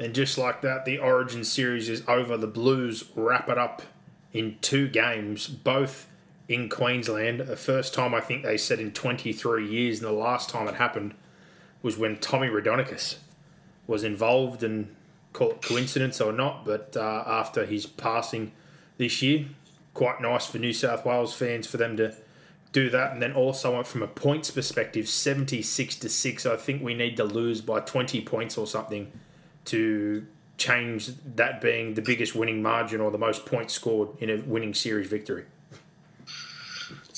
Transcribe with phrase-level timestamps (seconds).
[0.00, 2.38] And just like that, the Origin series is over.
[2.38, 3.82] The Blues wrap it up
[4.32, 6.08] in two games, both
[6.48, 7.40] in Queensland.
[7.40, 10.76] The first time I think they said in 23 years, and the last time it
[10.76, 11.12] happened
[11.82, 13.16] was when Tommy Raudonikis
[13.86, 14.96] was involved, and
[15.34, 18.52] call it coincidence or not, but uh, after his passing
[18.96, 19.48] this year,
[19.92, 22.14] quite nice for New South Wales fans for them to
[22.72, 23.12] do that.
[23.12, 26.46] And then also from a points perspective, 76 to 6.
[26.46, 29.12] I think we need to lose by 20 points or something
[29.66, 30.26] to
[30.58, 34.74] change that being the biggest winning margin or the most points scored in a winning
[34.74, 35.44] series victory.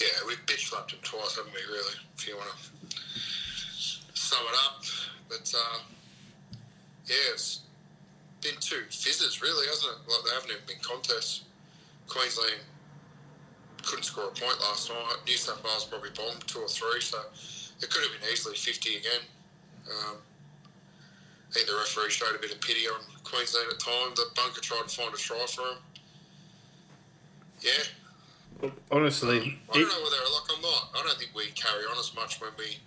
[0.00, 2.96] Yeah, we've bitch slapped him twice, haven't we, really, if you want to
[4.14, 4.82] sum it up.
[5.28, 5.78] But, uh,
[7.06, 7.62] yeah, it's
[8.40, 10.10] been two fizzes, really, hasn't it?
[10.10, 11.42] Like, they haven't even been contests.
[12.08, 12.60] Queensland
[13.82, 15.16] couldn't score a point last night.
[15.26, 17.18] New South Wales probably bombed two or three, so
[17.80, 19.22] it could have been easily 50 again.
[19.90, 20.16] Um,
[21.52, 24.16] I think the referee showed a bit of pity on Queensland at times.
[24.16, 25.76] The bunker tried to find a try for him.
[27.60, 28.70] Yeah.
[28.90, 32.14] Honestly, I don't know whether, like, I'm not, I don't think we carry on as
[32.16, 32.78] much when we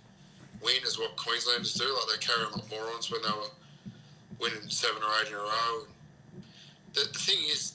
[0.60, 1.84] win as what Queenslanders do.
[1.84, 3.54] Like, they carry on like morons when they were
[4.40, 5.86] winning seven or eight in a row.
[6.94, 7.74] The, the thing is,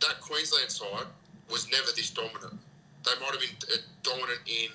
[0.00, 1.12] that Queensland side
[1.50, 2.58] was never this dominant.
[3.04, 4.72] They might have been uh, dominant in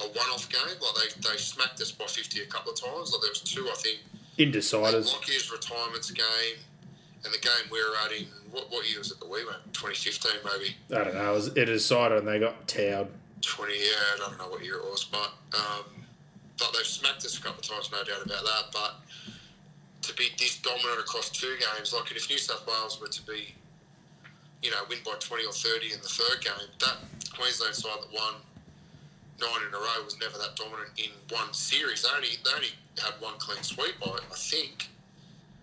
[0.00, 3.12] a one-off game, like they, they smacked us by 50 a couple of times.
[3.12, 4.00] Like there was two, I think,
[4.38, 5.12] in deciders.
[5.12, 6.58] Lockyer's retirement's game
[7.24, 9.58] and the game we were at in what, what year was it that we went?
[9.72, 10.76] 2015 maybe.
[10.90, 11.32] I don't know.
[11.32, 13.08] It was a decider and they got towed.
[13.40, 15.84] 20 yeah, I don't know what year it was, but um,
[16.58, 18.64] but they've smacked us a couple of times, no doubt about that.
[18.72, 18.94] But
[20.02, 23.54] to be this dominant across two games, like if New South Wales were to be,
[24.62, 26.96] you know, win by 20 or 30 in the third game, that
[27.34, 28.34] Queensland side that won
[29.40, 32.02] nine in a row was never that dominant in one series.
[32.02, 34.88] They only they only had one clean sweep by it, I think.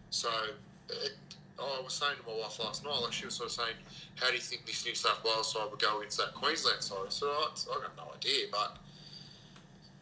[0.10, 0.30] So
[0.90, 1.14] it,
[1.60, 3.76] oh, I was saying to my wife last night, like she was sort of saying,
[4.16, 6.98] "How do you think this New South Wales side would go against that Queensland side?"
[7.06, 8.78] I said, oh, "I got no idea, but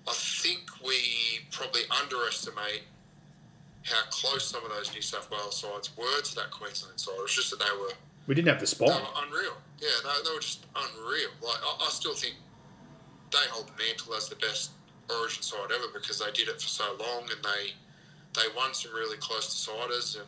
[0.07, 2.83] I think we probably underestimate."
[3.83, 7.13] How close some of those New South Wales sides were to that Queensland side.
[7.17, 7.93] It was just that they were
[8.27, 9.01] we didn't have the they spot.
[9.01, 9.55] were unreal.
[9.79, 11.29] Yeah, they, they were just unreal.
[11.41, 12.35] Like I, I still think
[13.31, 14.71] they hold the mantle as the best
[15.09, 17.73] Origin side ever because they did it for so long and they
[18.35, 20.27] they won some really close deciders and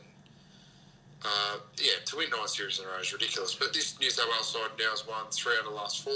[1.23, 3.53] uh, yeah, to win nine series in a row is ridiculous.
[3.53, 6.13] But this New South Wales side now has won three out of the last four,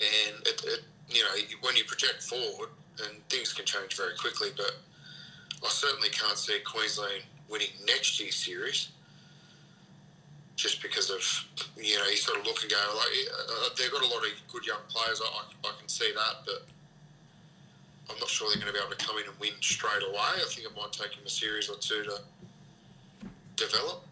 [0.00, 1.28] and it, it you know
[1.60, 2.70] when you project forward
[3.06, 4.72] and things can change very quickly, but
[5.62, 8.88] I certainly can't see Queensland winning next year's series
[10.58, 11.22] just because of
[11.76, 14.30] you know you sort of look and go like uh, they've got a lot of
[14.52, 15.22] good young players.
[15.24, 16.66] I, I can see that, but
[18.10, 20.18] I'm not sure they're going to be able to come in and win straight away.
[20.18, 22.18] I think it might take them a series or two to
[23.54, 24.02] develop.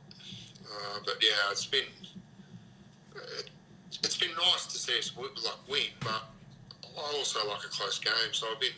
[0.63, 1.91] Uh, but yeah, it's been
[3.17, 3.51] it,
[4.05, 6.23] it's been nice to see us w- like win, but
[6.97, 8.31] I also like a close game.
[8.31, 8.77] So I've been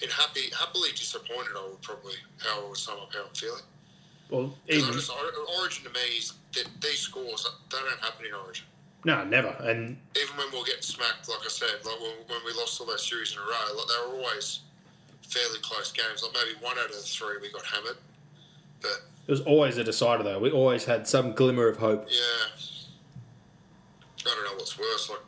[0.00, 1.54] been happy, happily disappointed.
[1.56, 3.62] I would probably how I would sum up how I'm feeling.
[4.34, 5.10] Well, even just,
[5.58, 8.66] Origin to me is that these scores they don't happen in Origin.
[9.04, 9.48] no, never.
[9.60, 12.86] And Even when we're getting smacked, like I said, like when, when we lost all
[12.86, 14.60] those series in a row, like they were always
[15.22, 16.22] fairly close games.
[16.22, 17.96] Like maybe one out of the three we got hammered,
[18.82, 20.38] but it was always a decider though.
[20.38, 22.06] We always had some glimmer of hope.
[22.10, 22.56] yeah,
[24.26, 25.10] I don't know what's worse.
[25.10, 25.20] Like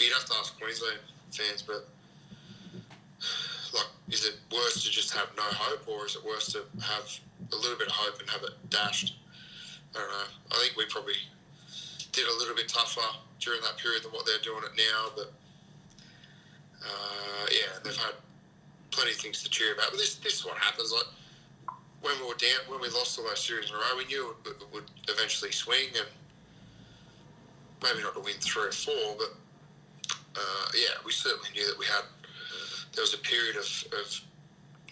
[0.00, 0.98] you'd have to ask Queensland
[1.30, 1.86] fans, but
[3.74, 7.04] like, is it worse to just have no hope, or is it worse to have
[7.52, 9.16] a little bit of hope and have it dashed?
[9.94, 10.30] I don't know.
[10.52, 11.14] I think we probably
[12.12, 13.00] did a little bit tougher
[13.40, 15.32] during that period than what they're doing it now, but
[16.82, 18.14] uh, yeah, they've had
[18.90, 19.90] plenty of things to cheer about.
[19.90, 20.92] But this, this is what happens.
[20.92, 21.06] Like
[22.00, 24.30] when we were down, when we lost all those series in a row, we knew
[24.30, 26.08] it would, it would eventually swing, and
[27.82, 29.34] maybe not to win three or four, but
[30.36, 32.02] uh, yeah, we certainly knew that we had.
[32.94, 33.66] There was a period of,
[34.00, 34.20] of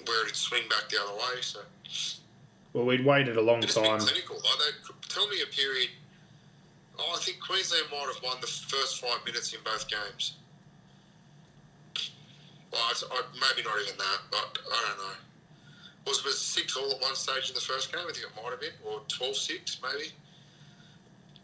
[0.06, 1.40] where it'd swing back the other way.
[1.40, 1.60] So
[2.78, 3.98] Well, we'd waited a long it's time.
[3.98, 4.38] clinical.
[5.08, 5.90] Tell me a period.
[6.96, 10.38] Oh, I think Queensland might have won the first five minutes in both games.
[12.70, 15.18] Well, I, I, maybe not even that, but I don't know.
[16.06, 18.06] Was it six all at one stage in the first game?
[18.08, 20.14] I think it might have been, or 12-6 maybe.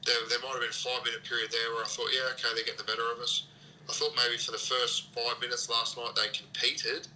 [0.07, 2.63] There, there might have been a five-minute period there where I thought, yeah, okay, they're
[2.63, 3.51] getting the better of us.
[3.91, 7.09] I thought maybe for the first five minutes last night they competed,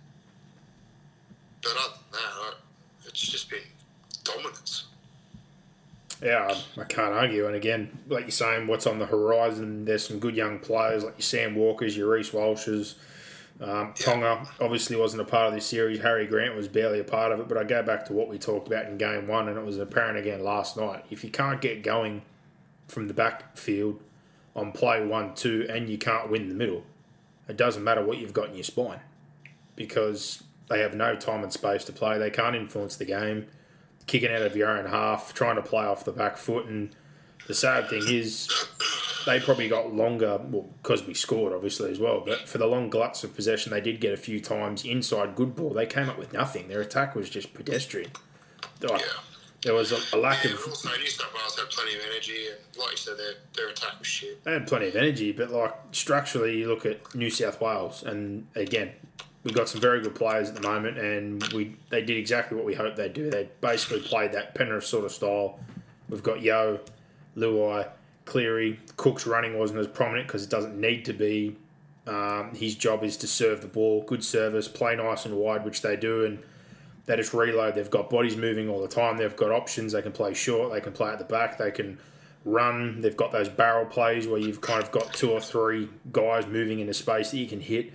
[1.63, 2.55] but other than that,
[3.07, 3.63] it's just been
[4.25, 4.87] dominance.
[6.23, 7.47] Yeah, I can't argue.
[7.47, 9.85] And again, like you're saying, what's on the horizon?
[9.85, 12.95] There's some good young players like your Sam Walkers, your Reece Walshes.
[13.61, 16.01] Um, Ponga obviously wasn't a part of this series.
[16.01, 17.49] Harry Grant was barely a part of it.
[17.49, 19.79] But I go back to what we talked about in game one, and it was
[19.79, 21.05] apparent again last night.
[21.11, 22.23] If you can't get going
[22.89, 24.01] from the backfield
[24.57, 26.85] on play one, two, and you can't win the middle,
[27.49, 29.01] it doesn't matter what you've got in your spine
[29.77, 32.19] because they have no time and space to play.
[32.19, 33.47] They can't influence the game
[34.09, 36.67] kicking out of your own half, trying to play off the back foot.
[36.67, 36.97] And
[37.47, 38.49] the sad thing is,
[39.27, 42.23] they probably got longer, well, because we scored, obviously, as well.
[42.27, 45.55] But for the long gluts of possession, they did get a few times inside good
[45.55, 45.71] ball.
[45.71, 46.67] They came up with nothing.
[46.67, 48.11] Their attack was just pedestrian.
[48.83, 49.07] Like, Yeah.
[49.65, 50.65] There was a, a lack Yeah, of.
[50.69, 53.99] also New South Wales had plenty of energy, and like you said, their, their attack
[53.99, 54.45] was shit.
[54.45, 58.47] They had plenty of energy, but like structurally, you look at New South Wales, and
[58.55, 58.93] again,
[59.45, 62.67] we've got some very good players at the moment, and we they did exactly what
[62.67, 63.31] we hoped they'd do.
[63.31, 65.59] They basically played that Penrith sort of style.
[66.09, 66.81] We've got Yeo,
[67.37, 67.89] Luai,
[68.25, 68.81] Cleary.
[68.97, 71.57] Cook's running wasn't as prominent because it doesn't need to be.
[72.07, 75.83] Um, his job is to serve the ball, good service, play nice and wide, which
[75.83, 76.39] they do, and
[77.05, 77.75] they just reload.
[77.75, 79.19] They've got bodies moving all the time.
[79.19, 79.93] They've got options.
[79.93, 80.73] They can play short.
[80.73, 81.59] They can play at the back.
[81.59, 81.99] They can
[82.47, 83.03] run.
[83.03, 86.81] They've got those barrel plays where you've kind of got two or three guys moving
[86.81, 87.93] into space that you can hit.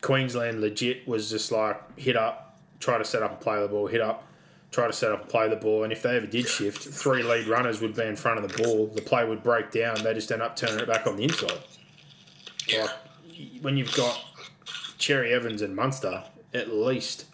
[0.00, 3.86] Queensland legit was just like hit up, try to set up and play the ball,
[3.86, 4.24] hit up,
[4.70, 5.84] try to set up and play the ball.
[5.84, 8.62] And if they ever did shift, three lead runners would be in front of the
[8.62, 8.86] ball.
[8.88, 10.02] The play would break down.
[10.02, 11.58] They just end up turning it back on the inside.
[12.68, 12.82] Yeah.
[12.82, 12.92] Like,
[13.62, 14.22] when you've got
[14.98, 17.26] Cherry Evans and Munster, at least,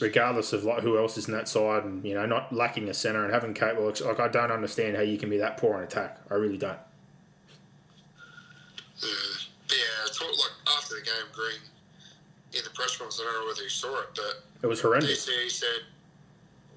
[0.00, 2.94] regardless of like who else is in that side, and you know, not lacking a
[2.94, 5.76] centre and having Kate Wilkes, like I don't understand how you can be that poor
[5.78, 6.18] in attack.
[6.30, 6.78] I really don't.
[9.00, 9.43] Mm.
[10.18, 11.60] But yeah, it's all- like after the game, Green
[12.52, 15.26] in the press conference, I don't know whether you saw it, but It was horrendous.
[15.26, 15.80] DCE said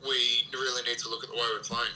[0.04, 1.94] we really need to look at the way we're playing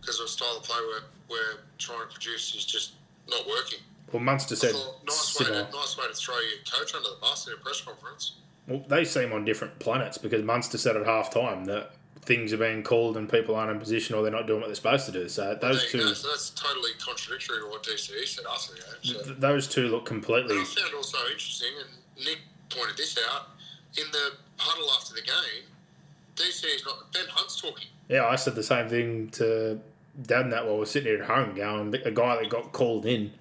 [0.00, 1.02] because the style of play we're,
[1.36, 2.92] we're trying to produce is just
[3.28, 3.78] not working.
[4.12, 7.16] Well, Munster said thought, nice way, to, nice way to throw your coach under the
[7.20, 8.36] bus in a press conference.
[8.68, 11.92] Well, they seem on different planets because Munster said at half time that
[12.26, 14.74] things are being called and people aren't in position or they're not doing what they're
[14.74, 15.28] supposed to do.
[15.28, 16.12] So those you two, go.
[16.12, 18.88] So that's totally contradictory to what DCE said after the game.
[19.02, 19.22] So.
[19.22, 20.56] th- those two look completely.
[20.56, 22.38] And I found also interesting, and Nick
[22.68, 23.50] pointed this out,
[23.96, 25.64] in the huddle after the game,
[26.34, 27.88] DC is not, Ben Hunt's talking.
[28.08, 29.80] Yeah, I said the same thing to
[30.22, 33.32] Dad that while we're sitting here at home, going a guy that got called in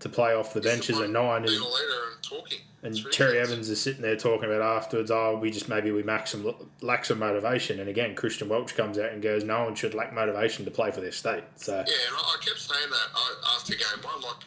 [0.00, 2.58] to play off the bench He's the a nine, Being and, a leader and talking.
[2.82, 3.48] And ridiculous.
[3.50, 5.10] Evans is sitting there talking about afterwards.
[5.10, 7.80] Oh, we just maybe we lack some lack some motivation.
[7.80, 10.90] And again, Christian Welch comes out and goes, no one should lack motivation to play
[10.90, 11.44] for their state.
[11.56, 14.20] So Yeah, and I, kept saying that uh, after game one.
[14.22, 14.44] Like,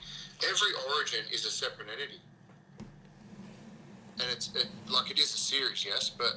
[0.50, 2.20] every origin is a separate entity.
[4.20, 6.34] And it's it, like it is a series, yes, but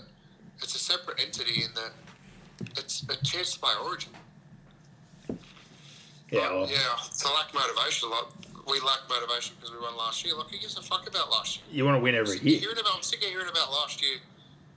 [0.62, 1.92] it's a separate entity in that
[2.78, 4.12] it's a chance to play origin.
[6.30, 10.24] yeah, Like, well, yeah, to lack motivation, like we lack motivation because we won last
[10.24, 10.34] year.
[10.34, 11.64] Like, who gives a fuck about last year?
[11.70, 12.60] you want to win every year.
[12.60, 14.18] Hearing about, I'm sick of hearing about last year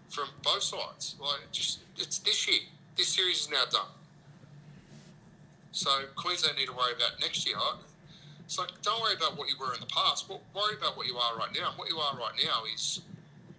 [0.10, 1.16] from both sides.
[1.20, 2.60] Like, just it's this year.
[2.98, 3.88] This series is now done.
[5.72, 7.56] So Queensland need to worry about next year.
[7.56, 7.76] Right?
[8.46, 10.28] It's like don't worry about what you were in the past.
[10.30, 11.70] Worry about what you are right now.
[11.70, 13.02] And what you are right now is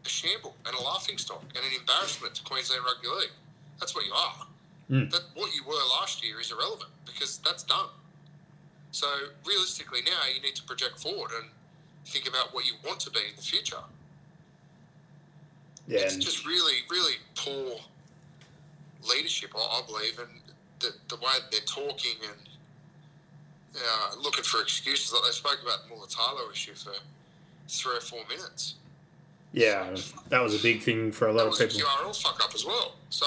[0.05, 3.31] a shamble and a laughing stock and an embarrassment to Queensland Rugby League.
[3.79, 4.47] That's what you are.
[4.91, 5.11] Mm.
[5.11, 7.87] That what you were last year is irrelevant because that's done.
[8.93, 9.07] So
[9.47, 11.51] realistically, now you need to project forward and
[12.07, 13.77] think about what you want to be in the future.
[15.87, 17.77] Yeah, It's just really, really poor
[19.09, 20.29] leadership, I, believe, and
[20.81, 22.49] the, the way they're talking and
[23.77, 25.13] uh, looking for excuses.
[25.13, 26.93] Like they spoke about the Mulitalo issue for
[27.69, 28.75] three or four minutes.
[29.53, 29.97] yeah,
[30.29, 31.81] that was a big thing for a lot of people.
[31.81, 32.95] QRL fuck up as well.
[33.11, 33.27] So,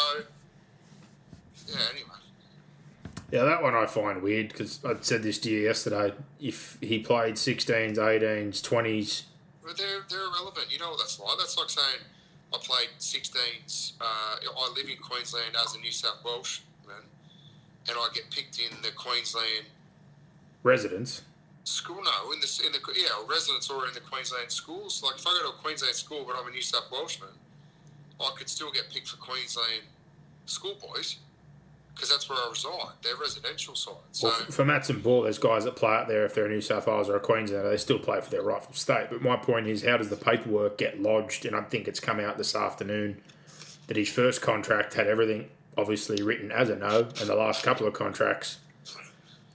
[1.67, 2.22] yeah, anyway.
[3.33, 6.13] Yeah, that one I find weird because I said this to you yesterday.
[6.39, 9.23] If he played 16s, 18s, 20s,
[9.65, 10.67] But they're, they're irrelevant.
[10.69, 11.39] You know what that's like?
[11.39, 12.05] That's like saying,
[12.53, 13.93] I played 16s.
[13.99, 17.09] Uh, I live in Queensland as a New South Welshman,
[17.89, 19.65] and I get picked in the Queensland
[20.61, 21.23] Residents.
[21.63, 22.03] school.
[22.03, 25.01] No, in the in the yeah residents or in the Queensland schools.
[25.03, 27.33] Like if I go to a Queensland school, but I'm a New South Welshman,
[28.21, 29.89] I could still get picked for Queensland
[30.45, 31.17] schoolboys
[31.93, 32.93] because that's where I reside.
[33.01, 33.93] They're residential side.
[34.11, 36.49] So Well, for Mats and Ball, there's guys that play out there if they're a
[36.49, 39.07] New South Wales or a Queenslander, they still play for their rightful state.
[39.09, 41.45] But my point is, how does the paperwork get lodged?
[41.45, 43.21] And I think it's come out this afternoon
[43.87, 47.87] that his first contract had everything obviously written as a no, and the last couple
[47.87, 48.59] of contracts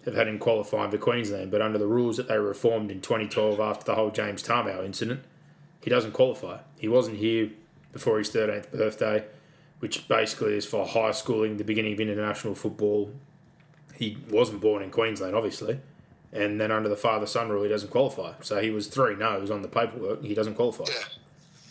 [0.05, 1.51] have had him qualifying for Queensland.
[1.51, 5.23] But under the rules that they reformed in 2012 after the whole James Tamou incident,
[5.81, 6.59] he doesn't qualify.
[6.79, 7.51] He wasn't here
[7.93, 9.25] before his 13th birthday,
[9.81, 13.13] which basically is for high schooling, the beginning of international football.
[13.95, 15.81] He wasn't born in Queensland, obviously.
[16.33, 18.35] And then under the father son rule, he doesn't qualify.
[18.43, 20.23] So he was three no's on the paperwork.
[20.23, 20.85] He doesn't qualify.
[20.89, 21.05] yeah.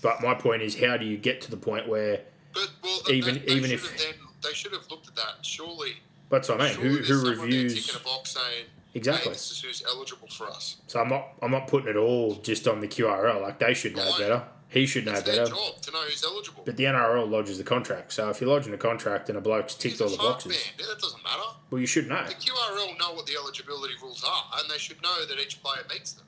[0.02, 2.22] But my point is, how do you get to the point where
[2.54, 5.44] But well, Even- they, they even if- then, they should have looked at that.
[5.46, 5.94] Surely,
[6.30, 6.76] that's what I mean.
[6.76, 7.86] Who, who reviews?
[8.24, 9.26] saying, Exactly.
[9.30, 12.36] "Hey, this is who's eligible for us." So I'm not I'm not putting it all
[12.36, 13.42] just on the QRL.
[13.42, 14.44] Like they should know better.
[14.70, 15.52] He should know It's their better.
[15.56, 16.64] job to know who's eligible.
[16.66, 18.12] But the NRL lodges the contract.
[18.12, 21.24] So if you're lodging a contract and a bloke's ticked all the boxes, that doesn't
[21.24, 21.42] matter.
[21.72, 22.26] well, you should know.
[22.26, 25.84] The QRL know what the eligibility rules are, and they should know that each player
[25.90, 26.26] meets them.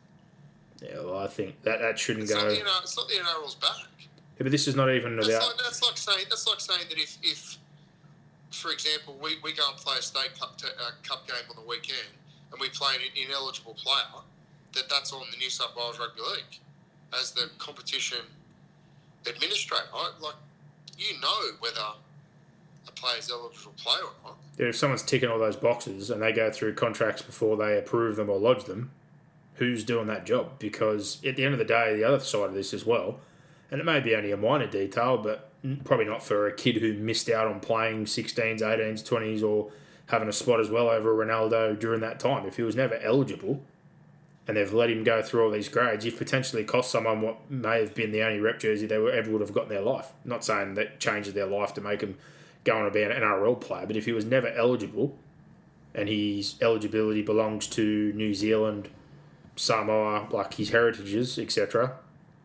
[0.81, 2.39] Yeah, well, I think that that shouldn't It's go.
[2.39, 3.75] not, know, it's not the NRL's back.
[3.99, 5.47] Yeah, but this is not even That's about.
[5.47, 7.57] like, that's like saying that's like saying that if, if
[8.51, 11.57] for example, we, we go and play a state cup t- uh, cup game on
[11.61, 12.07] the weekend,
[12.53, 14.23] and we play an ineligible player,
[14.73, 16.59] that that's on the New South Wales Rugby League
[17.17, 18.19] as the competition
[19.27, 19.83] administrator.
[19.93, 20.35] I, like
[20.97, 21.79] you know whether
[22.87, 24.37] a player's eligible to play or not.
[24.57, 28.15] Yeah, if someone's ticking all those boxes and they go through contracts before they approve
[28.15, 28.91] them or lodge them,
[29.55, 30.59] who's doing that job?
[30.59, 33.19] Because at the end of the day, the other side of this as well,
[33.71, 35.49] and it may be only a minor detail, but
[35.83, 39.71] probably not for a kid who missed out on playing 16s, 18s, 20s, or
[40.07, 42.45] having a spot as well over Ronaldo during that time.
[42.45, 43.61] If he was never eligible
[44.49, 47.79] and they've let him go through all these grades, you've potentially cost someone what may
[47.81, 50.11] have been the only rep jersey they ever would have got in their life.
[50.25, 52.17] not saying that changes their life to make him
[52.63, 55.15] go on to be an NRL player, but if he was never eligible
[55.93, 58.89] and his eligibility belongs to New Zealand,
[59.55, 61.97] Samoa, like his heritages, etc.,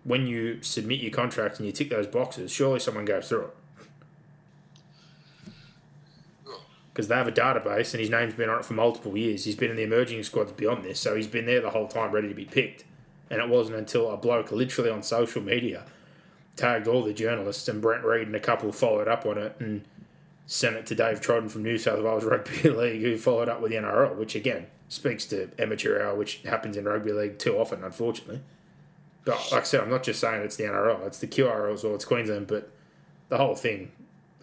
[0.03, 3.57] when you submit your contract and you tick those boxes, surely someone goes through it.
[6.49, 6.61] Oh,
[6.95, 9.45] Because they have a database and his name's been on it for multiple years.
[9.45, 12.13] He's been in the emerging squads beyond this, so he's been there the whole time
[12.13, 12.85] ready to be picked.
[13.31, 15.85] And it wasn't until a bloke literally on social media
[16.57, 19.85] tagged all the journalists and Brent Read and a couple followed up on it and
[20.47, 23.73] sent it to Dave Trodden from New South Wales Rugby League, who followed up with
[23.73, 27.83] the NRL, which again speaks to amateur hour, which happens in rugby league too often,
[27.83, 28.41] unfortunately.
[29.25, 31.95] But like I said, I'm not just saying it's the NRL, it's the QRLs or
[31.95, 32.71] it's Queensland, but
[33.29, 33.91] the whole thing.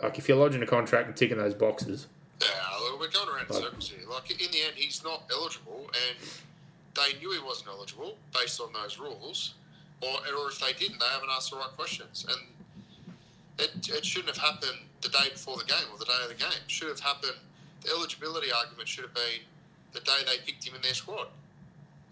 [0.02, 2.08] Like if you're lodging a contract and ticking those boxes,
[2.42, 4.08] yeah, look, we're going around in Like- circles here.
[4.10, 6.18] Like in the end, he's not eligible, and
[6.96, 9.54] they knew he wasn't eligible based on those rules,
[10.02, 12.42] or or if they didn't, they haven't asked the right questions, and
[13.60, 16.36] it, it shouldn't have happened the day before the game or the day of the
[16.36, 16.52] game.
[16.66, 17.38] It should have happened.
[17.82, 19.42] The eligibility argument should have been
[19.94, 21.28] the day they picked him in their squad,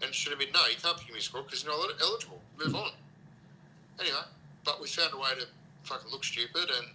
[0.02, 1.72] and it should have been no, you can't pick him in your squad because you're
[1.76, 2.40] not eligible.
[2.58, 2.90] Move on.
[3.98, 4.16] Anyway,
[4.64, 5.46] but we found a way to
[5.84, 6.86] fucking look stupid and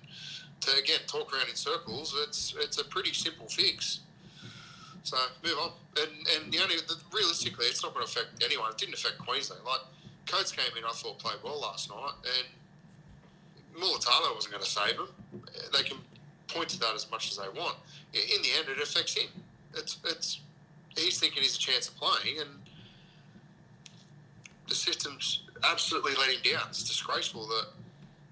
[0.61, 2.15] to again talk around in circles.
[2.27, 4.01] It's it's a pretty simple fix.
[5.03, 5.71] So move on.
[5.97, 8.71] And and the only the, realistically, it's not going to affect anyone.
[8.71, 9.61] It didn't affect Queensland.
[9.65, 9.81] Like
[10.25, 14.95] Coates came in, I thought played well last night, and Mulitalo wasn't going to save
[14.95, 15.07] him.
[15.73, 15.97] They can
[16.47, 17.75] point to that as much as they want.
[18.13, 19.29] In the end, it affects him.
[19.75, 20.39] It's it's
[20.97, 22.49] he's thinking he's a chance of playing, and
[24.67, 26.67] the system's absolutely let him down.
[26.69, 27.67] It's disgraceful that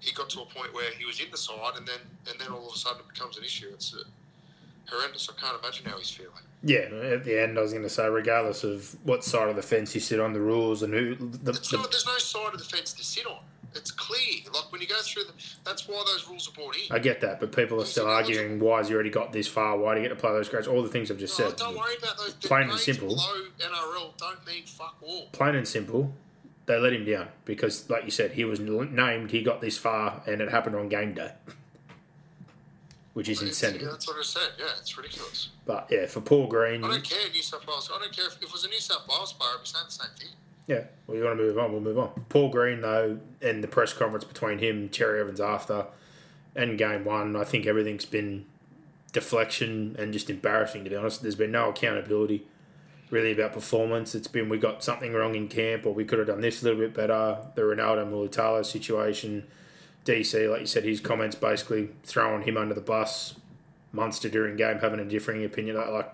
[0.04, 1.98] he got to a point where he was in the side, and then
[2.30, 3.68] and then all of a sudden it becomes an issue.
[3.72, 4.02] It's uh,
[4.90, 5.28] horrendous.
[5.28, 6.32] I can't imagine how he's feeling.
[6.62, 9.62] yeah, at the end I was going to say, regardless of what side of the
[9.62, 11.90] fence you sit on, the rules and who the, the not.
[11.90, 13.38] There's no side of the fence to sit on.
[13.76, 14.20] It's clear.
[14.52, 15.32] Like when you go through the.
[15.64, 16.82] That's why those rules are brought in.
[16.94, 19.76] I get that, but people are still arguing why has he already got this far?
[19.76, 20.68] Why do you get to play those grades?
[20.68, 21.58] All the things I've just No, said.
[21.58, 22.34] don't worry about those.
[22.34, 23.08] Plain and simple.
[23.08, 25.28] Below NRL don't mean fuck all.
[25.32, 26.12] Plain and simple,
[26.66, 30.22] they let him down because, like you said, he was named, he got this far,
[30.26, 31.32] and it happened on game day,
[33.12, 33.84] which is It's- insanity.
[33.84, 34.50] Yeah, that's what I said.
[34.58, 35.50] Yeah, it's ridiculous.
[35.66, 37.90] But yeah, for Paul Green, I don't care New South Wales.
[37.94, 39.50] I don't care if, if it was a New South Wales player.
[39.54, 40.28] I'd be saying the same thing.
[40.66, 42.24] Yeah, well, you want to move on, we'll move on.
[42.30, 45.86] Paul Green, though, and the press conference between him, Cherry Evans after,
[46.56, 48.46] and game one, I think everything's been
[49.12, 51.20] deflection and just embarrassing, to be honest.
[51.22, 52.46] There's been no accountability
[53.10, 54.14] really about performance.
[54.14, 56.64] It's been we got something wrong in camp or we could have done this a
[56.64, 57.38] little bit better.
[57.54, 59.46] The Ronaldo Mulitalo situation,
[60.04, 63.34] DC, like you said, his comments basically throwing him under the bus.
[63.92, 65.76] Munster during game having a differing opinion.
[65.76, 66.12] Like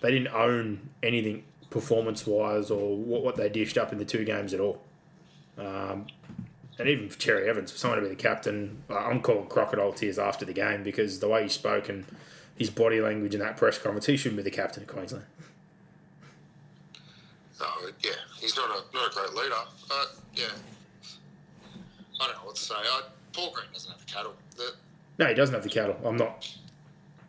[0.00, 4.24] they didn't own anything performance wise or what, what they dished up in the two
[4.24, 4.82] games at all.
[5.56, 6.06] Um,
[6.78, 10.18] and even for Cherry Evans, for someone to be the captain, I'm calling crocodile tears
[10.18, 12.04] after the game because the way he spoke and
[12.56, 15.24] his body language in that press conference, he shouldn't be the captain of Queensland.
[17.60, 19.54] Oh, yeah, he's not a not a great leader.
[19.88, 20.44] But yeah,
[22.20, 22.74] I don't know what to say.
[22.74, 24.34] I, Paul Green doesn't have the cattle.
[24.56, 24.72] The,
[25.18, 25.96] no, he doesn't have the cattle.
[26.04, 26.52] I'm not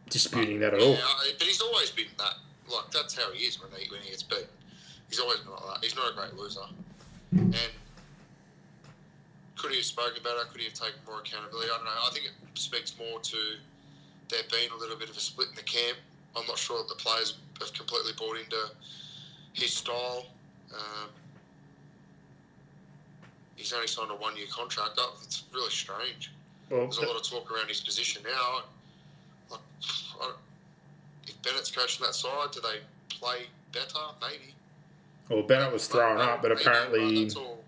[0.09, 0.93] disputing that at all.
[0.93, 0.99] Yeah,
[1.37, 2.35] but he's always been that.
[2.69, 4.47] Like that's how he is when he when he gets beat.
[5.09, 5.83] He's always been like that.
[5.83, 6.67] He's not a great loser.
[7.31, 7.55] And
[9.55, 10.43] could he have spoken better?
[10.51, 11.69] Could he have taken more accountability?
[11.71, 11.91] I don't know.
[11.91, 13.37] I think it speaks more to
[14.29, 15.97] there being a little bit of a split in the camp.
[16.35, 18.69] I'm not sure that the players have completely bought into
[19.57, 20.25] his style.
[20.73, 21.09] Um,
[23.55, 24.91] he's only signed a one-year contract.
[24.97, 26.31] Oh, it's really strange.
[26.69, 28.63] Well, There's a lot of talk around his position now.
[29.49, 29.61] Like,
[31.25, 33.99] if Bennett's coaching that side, do they play better?
[34.21, 34.53] Maybe.
[35.29, 37.23] Well, Bennett was thrown up, but apparently.
[37.23, 37.63] That's all,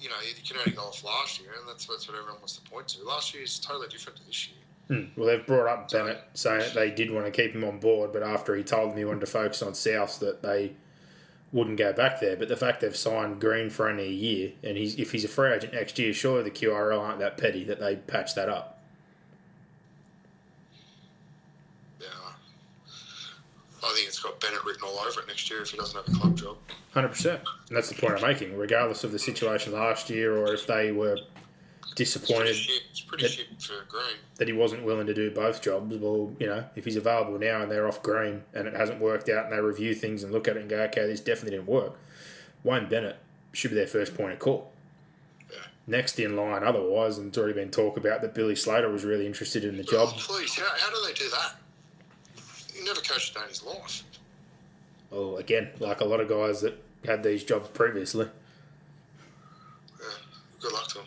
[0.00, 2.56] you know, you can only go off last year, and that's, that's what everyone wants
[2.56, 3.04] to point to.
[3.04, 4.56] Last year is totally different to this year.
[4.92, 5.04] Hmm.
[5.16, 8.12] Well, they've brought up Bennett saying that they did want to keep him on board,
[8.12, 10.72] but after he told them he wanted to focus on South, that they
[11.50, 12.36] wouldn't go back there.
[12.36, 15.28] But the fact they've signed Green for only a year, and he's if he's a
[15.28, 18.82] free agent next year, surely the QRL aren't that petty that they patch that up.
[21.98, 22.08] Yeah,
[23.82, 26.14] I think it's got Bennett written all over it next year if he doesn't have
[26.14, 26.58] a club job.
[26.92, 28.58] Hundred percent, and that's the point I'm making.
[28.58, 31.16] Regardless of the situation last year, or if they were
[31.94, 32.50] disappointed.
[32.50, 34.16] It's pretty, it's pretty that, for Green.
[34.36, 35.96] That he wasn't willing to do both jobs.
[35.96, 39.28] Well, you know, if he's available now and they're off Green and it hasn't worked
[39.28, 41.68] out and they review things and look at it and go, okay, this definitely didn't
[41.68, 41.98] work,
[42.64, 43.16] Wayne Bennett
[43.52, 44.72] should be their first point of call.
[45.50, 45.58] Yeah.
[45.86, 49.26] Next in line, otherwise, and it's already been talk about that Billy Slater was really
[49.26, 50.08] interested in the job.
[50.12, 51.56] Oh, please, how, how do they do that?
[52.74, 54.04] He never coached a day in his life.
[55.10, 58.28] Well, again, like a lot of guys that had these jobs previously.
[60.00, 60.06] Yeah,
[60.58, 61.06] good luck to him.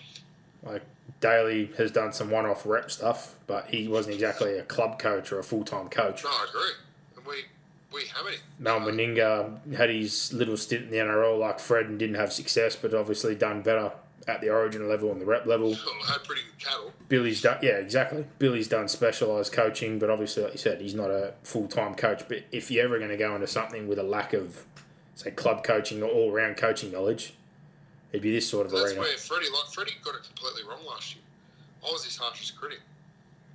[0.65, 0.84] Like
[1.19, 5.39] Daley has done some one-off rep stuff, but he wasn't exactly a club coach or
[5.39, 6.23] a full-time coach.
[6.23, 6.71] No, I agree.
[7.17, 7.36] And we
[7.93, 8.41] we have it.
[8.60, 12.75] Mal Meninga had his little stint in the NRL like Fred and didn't have success,
[12.75, 13.91] but obviously done better
[14.28, 15.73] at the origin level and the rep level.
[15.73, 16.93] Had pretty good cattle.
[17.08, 18.25] Billy's done, yeah, exactly.
[18.39, 22.23] Billy's done specialised coaching, but obviously, like you said, he's not a full time coach.
[22.28, 24.65] But if you're ever going to go into something with a lack of,
[25.13, 27.36] say, club coaching or all round coaching knowledge,
[28.15, 29.01] it'd be this sort of That's arena.
[29.01, 31.23] where Freddie, like Freddie, got it completely wrong last year.
[31.86, 32.80] I was his harshest critic,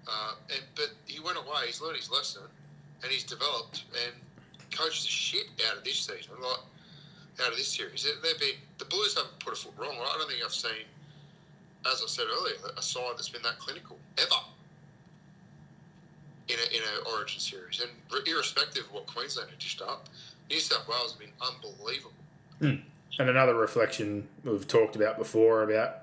[0.06, 1.64] uh, and but he went away.
[1.66, 2.42] He's learned his lesson,
[3.02, 4.12] and he's developed and
[4.70, 6.60] coached the shit out of this season, like
[7.42, 8.04] out of this series.
[8.04, 9.96] They've been the Blues haven't put a foot wrong.
[9.96, 10.12] Right?
[10.14, 10.84] I don't think I've seen,
[11.90, 14.44] as I said earlier, a side that's been that clinical ever
[16.48, 17.90] in a, in an Origin series, and
[18.28, 20.08] irrespective of what Queensland had dished up,
[20.50, 22.12] New South Wales has been unbelievable.
[22.60, 22.82] Mm.
[23.18, 25.96] And another reflection we've talked about before about,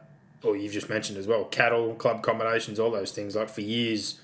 [0.43, 3.35] or you've just mentioned as well, cattle, club combinations, all those things.
[3.35, 4.19] Like for years,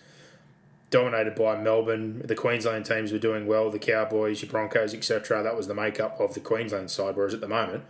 [0.90, 5.42] dominated by Melbourne, the Queensland teams were doing well, the Cowboys, your Broncos, etc.
[5.42, 7.16] That was the makeup of the Queensland side.
[7.16, 7.84] Whereas at the moment,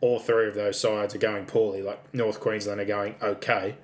[0.00, 1.82] all three of those sides are going poorly.
[1.82, 3.74] Like North Queensland are going okay,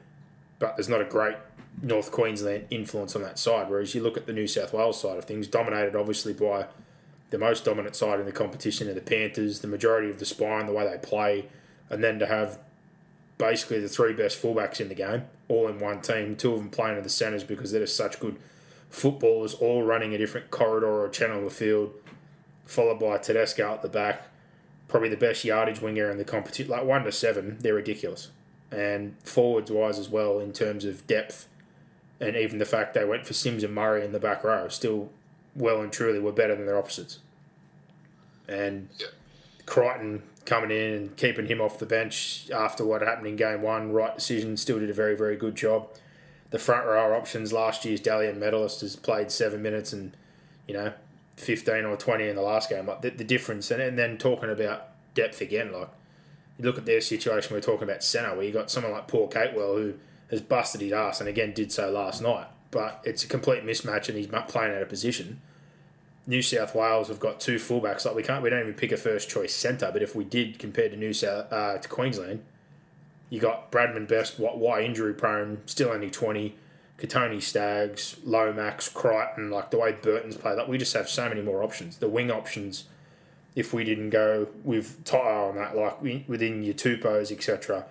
[0.59, 1.37] but there's not a great
[1.83, 3.69] North Queensland influence on that side.
[3.69, 6.67] Whereas you look at the New South Wales side of things, dominated obviously by
[7.35, 10.67] the most dominant side in the competition are the Panthers, the majority of the spine,
[10.67, 11.47] the way they play,
[11.91, 12.61] and then to have
[13.39, 16.71] basically the three best fullbacks in the game, all in one team, two of them
[16.71, 18.37] playing in the centres because they're just such good
[18.89, 21.93] footballers, all running a different corridor or channel of the field,
[22.67, 24.29] followed by Tedesco at the back,
[24.87, 26.71] probably the best yardage winger in the competition.
[26.71, 28.31] Like one to seven, they're ridiculous.
[28.71, 31.49] And forwards wise as well, in terms of depth,
[32.21, 35.11] and even the fact they went for Sims and Murray in the back row, still
[35.57, 37.19] well and truly were better than their opposites.
[38.49, 39.07] And yeah.
[39.67, 43.93] Crichton coming in and keeping him off the bench after what happened in game one,
[43.93, 45.89] right decision, still did a very, very good job.
[46.51, 50.17] The front row options, last year's Dally M medalist has played seven minutes and,
[50.69, 50.93] you know,
[51.37, 52.87] 15 or 20 in the last game.
[52.87, 55.89] Like the, the difference, and, and then talking about depth again, like
[56.59, 59.29] you look at their situation, we're talking about centre, where you got someone like Paul
[59.29, 59.95] Capewell who
[60.31, 64.09] has busted his ass and again did so last night but it's a complete mismatch
[64.09, 65.41] and he's playing out of position.
[66.27, 68.05] New South Wales have got two fullbacks.
[68.05, 69.91] Like we can't, we don't even pick a first choice centre.
[69.93, 72.45] But if we did, compared to New South uh, to Queensland,
[73.31, 76.57] you got Bradman Best, why injury prone, still only twenty.
[76.97, 81.43] Kotoni Staggs, Lomax, Crichton, like the way Burton's played, like we just have so many
[81.43, 81.97] more options.
[81.97, 82.85] The wing options,
[83.57, 87.87] if we didn't go with Toto on that, like within your Tupous, etc.,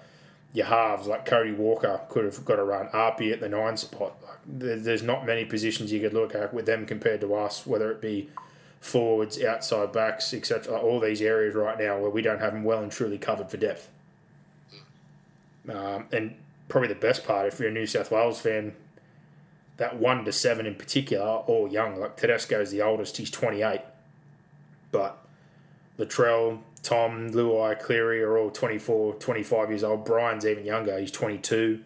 [0.54, 2.88] your halves like Cody Walker could have got a run.
[2.94, 4.16] Api at the nine spot.
[4.22, 7.92] Like, there's not many positions you could look at with them compared to us, whether
[7.92, 8.30] it be
[8.80, 10.74] forwards, outside backs, etc.
[10.74, 13.50] Like all these areas right now where we don't have them well and truly covered
[13.50, 13.90] for depth.
[15.68, 16.36] Um, and
[16.68, 18.74] probably the best part, if you're a New South Wales fan,
[19.78, 22.00] that one to seven in particular, all young.
[22.00, 23.82] Like Tedesco's the oldest; he's 28,
[24.92, 25.26] but
[25.98, 30.06] Latrell, Tom, Luai, Cleary are all 24, 25 years old.
[30.06, 31.82] Brian's even younger; he's 22.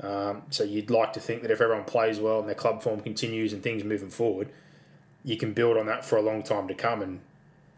[0.00, 3.00] Um, so you'd like to think that if everyone plays well and their club form
[3.00, 4.48] continues and things moving forward,
[5.24, 7.02] you can build on that for a long time to come.
[7.02, 7.20] And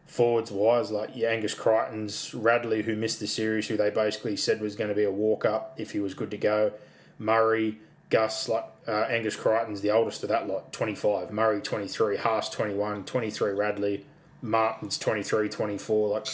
[0.07, 4.61] forwards wise, like your Angus Crichton's, Radley, who missed the series, who they basically said
[4.61, 6.73] was going to be a walk up if he was good to go.
[7.19, 7.79] Murray,
[8.11, 11.33] Gus, like uh, Angus Crichton's the oldest of that lot, 25.
[11.33, 12.19] Murray, 23.
[12.19, 13.05] Haas, 21.
[13.05, 14.05] 23, Radley.
[14.43, 16.09] Martin's 23, 24.
[16.09, 16.27] Like,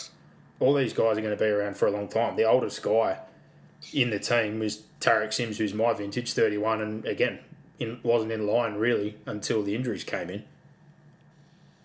[0.61, 2.37] all these guys are going to be around for a long time.
[2.37, 3.19] The oldest guy
[3.93, 7.39] in the team was Tariq Sims, who's my vintage, 31, and again,
[7.79, 10.45] in, wasn't in line really until the injuries came in.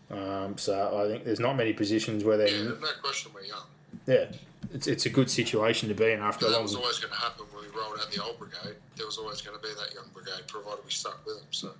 [0.10, 2.52] Um, so I think there's not many positions where they.
[2.52, 3.66] Yeah, no question we're young.
[4.06, 4.26] Yeah,
[4.74, 7.20] it's, it's a good situation to be in after a That was always going to
[7.20, 8.76] happen when we rolled out the old brigade.
[8.96, 11.48] There was always going to be that young brigade, provided we stuck with them.
[11.52, 11.72] So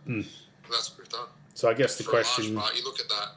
[0.70, 1.28] that's what we've done.
[1.54, 2.56] So I guess the For question.
[2.56, 3.30] part, you look at that,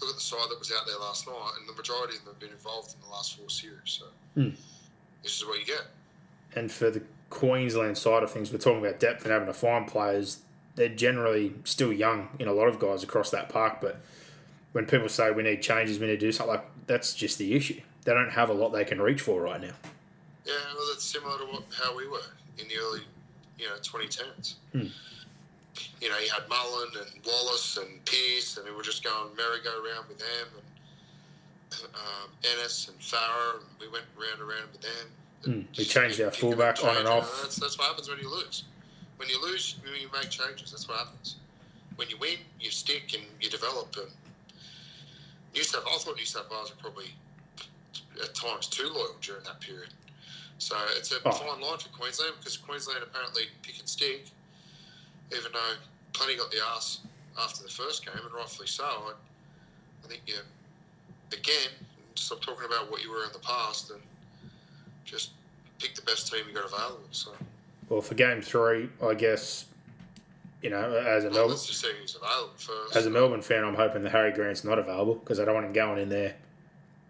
[0.00, 2.34] look at the side that was out there last night, and the majority of them
[2.34, 3.80] have been involved in the last four series.
[3.84, 4.50] So Hmm.
[5.22, 5.82] this is what you get.
[6.56, 9.86] And for the Queensland side of things, we're talking about depth and having to find
[9.88, 10.38] players.
[10.76, 14.00] They're generally still young in a lot of guys across that park, but
[14.72, 17.54] when people say we need changes, we need to do something, like that's just the
[17.54, 17.80] issue.
[18.04, 19.72] They don't have a lot they can reach for right now.
[20.44, 22.20] Yeah, well, that's similar to what, how we were
[22.58, 23.00] in the early,
[23.58, 24.54] you know, 2010s.
[24.72, 24.86] Hmm.
[26.00, 30.08] You know, you had Mullen and Wallace and Pearce, and we were just going merry-go-round
[30.08, 35.06] with them, and um, Ennis and Farah, and we went round and round with them.
[35.44, 35.60] Hmm.
[35.76, 37.42] We changed our You- you can fullback on and change, you know, off.
[37.42, 38.64] That's, that's what happens when you lose.
[39.16, 40.70] When you lose, you, you make changes.
[40.70, 41.36] That's what happens.
[41.96, 43.94] When you win, you stick and you develop.
[43.96, 44.10] And
[45.54, 47.10] New South, I thought New South Wales were probably
[48.22, 49.90] at times too loyal during that period.
[50.58, 51.32] So it's a Oh.
[51.32, 54.26] fine line for Queensland because Queensland apparently pick and stick,
[55.32, 55.74] even though
[56.12, 57.00] plenty got the ass
[57.40, 58.84] after the first game, and rightfully so.
[58.84, 59.12] I,
[60.04, 60.34] I think you,
[61.32, 61.70] again,
[62.14, 64.00] stop talking about what you were in the past and
[65.04, 65.30] just
[65.78, 67.00] pick the best team you got available.
[67.10, 67.32] So
[67.88, 69.66] Well, for game three, I guess,
[70.62, 72.96] you know, as a well, Melbourne, let's just see who's available first.
[72.96, 75.66] as a Melbourne fan, I'm hoping that Harry Grant's not available because I don't want
[75.66, 76.34] him going in there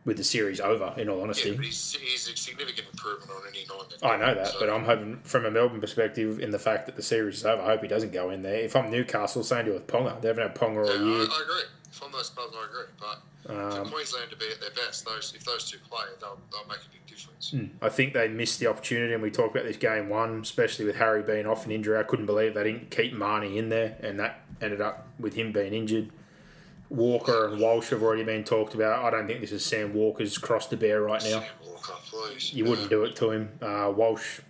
[0.04, 0.94] with the series over.
[0.98, 4.12] In all yeah, honesty, but he's, he's a significant improvement on any nine.
[4.12, 6.96] I know that, So- but I'm hoping from a Melbourne perspective, in the fact that
[6.96, 8.56] the series is over, I hope he doesn't go in there.
[8.56, 10.20] If I'm Newcastle, same deal with Ponga.
[10.20, 11.20] They haven't had Ponga all Yeah, I, year.
[11.30, 11.62] I agree.
[11.90, 12.90] From those clubs, I agree.
[13.00, 16.38] But Um, for Queensland to be at their best, those if those two play, they'll,
[16.50, 17.54] they'll make a big difference.
[17.82, 20.96] I think they missed the opportunity, and we talked about this game one, especially with
[20.96, 21.98] Harry being off an injury.
[21.98, 25.52] I couldn't believe they didn't keep Marnie in there, and that ended up with him
[25.52, 26.10] being injured.
[26.90, 29.04] Walker and Walsh have already been talked about.
[29.04, 31.44] I don't think this is Sam Walker's cross to bear right now.
[31.66, 31.94] Walker.
[32.52, 33.50] You wouldn't do it to him.
[33.60, 34.40] Uh, Walsh,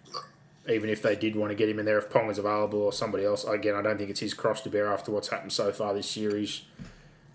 [0.69, 3.25] even if they did want to get him in there, if Ponga's available or somebody
[3.25, 5.95] else, again, I don't think it's his cross to bear after what's happened so far
[5.95, 6.63] this series.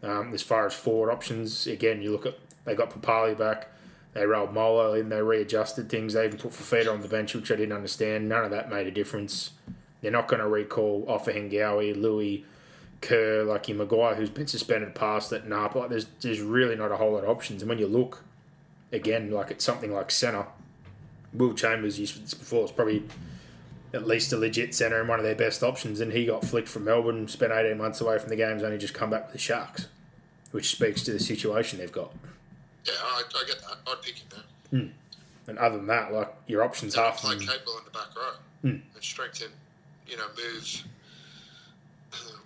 [0.02, 2.36] Um, as far as forward options, again, you look at
[2.66, 3.70] they got Papalii back,
[4.14, 7.52] they rolled Molo in, they readjusted things, they even put Fifita on the bench, which
[7.52, 8.30] I didn't understand.
[8.30, 9.52] None of that made a difference.
[10.02, 12.46] They're not going to recall Offa Hengawi, Louis,
[13.02, 15.48] Kerr, like your McGuire, who's been suspended past that.
[15.48, 17.62] Nah, like there's there's really not a whole lot of options.
[17.62, 18.24] And when you look
[18.92, 20.46] again, like at something like centre,
[21.34, 23.04] Will Chambers, used this before, is probably
[23.94, 26.00] at least a legit centre and one of their best options.
[26.00, 28.94] And he got flicked from Melbourne, spent 18 months away from the games, only just
[28.94, 29.88] come back with the Sharks,
[30.52, 32.12] which speaks to the situation they've got.
[32.86, 33.78] Yeah, I, I get that.
[33.88, 34.28] I'd pick him
[34.72, 34.90] there.
[35.48, 38.68] And other than that, like your options half play capable in the back row Hmm.
[38.94, 39.48] and strengthen,
[40.06, 40.84] you know, move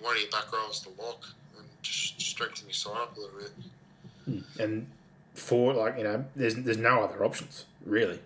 [0.03, 1.23] one of your back rows to lock
[1.57, 4.43] and just strengthen your side up a little bit.
[4.59, 4.87] and
[5.33, 8.19] for like you know, there's there's no other options really.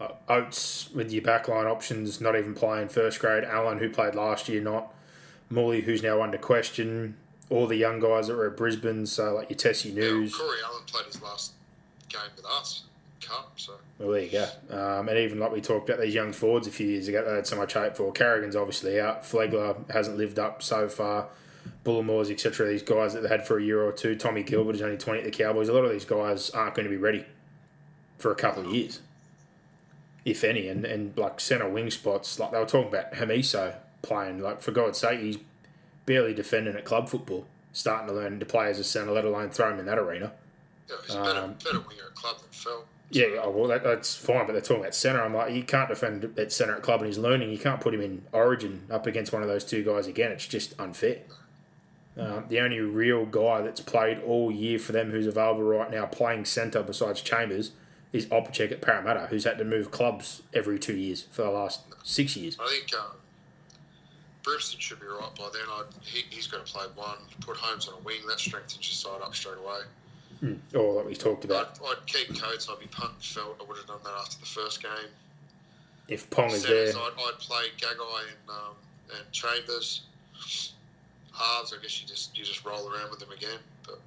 [0.00, 3.44] Uh, Oates with your backline options, not even playing first grade.
[3.44, 4.92] Allen, who played last year, not.
[5.52, 7.16] Mully, who's now under question.
[7.50, 10.30] All the young guys that were at Brisbane, so like your Tesi Yeah, Niu.
[10.30, 11.52] Corey Allen played his last
[12.08, 12.84] game with us,
[13.20, 14.46] Cup, so Well, there you go.
[14.70, 17.36] Um, and even like we talked about these young forwards a few years ago, they
[17.36, 18.10] had so much hope for.
[18.10, 19.22] Carrigan's obviously out.
[19.22, 21.28] Flegler hasn't lived up so far.
[21.84, 22.66] Bullimores, etc.
[22.68, 24.16] These guys that they had for a year or two.
[24.16, 25.68] Tommy Gilbert is only 20 at the Cowboys.
[25.68, 27.24] A lot of these guys aren't going to be ready
[28.18, 28.98] for a couple of years,
[30.24, 30.66] if any.
[30.66, 34.40] And, and like centre wing spots, like they were talking about Hamiso playing.
[34.40, 35.38] Like, for God's sake, he's
[36.06, 39.50] barely defending at club football, starting to learn to play as a centre, let alone
[39.50, 40.32] throw him in that arena.
[40.88, 42.84] yeah, he's a better, Um, better winger at club than Phil.
[43.12, 45.22] Yeah, oh, well, that, that's fine, but they're talking about centre.
[45.22, 47.50] I'm like, you can't defend at centre at club and he's learning.
[47.50, 50.32] You can't put him in Origin up against one of those two guys again.
[50.32, 51.18] It's just unfair.
[52.16, 56.06] Um, the only real guy that's played all year for them who's available right now
[56.06, 57.72] playing centre besides Chambers
[58.14, 61.82] is Opacic at Parramatta, who's had to move clubs every two years for the last
[62.02, 62.56] six years.
[62.60, 63.16] I think um,
[64.42, 65.62] Brimson should be right by then.
[66.02, 68.20] He, he's going to play one, put Holmes on a wing.
[68.28, 69.80] That strengthens your side up straight away.
[70.74, 72.68] Or that we talked I'd, about, I'd keep Coates.
[72.68, 73.60] I'd be and felt.
[73.60, 74.90] I would have done that after the first game.
[76.08, 78.74] if Pong is there, I'd, I'd play Gagai and, um,
[79.16, 80.02] and Chambers.
[81.32, 83.58] Halves, I guess you just you just roll around with them again.
[83.86, 84.00] But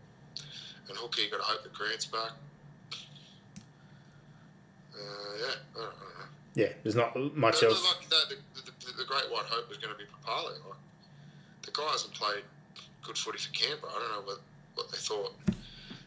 [0.89, 2.32] and hooker, you got to hope that Grant's back.
[4.93, 4.98] Uh,
[5.39, 6.26] yeah, I don't, know.
[6.56, 7.84] yeah, there's not much the- else.
[7.98, 10.52] Like the, the, the, the great white hope was going to be Papalii.
[10.67, 10.78] Like,
[11.63, 12.43] the guy hasn't played
[13.04, 13.91] good footy for Canberra.
[13.95, 14.39] I don't know what,
[14.76, 15.34] what they thought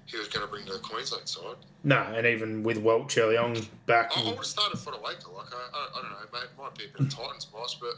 [0.09, 1.57] he was going to bring to the Queensland side.
[1.85, 5.33] No, and even with Welch early on back, I, I would have started Fotuaika.
[5.33, 7.97] Like I, I, I don't know, mate, might be a bit of Titans boss, but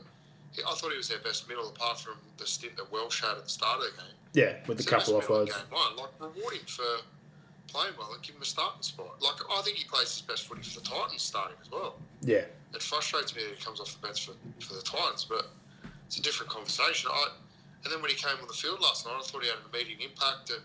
[0.53, 3.39] he, I thought he was their best middle apart from the stint that Welch had
[3.39, 4.15] at the start of the game.
[4.35, 5.47] yeah, with the couple offloads.
[5.47, 6.83] Game one, like reward him for
[7.69, 9.23] playing well and give him a starting spot.
[9.23, 11.95] Like I think he plays his best footy for the Titans starting as well.
[12.23, 12.45] Yeah,
[12.75, 15.47] It frustrates me that he comes off the bench for, for the Titans, but
[16.07, 17.09] it's a different conversation.
[17.15, 17.29] I,
[17.85, 19.71] and then when he came on the field last night, I thought he had an
[19.73, 20.61] immediate impact and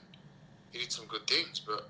[0.75, 1.89] he did some good things, but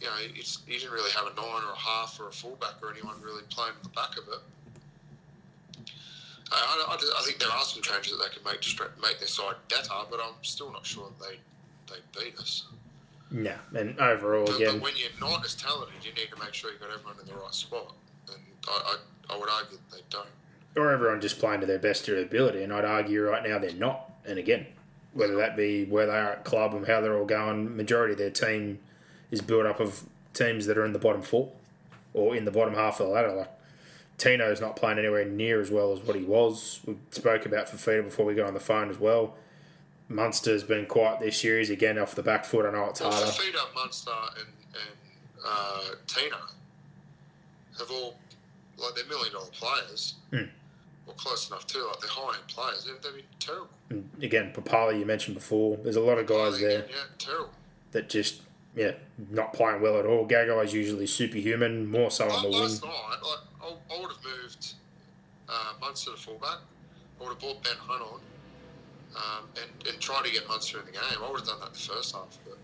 [0.00, 2.74] you know, it's, he didn't really have a nine or a half or a fullback
[2.82, 5.88] or anyone really playing the back of it.
[6.52, 9.28] I, I, I think there are some changes that they can make to make their
[9.28, 11.36] side better, but I'm still not sure they
[11.92, 12.66] they beat us.
[13.30, 16.54] no, and overall But, again, but when you're not as talented, you need to make
[16.54, 17.94] sure you've got everyone in the right spot.
[18.28, 18.96] And I,
[19.30, 20.28] I, I would argue that they don't.
[20.76, 23.58] or everyone just playing to their best of their ability, and I'd argue right now
[23.58, 24.10] they're not.
[24.26, 24.66] And again,
[25.18, 28.18] whether that be where they are at club and how they're all going, majority of
[28.18, 28.78] their team
[29.32, 31.50] is built up of teams that are in the bottom four
[32.14, 33.32] or in the bottom half of the ladder.
[33.32, 33.50] Like
[34.16, 36.80] Tino's not playing anywhere near as well as what he was.
[36.86, 39.34] We spoke about Fifita before we got on the phone as well.
[40.08, 41.58] Munster's been quiet this year.
[41.58, 42.64] He's again off the back foot.
[42.64, 43.26] I know it's Well, harder.
[43.30, 46.36] Fifita, Munster, and, and uh, Tina
[47.78, 48.14] have all,
[48.78, 50.14] like, they're million dollar players.
[50.32, 50.44] Hmm.
[51.08, 51.86] Well, close enough too.
[51.88, 52.84] Like, they're high end players.
[52.84, 53.68] They've, they've been terrible.
[53.88, 55.78] And again, Papalii, you mentioned before.
[55.78, 57.48] There's a lot of guys there Yeah, terrible.
[57.92, 58.42] that just,
[58.76, 58.92] yeah,
[59.30, 60.28] not playing well at all.
[60.28, 62.60] Gagai's usually superhuman, more so on the wing.
[62.60, 62.92] last night,
[63.22, 64.74] like, I, I would have moved
[65.48, 66.58] uh, Munster to fullback.
[67.18, 68.20] I would have brought Ben Hunt on
[69.16, 71.00] um, and, and tried to get Munster in the game.
[71.24, 72.58] I would have done that the first half, but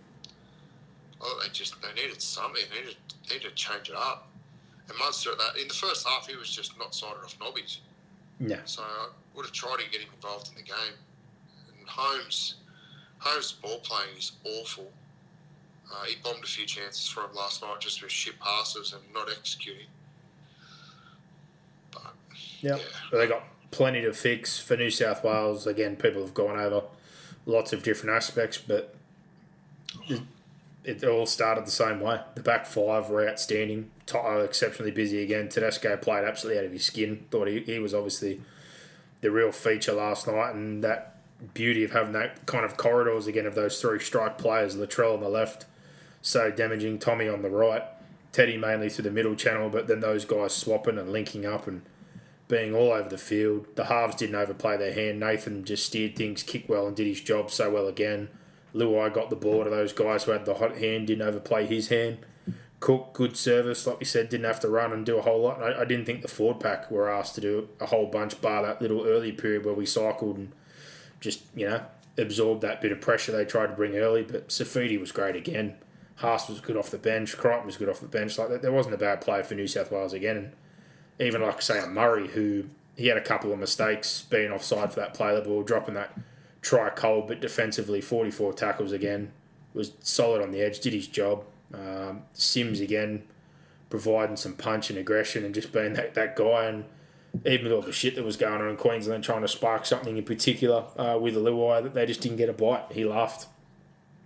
[1.23, 2.63] I thought they just they needed something.
[2.71, 2.97] They needed,
[3.31, 4.29] needed to change it up.
[4.87, 7.81] And Munster at that in the first half, he was just not sided off nobbies.
[8.41, 8.59] No.
[8.65, 10.95] So I would have tried to get him involved in the game.
[11.79, 12.57] And Holmes,
[13.19, 14.91] Holmes' ball playing is awful.
[15.93, 19.03] Uh, he bombed a few chances for him last night just with shit passes and
[19.13, 19.87] not executing.
[21.93, 22.15] But
[22.61, 22.77] Yeah.
[22.77, 22.83] Yeah.
[23.11, 25.67] But they got plenty to fix for New South Wales.
[25.67, 26.85] Again, people have gone over
[27.47, 28.95] lots of different aspects, but
[30.09, 30.23] it,
[30.85, 32.21] it all started the same way.
[32.35, 33.91] The back five were outstanding.
[34.07, 35.49] Toto uh, exceptionally busy again.
[35.49, 37.27] Tedesco played absolutely out of his skin.
[37.31, 38.41] Thought he, he was obviously
[39.21, 41.17] the real feature last night, and that
[41.55, 45.21] beauty of having that kind of corridors again of those three strike players, Latrell on
[45.21, 45.67] the left,
[46.23, 46.99] so damaging.
[46.99, 47.83] Tommy on the right,
[48.33, 51.83] Teddy mainly through the middle channel, but then those guys swapping and linking up and
[52.49, 53.67] being all over the field.
[53.75, 55.21] The halves didn't overplay their hand.
[55.21, 58.29] Nathan just steered things, kicked well, and did his job so well again.
[58.75, 61.89] Luai got the ball to those guys who had the hot hand, didn't overplay his
[61.89, 62.19] hand.
[62.85, 65.63] Cook, good service, like we said, didn't have to run and do a whole lot.
[65.63, 68.61] I, I didn't think the Ford pack were asked to do a whole bunch, bar
[68.61, 70.53] that little early period where we cycled and
[71.19, 71.81] just, you know,
[72.19, 74.23] absorbed that bit of pressure they tried to bring early.
[74.23, 75.77] But Saifiti was great again.
[76.17, 77.39] Haas was good off the bench.
[77.39, 78.37] Crichton was good off the bench.
[78.37, 80.37] Like there wasn't a bad play for New South Wales again.
[80.37, 80.53] And
[81.27, 82.65] even like say a Murray who
[82.97, 86.13] he had a couple of mistakes being offside for that play the ball, dropping that
[86.61, 89.33] try cold, but defensively forty four tackles again
[89.73, 91.47] was solid on the edge, did his job.
[91.75, 93.25] Um, Sims again
[93.91, 96.85] providing some punch and aggression and just being that, that guy and
[97.45, 100.17] even with all the shit that was going on in Queensland trying to spark something
[100.17, 102.85] in particular uh, with the Luai that they just didn't get a bite.
[102.93, 103.47] He laughed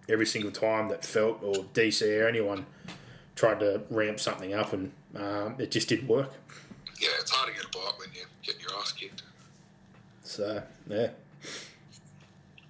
[0.08, 2.66] every single time that Feldt or DC or anyone
[3.34, 6.32] tried to ramp something up and um, it just didn't work.
[7.00, 9.22] yeah, it's hard to get a bite when you're getting your ass kicked.
[10.22, 11.08] So yeah,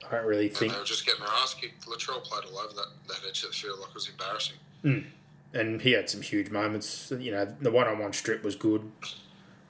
[0.09, 0.73] I don't really And think.
[0.73, 1.87] they were just getting their ass kicked.
[1.87, 4.57] Latrell played all over that, that edge of the field like it was embarrassing.
[4.83, 7.13] And he had some huge moments.
[7.17, 8.91] You know, the one-on-one strip was good.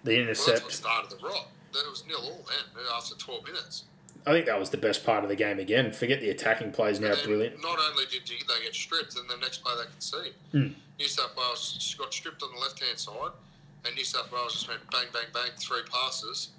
[0.04, 0.72] The intercept Well, that's what intercept.
[0.72, 1.48] started the rot.
[1.70, 3.84] It was nil all then after 12 minutes.
[4.26, 5.92] I think that was the best part of the game again.
[5.92, 7.62] Forget the attacking plays now, brilliant.
[7.62, 10.34] Not only did they get stripped, and the next play they concede.
[10.52, 10.68] Hmm.
[10.98, 13.30] New South Wales got stripped on the left hand side,
[13.86, 16.50] and New South Wales just went bang, bang, bang, three passes.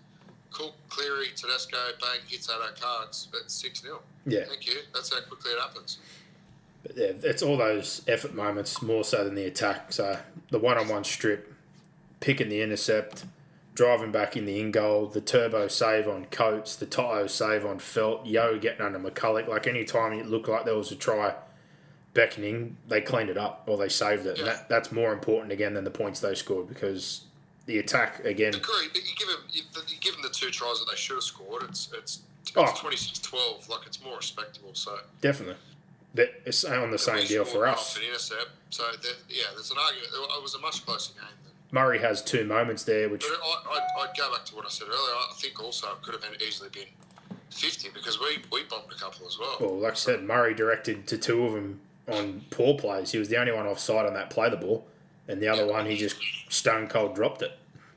[0.51, 4.01] Cook, Cleary, Tedesco, bang, hits out our cards at 6 0.
[4.25, 4.45] Yeah.
[4.47, 4.79] Thank you.
[4.93, 5.99] That's how quickly it happens.
[6.83, 9.91] But yeah, it's all those effort moments more so than the attack.
[9.91, 10.17] So
[10.49, 11.53] the one-on-one strip,
[12.19, 13.25] picking the intercept,
[13.75, 17.79] driving back in the in goal, the turbo save on Coates, the To'o save on
[17.79, 19.47] Feldt, Yeo getting under McCulloch.
[19.47, 21.33] Like any time it looked like there was a try
[22.13, 24.37] beckoning, they cleaned it up or they saved it.
[24.37, 24.45] Yeah.
[24.45, 27.25] that, that's more important again than the points they scored because
[27.65, 28.53] the attack again.
[28.55, 31.15] Agree, but you give them you, you give them the two tries that they should
[31.15, 31.63] have scored.
[31.63, 32.63] It's it's it's Oh.
[32.63, 33.69] 26-12.
[33.69, 34.71] Like it's more respectable.
[34.73, 35.55] So Definitely.
[36.15, 37.99] But it's on the same deal for us.
[38.69, 38.83] So
[39.29, 40.09] yeah, there's an argument.
[40.37, 41.23] It was a much closer game.
[41.43, 44.65] Than, Murray has two moments there, which but I, I, I'd go back to what
[44.65, 44.97] I said earlier.
[44.97, 46.87] I think also it could have been easily been
[47.51, 49.57] 50 because we, we bombed a couple as well.
[49.59, 53.11] Well, like I said, Murray directed to two of them on poor plays.
[53.11, 54.87] He was the only one offside on that play the ball,
[55.27, 56.17] and the other one he just
[56.49, 57.51] stone cold dropped it.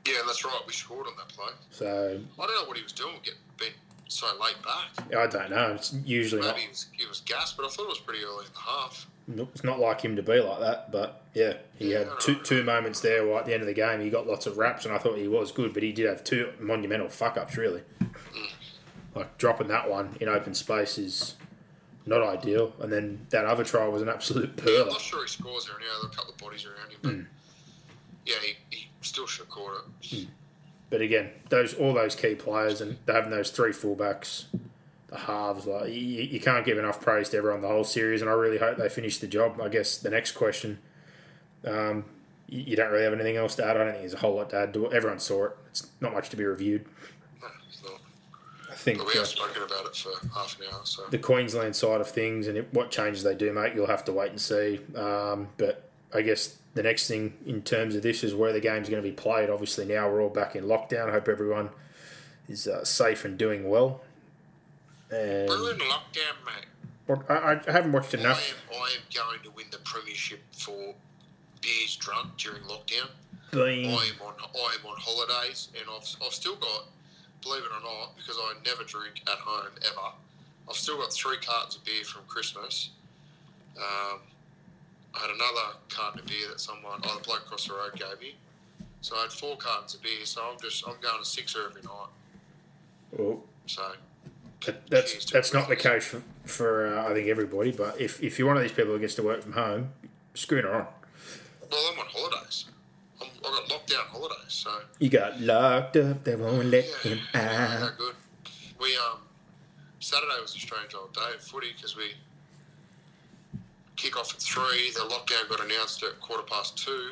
[0.07, 0.61] Yeah, that's right.
[0.67, 1.53] We scored on that play.
[1.71, 3.71] So I don't know what he was doing, get being
[4.13, 5.17] so I late back.
[5.17, 5.73] I don't know.
[5.73, 6.55] It's usually not.
[6.55, 8.59] Maybe he was, he was gassed, but I thought it was pretty early in the
[8.59, 9.07] half.
[9.27, 10.91] nope, It's not like him to be like that.
[10.91, 13.25] But yeah, he Yeah, had two two moments there.
[13.25, 15.17] Right at the end of the game, he got lots of raps, and I thought
[15.17, 17.57] he was good, but he did have two monumental fuck ups.
[17.57, 17.81] Really,
[19.15, 21.35] like dropping that one in open space is
[22.05, 24.83] not ideal, and then that other try was an absolute pearl.
[24.83, 25.75] I'm not sure he scores there.
[25.79, 27.21] Yeah, there are a couple of bodies around him, but Hmm.
[28.25, 30.27] yeah, he, he still should have caught it.
[30.93, 34.43] But again, those all those key players and having those three fullbacks,
[35.07, 38.21] the halves, like you, you can't give enough praise to everyone the whole series.
[38.21, 39.59] And I really hope they finish the job.
[39.59, 40.77] I guess the next question,
[41.65, 42.05] um,
[42.47, 43.75] you, you don't really have anything else to add.
[43.75, 44.93] I don't think there's a whole lot to add to it.
[44.93, 45.57] Everyone saw it.
[45.71, 46.85] It's not much to be reviewed.
[47.41, 47.47] No.
[48.69, 51.17] I think But we uh, have spoken about it for half an hour, so the
[51.17, 54.29] Queensland side of things and it, what changes they do make, you'll have to wait
[54.29, 54.79] and see.
[54.95, 58.89] Um, but I guess the next thing in terms of this is where the game's
[58.89, 59.49] going to be played.
[59.49, 61.09] Obviously, now we're all back in lockdown.
[61.09, 61.69] I hope everyone
[62.49, 64.01] is uh, safe and doing well.
[65.11, 66.65] And we're in lockdown, mate.
[67.07, 68.55] Well, I, I haven't watched enough.
[68.71, 70.95] I am, I am going to win the premiership for
[71.61, 73.09] beers drunk during lockdown.
[73.51, 76.87] Being I am on I am on holidays, and I've, I've still got,
[77.43, 80.15] believe it or not, because I never drink at home ever.
[80.67, 82.89] I've still got three cartons of beer from Christmas.
[83.77, 84.19] Um,
[85.15, 88.19] I had another carton of beer that someone, oh, the bloke across the road gave
[88.19, 88.35] me.
[89.01, 90.25] So I had four cartons of beer.
[90.25, 92.07] So I'm just I'm going to sixer every night.
[93.11, 93.91] well, So
[94.65, 97.71] that, that's that's not the case for, for uh, I think everybody.
[97.71, 99.89] But if, if you're one of these people who gets to work from home,
[100.33, 100.87] schooner on.
[101.71, 102.65] well, I'm on holidays.
[103.21, 104.37] I'm, I got lockdown holidays.
[104.47, 106.23] So You got locked up.
[106.23, 107.97] They won't let Yeah, him out.
[107.97, 108.15] good.
[108.79, 109.19] We um
[109.99, 112.13] Saturday was a strange old day of footy because we
[114.03, 114.91] kick off at three.
[114.91, 117.11] The lockdown got announced at quarter past two.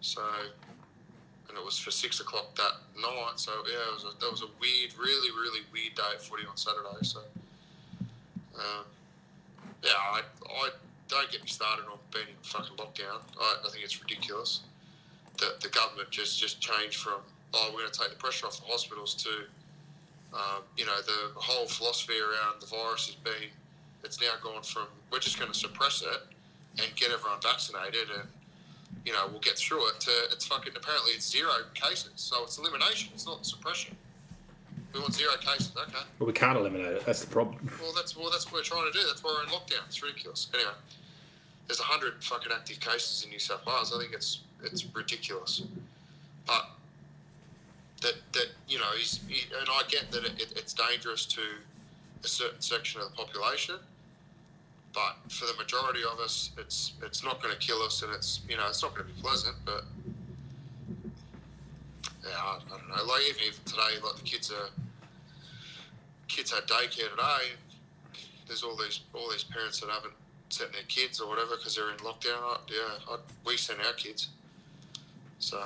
[0.00, 0.22] So,
[1.48, 3.32] and it was for six o'clock that night.
[3.36, 6.46] So yeah, it was a, that was a weird, really, really weird day of footy
[6.48, 7.02] on Saturday.
[7.02, 7.20] So,
[8.54, 8.84] um,
[9.82, 10.70] yeah, I, I
[11.08, 13.18] don't get me started on being in fucking lockdown.
[13.40, 14.60] I, I think it's ridiculous
[15.38, 17.20] that the government just just changed from
[17.54, 19.30] oh we're going to take the pressure off the hospitals to
[20.32, 23.50] um, you know the whole philosophy around the virus has been
[24.04, 26.20] it's now gone from we're just going to suppress it
[26.82, 28.28] and get everyone vaccinated and
[29.04, 32.58] you know we'll get through it to it's fucking apparently it's zero cases so it's
[32.58, 33.96] elimination it's not suppression
[34.92, 37.04] we want zero cases okay But we can't eliminate it.
[37.04, 37.58] That's the problem.
[37.82, 39.04] well, that's well, that's what we're trying to do.
[39.08, 39.84] That's why we're in lockdown.
[39.88, 40.46] It's ridiculous.
[40.54, 40.70] Anyway,
[41.66, 43.92] there's hundred fucking active cases in New South Wales.
[43.92, 45.62] I think it's it's ridiculous.
[46.46, 46.66] But
[48.02, 51.40] that that you know, he's, he, and I get that it, it, it's dangerous to
[52.22, 53.74] a certain section of the population.
[54.94, 58.42] But for the majority of us, it's it's not going to kill us, and it's
[58.48, 59.56] you know it's not going to be pleasant.
[59.64, 59.84] But
[62.22, 63.12] yeah, I, I don't know.
[63.12, 64.70] Like even, even today, like the kids are
[66.28, 67.52] kids had daycare today.
[68.46, 70.14] There's all these all these parents that haven't
[70.50, 72.38] sent their kids or whatever because they're in lockdown.
[72.42, 74.28] I, yeah, I, we sent our kids.
[75.40, 75.58] So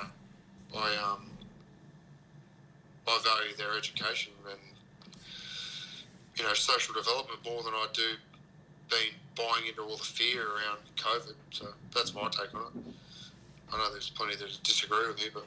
[0.75, 1.29] I um
[3.07, 4.59] I value their education and
[6.35, 8.15] you know social development more than I do
[8.89, 11.35] being buying into all the fear around COVID.
[11.51, 12.93] So that's my take on it.
[13.71, 15.45] I know there's plenty that disagree with me, but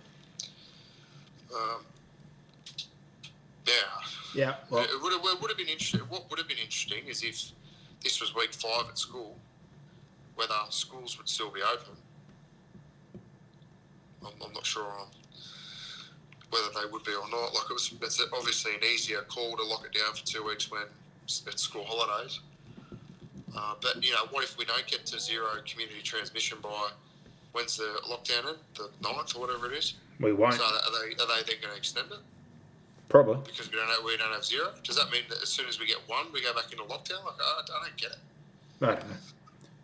[1.55, 1.85] um,
[3.67, 3.73] yeah.
[4.35, 4.55] Yeah.
[4.71, 6.01] Well, it would have, it would have been interesting.
[6.09, 7.51] What would have been interesting is if
[8.03, 9.37] this was week five at school,
[10.37, 11.95] whether schools would still be open.
[14.25, 15.09] I'm, I'm not sure on.
[16.53, 17.55] whether they would be or not.
[17.55, 20.71] Like it was, it's obviously an easier call to lock it down for two weeks
[20.71, 20.83] when
[21.25, 22.41] it's school holidays.
[23.57, 26.91] Uh, but you know, what if we don't get to zero community transmission by
[27.53, 28.57] when's the lockdown in?
[28.75, 29.95] The 9th or whatever it is.
[30.21, 30.55] We won't.
[30.55, 32.19] So are they are they then going to extend it
[33.09, 33.37] Probably.
[33.45, 34.69] because we don't have, we don't have zero?
[34.85, 37.25] Does that mean that as soon as we get one, we go back into lockdown?
[37.25, 38.19] Like I, I don't get it.
[38.81, 39.17] I don't know.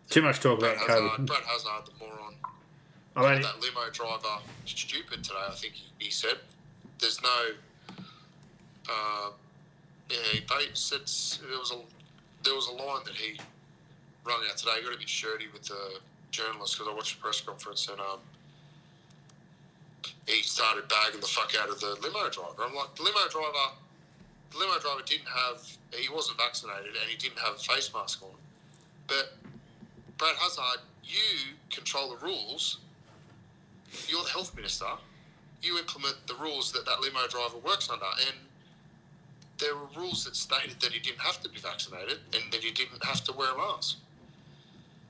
[0.09, 1.25] Too much talk about Hazzard, COVID.
[1.27, 2.33] Brad Hazzard, the moron.
[3.15, 5.35] I mean, that limo driver stupid today.
[5.47, 6.37] I think he, he said
[6.99, 7.45] there's no.
[8.89, 9.29] Uh,
[10.09, 10.41] yeah, he
[10.73, 11.01] said
[11.47, 11.77] there was a
[12.43, 13.39] there was a line that he
[14.29, 14.77] rung out today.
[14.77, 15.99] He got a bit shirty with the
[16.31, 18.21] journalist because I watched the press conference and um,
[20.27, 22.61] he started bagging the fuck out of the limo driver.
[22.63, 23.73] I'm like, the limo driver,
[24.51, 28.21] the limo driver didn't have, he wasn't vaccinated and he didn't have a face mask
[28.21, 28.37] on.
[29.07, 29.33] But
[30.17, 32.77] Brad Hazzard, you control the rules
[34.07, 34.85] you're the health minister.
[35.61, 38.35] You implement the rules that that limo driver works under, and
[39.57, 42.71] there were rules that stated that he didn't have to be vaccinated and that he
[42.71, 43.97] didn't have to wear a mask.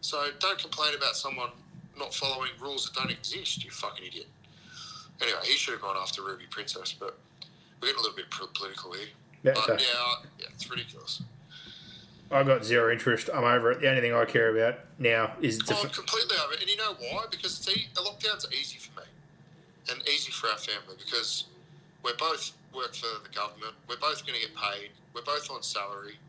[0.01, 1.49] So don't complain about someone
[1.97, 3.63] not following rules that don't exist.
[3.63, 4.27] You fucking idiot.
[5.21, 7.17] Anyway, he should have gone after Ruby Princess, but
[7.81, 9.07] we're getting a little bit political here.
[9.43, 11.21] Yeah, but so- yeah, yeah, it's ridiculous.
[12.31, 13.27] I've got zero interest.
[13.33, 13.81] I'm over it.
[13.81, 16.61] The only thing I care about now is Oh, f- completely over it.
[16.61, 17.25] And you know why?
[17.31, 19.07] Because see, the lockdowns are easy for me
[19.91, 21.45] and easy for our family because
[22.03, 23.73] we're both work for the government.
[23.87, 24.91] We're both going to get paid.
[25.15, 26.19] We're both on salary.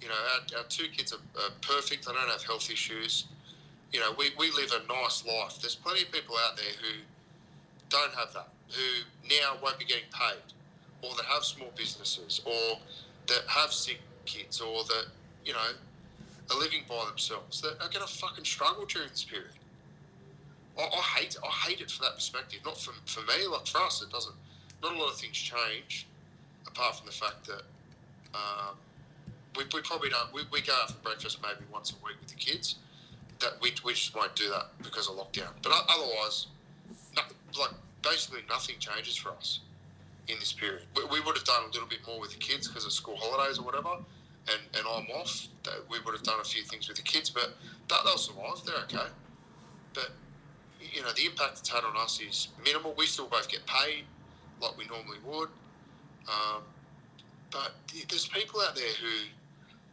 [0.00, 2.06] You know, our, our two kids are, are perfect.
[2.06, 3.26] They don't have health issues.
[3.92, 5.58] You know, we, we live a nice life.
[5.60, 7.00] There's plenty of people out there who
[7.88, 10.42] don't have that, who now won't be getting paid,
[11.02, 12.78] or that have small businesses, or
[13.28, 15.06] that have sick kids, or that,
[15.44, 15.58] you know,
[16.50, 19.50] are living by themselves that are going to fucking struggle during this period.
[20.78, 22.60] I, I hate I hate it for that perspective.
[22.64, 24.34] Not for, for me, like for us, it doesn't.
[24.82, 26.06] Not a lot of things change,
[26.66, 27.62] apart from the fact that
[28.34, 28.76] um,
[29.56, 30.32] we, we probably don't.
[30.32, 32.76] We, we go out for breakfast maybe once a week with the kids.
[33.40, 35.50] That we, we just won't do that because of lockdown.
[35.62, 36.46] But otherwise,
[37.58, 37.70] like
[38.02, 39.60] basically nothing changes for us
[40.28, 40.82] in this period.
[40.96, 43.16] We, we would have done a little bit more with the kids because of school
[43.16, 43.96] holidays or whatever,
[44.48, 45.48] and, and I'm off.
[45.90, 47.54] We would have done a few things with the kids, but
[47.88, 48.64] that, they'll survive.
[48.64, 49.10] They're okay.
[49.94, 50.10] But
[50.80, 52.94] you know, the impact it's had on us is minimal.
[52.96, 54.04] We still both get paid
[54.60, 55.48] like we normally would.
[56.28, 56.62] Um,
[57.50, 57.72] but
[58.08, 59.26] there's people out there who,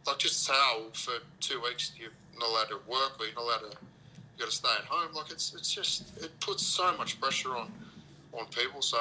[0.06, 3.70] like, just oh, for two weeks you're not allowed to work or you're not allowed
[3.70, 5.14] to, you got to stay at home.
[5.14, 7.72] Like, it's it's just it puts so much pressure on
[8.32, 8.82] on people.
[8.82, 8.98] So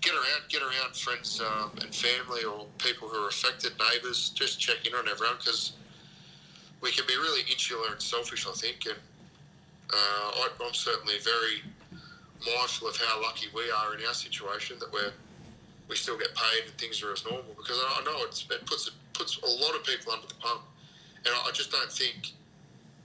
[0.00, 4.30] get around, get around friends um, and family or people who are affected, neighbours.
[4.30, 5.72] Just check in on everyone because
[6.80, 8.46] we can be really insular and selfish.
[8.46, 8.98] I think, and
[9.92, 11.62] uh, I'm certainly very
[12.44, 15.12] mindful of how lucky we are in our situation that we're
[15.88, 18.94] we still get paid and things are as normal because I, know it puts it
[19.18, 20.62] puts a lot of people under the pump,
[21.26, 22.32] and I, just don't think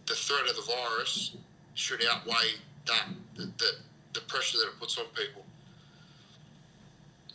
[0.05, 1.35] the threat of the virus
[1.73, 3.05] should outweigh that
[3.35, 3.71] the, the,
[4.13, 5.43] the pressure that it puts on people.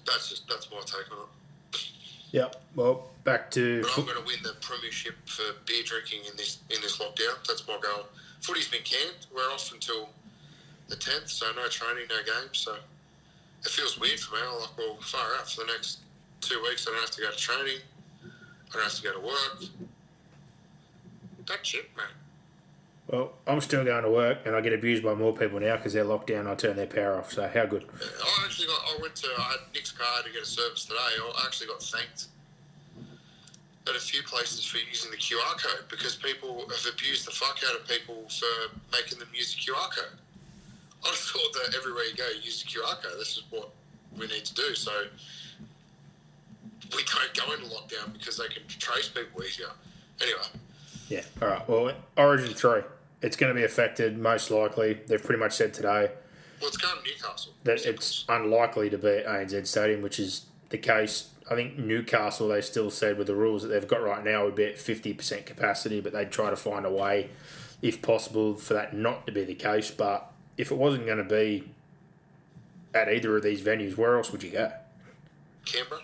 [0.06, 1.88] That's just that's my take on it.
[2.30, 2.62] Yep.
[2.76, 6.58] Well, back to But I'm going to win the premiership for beer drinking in this
[6.70, 7.46] in this lockdown.
[7.46, 8.06] That's my goal.
[8.40, 9.26] Footy's been canned.
[9.34, 10.08] We're off until
[10.88, 12.58] the 10th, so no training, no games.
[12.58, 12.76] So
[13.64, 14.40] it feels weird for me.
[14.46, 15.98] I'm like, well, far out for the next
[16.40, 16.86] two weeks.
[16.86, 17.80] I don't have to go to training.
[18.70, 19.62] I don't have to go to work.
[21.46, 22.06] That's it, man.
[23.06, 25.94] well, I'm still going to work, and I get abused by more people now because
[25.94, 26.46] they're locked down.
[26.46, 27.32] I turn their power off.
[27.32, 27.84] So how good?
[28.02, 28.80] I actually got.
[28.84, 29.28] I went to.
[29.38, 30.98] I had Nick's car to get a service today.
[30.98, 32.26] I actually got thanked
[33.88, 37.58] at a few places for using the QR code because people have abused the fuck
[37.68, 40.18] out of people for making them use the QR code.
[41.02, 43.18] I just thought that everywhere you go, use the QR code.
[43.18, 43.70] This is what
[44.18, 44.74] we need to do.
[44.74, 44.92] So
[46.95, 49.68] we don't go into lockdown because they can trace people easier.
[50.20, 50.41] Anyway,
[51.09, 51.22] Yeah.
[51.41, 51.68] All right.
[51.68, 52.82] Well, Origin three.
[53.20, 55.01] It's going to be affected most likely.
[55.07, 56.11] They've pretty much said today
[56.61, 57.53] well, it's going to Newcastle.
[57.64, 61.30] that it's unlikely to be at ANZ Stadium, which is the case.
[61.51, 64.55] I think Newcastle, they still said with the rules that they've got right now, would
[64.55, 67.30] be at 50% capacity, but they'd try to find a way,
[67.80, 69.91] if possible, for that not to be the case.
[69.91, 71.70] But if it wasn't going to be
[72.93, 74.72] at either of these venues, where else would you go?
[75.64, 76.03] Canberra.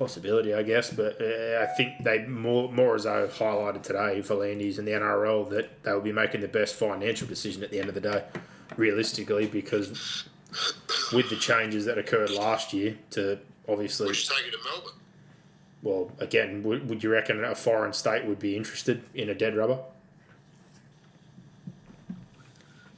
[0.00, 4.34] Possibility, I guess, but uh, I think they more more as I highlighted today for
[4.34, 7.78] Landys and the NRL that they will be making the best financial decision at the
[7.78, 8.24] end of the day,
[8.78, 10.24] realistically, because
[11.12, 14.94] with the changes that occurred last year to obviously, We should take it to Melbourne.
[15.82, 19.54] well, again, would, would you reckon a foreign state would be interested in a dead
[19.54, 19.80] rubber?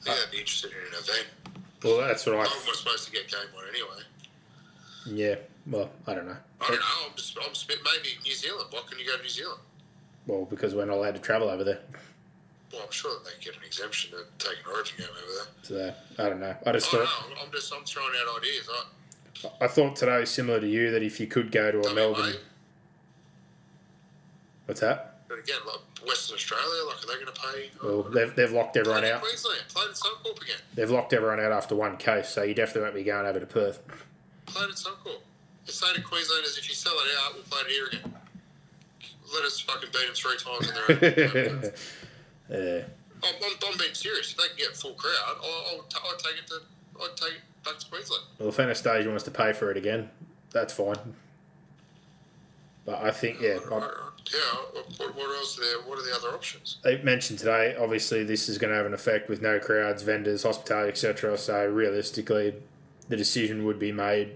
[0.05, 1.27] Yeah, I'd be interested in an event.
[1.83, 2.43] Well, that's what I.
[2.43, 4.03] Melbourne was supposed to get game one anyway.
[5.05, 5.35] Yeah.
[5.65, 6.37] Well, I don't know.
[6.61, 6.85] I don't know.
[7.09, 8.67] I'm just, I'm just, maybe New Zealand.
[8.71, 9.59] Why can you go to New Zealand?
[10.27, 11.79] Well, because we're not allowed to travel over there.
[12.71, 15.33] Well, I'm sure that they get an exemption to take an Origin game over
[15.71, 15.95] there.
[16.15, 16.55] So I don't know.
[16.65, 17.29] I just I thought.
[17.29, 17.35] Know.
[17.45, 18.69] I'm just I'm throwing out ideas.
[18.71, 21.93] I, I thought today, similar to you, that if you could go to a WA,
[21.93, 22.35] Melbourne.
[24.65, 25.21] What's that?
[25.27, 27.71] But again, like Western Australia, like are they going to pay?
[27.83, 29.21] Well, they've, they've locked everyone out.
[29.21, 30.57] Queensland, played in Suncorp again.
[30.73, 33.45] They've locked everyone out after one case, so you definitely won't be going over to
[33.45, 33.81] Perth.
[34.45, 35.21] Played in Suncorp.
[35.65, 38.13] The state of Queensland is if you sell it out, we'll play it here again.
[39.33, 41.71] Let us fucking beat them three times in their own.
[42.49, 42.83] Yeah.
[43.23, 44.31] I'm, I'm, I'm being serious.
[44.31, 46.55] If they can get full crowd, I'll, I'll, t- I'll take it to.
[47.01, 48.23] I'd take it back to Queensland.
[48.37, 50.09] Well, if Annastacia wants to pay for it again,
[50.51, 51.15] that's fine.
[52.85, 53.89] But I think, yeah, Right, I- right.
[54.31, 54.39] Yeah.
[54.97, 55.77] What, what else are there?
[55.87, 56.77] What are the other options?
[56.83, 60.43] they mentioned today, obviously, this is going to have an effect with no crowds, vendors,
[60.43, 61.37] hospitality, etc.
[61.37, 62.55] So realistically,
[63.07, 64.33] the decision would be made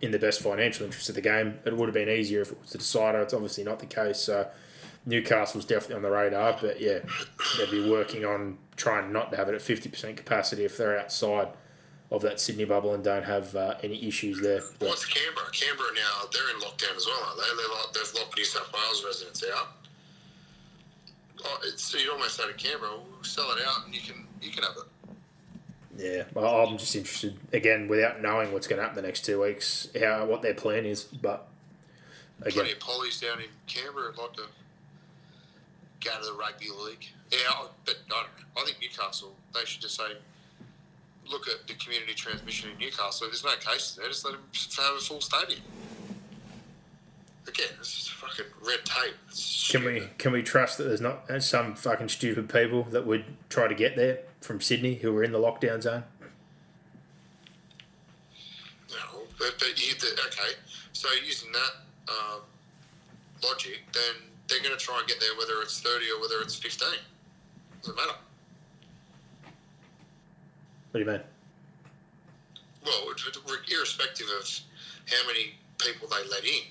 [0.00, 1.58] in the best financial interest of the game.
[1.64, 3.20] It would have been easier if it was the decider.
[3.20, 4.18] It's obviously not the case.
[4.18, 4.48] So
[5.06, 7.00] Newcastle's definitely on the radar, but yeah,
[7.58, 11.48] they'd be working on trying not to have it at 50% capacity if they're outside
[12.10, 14.60] of that Sydney bubble and don't have uh, any issues there.
[14.80, 15.46] What's Canberra?
[15.52, 17.74] Canberra now they're in lockdown as well, aren't they?
[17.74, 19.68] Like, they've locked New South Wales residents out.
[21.44, 24.26] Oh, it's, so you'd almost say to Canberra, we'll sell it out and you can
[24.42, 24.89] you can have it.
[26.00, 29.42] Yeah, well, I'm just interested again without knowing what's going to happen the next two
[29.42, 31.04] weeks, how what their plan is.
[31.04, 31.46] But
[32.40, 34.42] again, Plenty of pollies down in Canberra would like to
[36.02, 37.06] go to the rugby league.
[37.30, 38.22] Yeah, I- but I don't
[38.56, 38.62] know.
[38.62, 40.16] I think Newcastle they should just say,
[41.28, 43.26] look at the community transmission in Newcastle.
[43.26, 44.42] There's no cases there, just let them
[44.78, 45.60] have a full stadium.
[47.46, 49.14] Again, this is fucking red tape.
[49.28, 53.24] It's can we can we trust that there's not some fucking stupid people that would
[53.50, 56.04] try to get there from Sydney who are in the lockdown zone?
[58.90, 60.56] No, but, but you, the, okay.
[60.92, 62.40] So using that um,
[63.42, 64.14] logic, then
[64.48, 66.98] they're going to try and get there whether it's thirty or whether it's fifteen.
[67.82, 68.18] Doesn't matter.
[70.90, 71.20] What do you mean?
[72.84, 73.14] Well,
[73.72, 74.48] irrespective of
[75.06, 76.64] how many people they let in,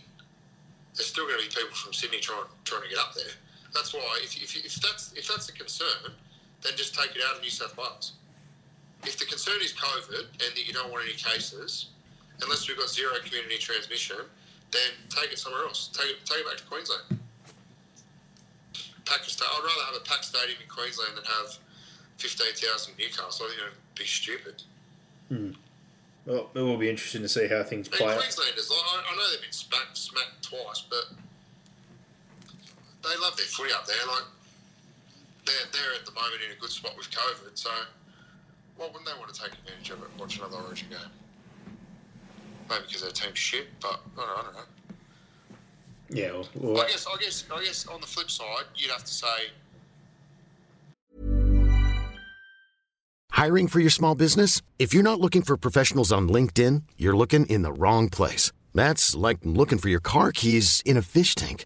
[0.96, 3.32] there's still going to be people from Sydney trying trying to get up there.
[3.74, 6.12] That's why if, if, if that's if that's a concern,
[6.62, 8.14] then just take it out of New South Wales.
[9.04, 11.88] If the concern is COVID and that you don't want any cases,
[12.42, 14.18] unless we've got zero community transmission,
[14.72, 15.90] then take it somewhere else.
[15.94, 17.20] Take it take it back to Queensland.
[19.06, 21.58] Pack a sta- I'd rather have a packed stadium in Queensland than have
[22.18, 23.46] fifteen thousand in Newcastle.
[23.46, 24.64] I think it'd be stupid.
[25.30, 25.52] Hmm.
[26.26, 28.20] Well, it will be interesting to see how things play out.
[28.20, 31.06] Queenslanders, like, I, I know they've been smacked, smacked twice, but
[33.02, 33.96] they love their footy up there.
[34.06, 34.24] Like
[35.50, 37.70] they're they're at the moment in a good spot with COVID, so
[38.78, 41.00] why wouldn't they want to take advantage of it and watch another Origin game?
[42.70, 44.70] Maybe because their team's shit, but I don't, I don't know.
[46.12, 49.04] Yeah, well, well, I guess I guess I guess on the flip side, you'd have
[49.04, 49.52] to say
[53.32, 54.62] Hiring for your small business?
[54.80, 58.52] If you're not looking for professionals on LinkedIn, you're looking in the wrong place.
[58.74, 61.66] That's like looking for your car keys in a fish tank.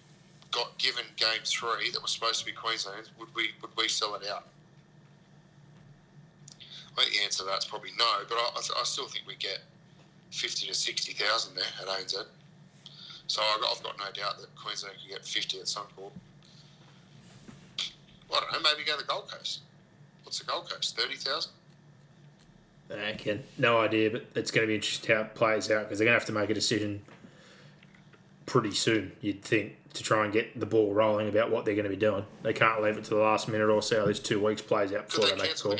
[0.51, 4.15] got given game three that was supposed to be Queensland, would we would we sell
[4.15, 4.47] it out?
[6.97, 9.59] I think the answer to that's probably no, but I, I, still think we get
[10.29, 12.25] fifty to sixty thousand there at ANZ.
[13.27, 16.11] So I've got, no doubt that Queensland can get fifty at some point.
[18.33, 18.59] I don't know.
[18.59, 19.61] Maybe go to the Gold Coast.
[20.23, 20.97] What's the Gold Coast?
[20.97, 21.53] Thirty thousand.
[22.91, 25.99] I can no idea, but it's going to be interesting how it plays out because
[25.99, 27.01] they're going to have to make a decision
[28.51, 29.13] pretty soon.
[29.21, 31.95] You'd think to try and get the ball rolling about what they're going to be
[31.95, 32.25] doing.
[32.43, 34.91] They can't leave it to the last minute or see how this two weeks plays
[34.91, 35.77] out before they they make a call.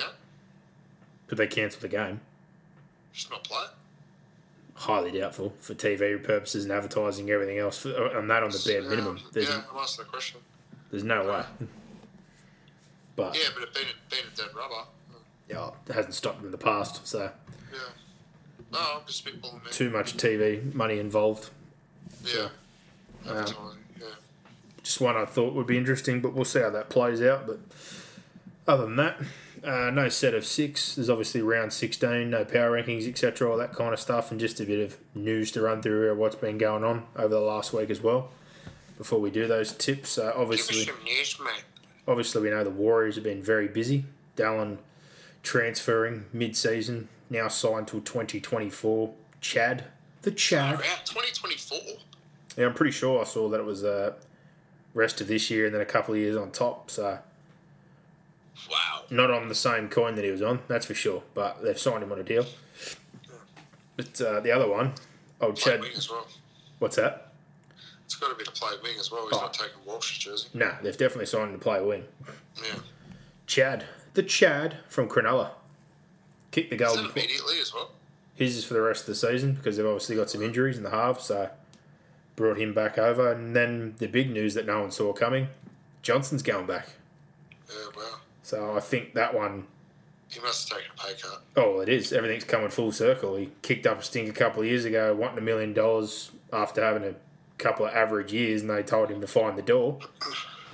[1.28, 2.22] Could they cancel the game?
[3.12, 3.66] Just not play.
[4.76, 7.84] Highly doubtful for TV purposes and advertising, everything else.
[7.84, 9.18] And that on the bare minimum.
[9.18, 10.40] Yeah, There's, yeah, I'm asking the question.
[10.92, 11.44] there's no way.
[13.18, 14.88] But Yeah, but it being a, being a dead rubber.
[15.50, 17.06] yeah, it hasn't stopped them in the past.
[17.06, 17.30] So
[17.74, 17.80] Yeah.
[18.72, 21.50] No, I'm just spitballing, too much TV money involved.
[22.24, 22.44] Yeah.
[22.44, 22.50] Um,
[23.28, 24.06] Advertising, yeah.
[24.84, 27.48] just one I thought would be interesting, but we'll see how that plays out.
[27.48, 27.60] But
[28.68, 29.18] other than that,
[29.64, 30.96] Uh, no set of six.
[30.96, 34.60] There's obviously round 16, no power rankings, etc., all that kind of stuff, and just
[34.60, 37.72] a bit of news to run through of what's been going on over the last
[37.72, 38.32] week as well.
[38.98, 41.64] Before we do those tips, uh, Give us obviously, some news, mate.
[42.08, 44.06] obviously we know the Warriors have been very busy.
[44.36, 44.80] Dallin
[45.44, 49.14] transferring mid-season, now signed till 2024.
[49.42, 49.84] Chad,
[50.24, 50.80] the Chad.
[50.80, 51.78] Around 2024.
[52.58, 54.14] Yeah, I'm pretty sure I saw that it was uh,
[54.94, 56.92] rest of this year and then a couple of years on top.
[56.92, 57.20] So
[58.70, 59.04] Wow.
[59.10, 61.24] not on the same coin that he was on, that's for sure.
[61.34, 62.46] But they've signed him on a deal.
[63.98, 64.94] But uh, the other one,
[65.40, 66.28] old Play Chad, wing as well.
[66.80, 67.28] what's that?
[68.06, 69.28] It's got to be to play wing as well.
[69.30, 69.42] He's Oh.
[69.42, 70.50] not taking Walsh's jersey.
[70.54, 72.06] Nah, they've definitely signed him to play wing.
[72.58, 72.80] Yeah.
[73.48, 75.52] Chad, the Chad from Cronulla,
[76.52, 77.04] kicked the Is that golden.
[77.06, 77.12] ball.
[77.14, 77.92] immediately as well?
[78.36, 80.84] His is for the rest of the season because they've obviously got some injuries in
[80.84, 81.50] the half, so
[82.42, 83.32] brought him back over.
[83.32, 85.48] And then the big news that no one saw coming,
[86.02, 86.90] Johnson's going back.
[87.70, 88.18] Yeah, wow.
[88.44, 89.68] So I think that one.
[90.28, 91.42] He must have taken a pay cut.
[91.56, 92.14] Oh, it is.
[92.14, 93.36] Everything's coming full circle.
[93.36, 96.84] He kicked up a stink a couple of years ago, wanting a million dollars after
[96.84, 97.16] having a
[97.58, 100.00] couple of average years, and they told him to find the door.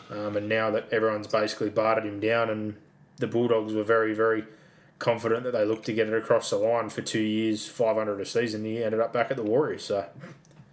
[0.10, 2.78] Um, and now that everyone's basically bartered him down, and
[3.18, 4.46] the Bulldogs were very, very
[5.00, 8.26] confident that they looked to get it across the line for two years, 500 a
[8.26, 9.84] season, he ended up back at the Warriors.
[9.84, 10.06] So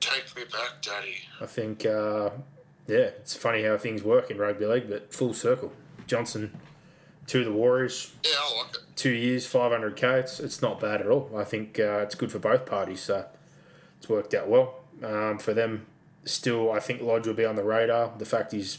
[0.00, 1.16] Take me back, Daddy.
[1.40, 2.30] I think, uh,
[2.86, 5.72] yeah, it's funny how things work in rugby league, but full circle.
[6.06, 6.52] Johnson
[7.28, 8.80] to the Warriors, Yeah, I like it.
[8.96, 10.02] two years, 500k.
[10.20, 11.30] It's, it's not bad at all.
[11.34, 13.00] I think uh, it's good for both parties.
[13.00, 13.24] So
[13.98, 15.86] it's worked out well um, for them.
[16.26, 18.12] Still, I think Lodge will be on the radar.
[18.18, 18.78] The fact he's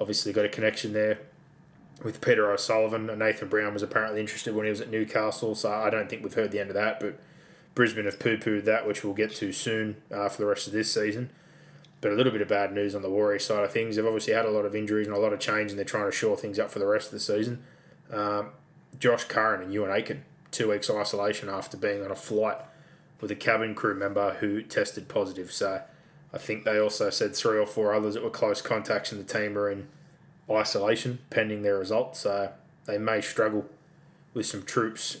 [0.00, 1.18] obviously got a connection there
[2.04, 3.10] with Peter O'Sullivan.
[3.10, 5.56] And Nathan Brown was apparently interested when he was at Newcastle.
[5.56, 7.00] So I don't think we've heard the end of that.
[7.00, 7.18] But
[7.78, 10.72] Brisbane have poo pooed that, which we'll get to soon uh, for the rest of
[10.72, 11.30] this season.
[12.00, 13.94] But a little bit of bad news on the Warriors side of things.
[13.94, 16.10] They've obviously had a lot of injuries and a lot of change, and they're trying
[16.10, 17.62] to shore things up for the rest of the season.
[18.12, 18.48] Um,
[18.98, 22.56] Josh Curran and Euan Aitken, two weeks isolation after being on a flight
[23.20, 25.52] with a cabin crew member who tested positive.
[25.52, 25.80] So
[26.34, 29.24] I think they also said three or four others that were close contacts in the
[29.24, 29.86] team are in
[30.50, 32.18] isolation pending their results.
[32.18, 32.50] So
[32.86, 33.66] they may struggle
[34.34, 35.18] with some troops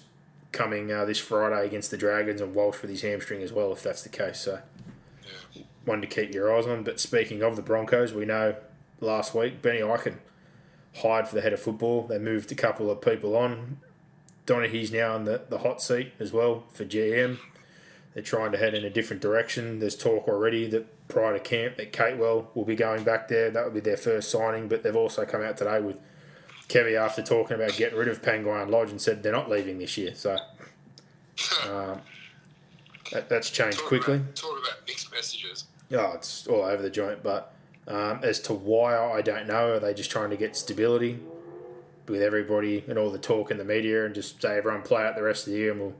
[0.52, 3.82] coming uh, this Friday against the Dragons and Walsh with his hamstring as well, if
[3.82, 4.40] that's the case.
[4.40, 4.60] So
[5.84, 6.84] one to keep your eyes on.
[6.84, 8.56] But speaking of the Broncos, we know
[9.00, 10.16] last week Benny Ikin
[10.96, 12.06] hired for the head of football.
[12.06, 13.78] They moved a couple of people on.
[14.46, 17.38] Donaghy's now in the, the hot seat as well for GM.
[18.14, 19.78] They're trying to head in a different direction.
[19.78, 23.50] There's talk already that prior to camp that Capewell will be going back there.
[23.50, 24.68] That would be their first signing.
[24.68, 25.98] But they've also come out today with
[26.68, 29.96] Kevy after talking about getting rid of Penguin Lodge and said they're not leaving this
[29.96, 30.14] year.
[30.14, 30.36] So
[31.68, 32.00] um,
[33.12, 34.16] that, that's changed Talk quickly.
[34.16, 35.64] About, talk about mixed messages.
[35.92, 37.22] Oh, it's all over the joint.
[37.22, 37.54] But
[37.86, 39.74] um, as to why, I don't know.
[39.74, 41.18] Are they just trying to get stability
[42.06, 45.16] with everybody and all the talk in the media and just say everyone play out
[45.16, 45.94] the rest of the year and we'll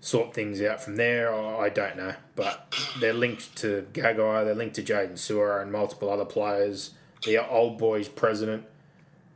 [0.00, 1.34] sort things out from there?
[1.34, 2.14] I I don't know.
[2.36, 6.92] But they're linked to Gagai, they're linked to Jaydn Su'A and multiple other players.
[7.24, 8.64] The old boys president,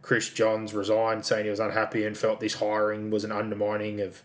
[0.03, 4.23] Chris Johns, resigned saying he was unhappy and felt this hiring was an undermining of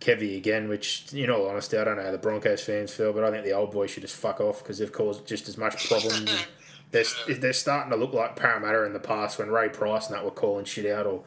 [0.00, 3.24] Kevy again, which, in all honesty, I don't know how the Broncos fans feel, but
[3.24, 5.88] I think the old boys should just fuck off because they've caused just as much
[5.88, 6.46] problems.
[6.92, 10.24] they're, they're starting to look like Parramatta in the past when Ray Price and that
[10.24, 11.24] were calling shit out, or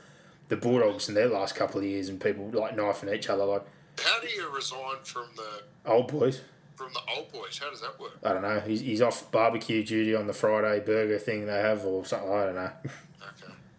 [0.47, 3.66] the Bulldogs in their last couple of years and people like knifing each other like
[3.99, 6.41] How do you resign from the old boys.
[6.76, 7.60] from the old boys?
[7.60, 8.18] How does that work?
[8.24, 8.60] I don't know.
[8.62, 12.32] He's, he's off barbecue duty on the Friday burger thing they have or something.
[12.32, 12.72] I don't know.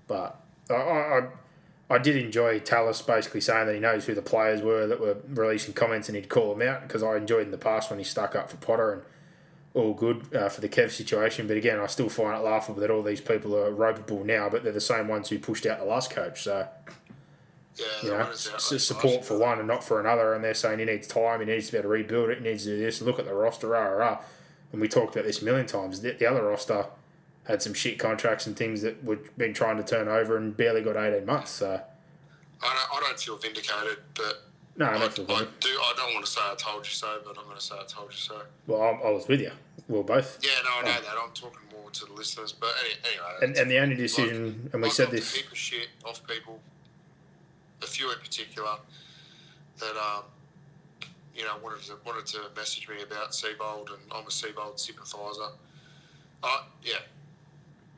[0.07, 0.41] But
[0.71, 1.29] I, I,
[1.91, 5.17] I- did enjoy Tallis basically saying that he knows who the players were that were
[5.29, 8.05] releasing comments and he'd call them out because I enjoyed in the past when he
[8.05, 9.03] stuck up for Potter and
[9.75, 11.47] all good uh, for the Kev situation.
[11.47, 14.65] But again, I still find it laughable that all these people are ropeable now, but
[14.65, 16.43] they're the same ones who pushed out the last coach.
[16.43, 16.67] So,
[17.77, 20.35] Yeah, you know, it's support for one and not for another.
[20.35, 22.45] And they're saying he needs time, he needs to be able to rebuild it, he
[22.45, 23.01] needs to do this.
[23.01, 24.19] Look at the roster, rah, rah, rah.
[24.73, 26.01] And we talked about this a million times.
[26.03, 26.87] The, the other roster
[27.45, 30.81] had some shit contracts and things that we've been trying to turn over and barely
[30.81, 31.51] got 18 months.
[31.51, 31.81] So,
[32.63, 34.45] I don't, I don't feel vindicated, but
[34.77, 35.35] no, I, I I don't feel do.
[35.35, 37.85] I don't want to say I told you so, but I'm going to say I
[37.87, 38.43] told you so.
[38.67, 39.51] Well, I, I was with you.
[39.89, 40.39] We were both.
[40.43, 41.15] Yeah, no, I know that.
[41.23, 43.39] I'm talking more to the listeners, but any, anyway.
[43.43, 46.27] And, and the only decision, and we I said this, A heap of shit off
[46.27, 46.61] people,
[47.83, 48.77] a few in particular,
[49.79, 50.25] that um,
[51.37, 55.51] you know wanted to wanted to message me about Seibold, and I'm a Seibold sympathiser.
[56.43, 56.95] Uh, yeah,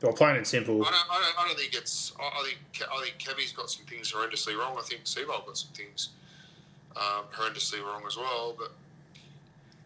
[0.01, 2.13] well, plain and simple, I don't, I don't, I don't think it's.
[2.19, 4.75] I, think I think Kevy's got some things horrendously wrong.
[4.77, 6.09] I think Seibold got some things
[6.95, 8.55] um, horrendously wrong as well.
[8.57, 8.71] But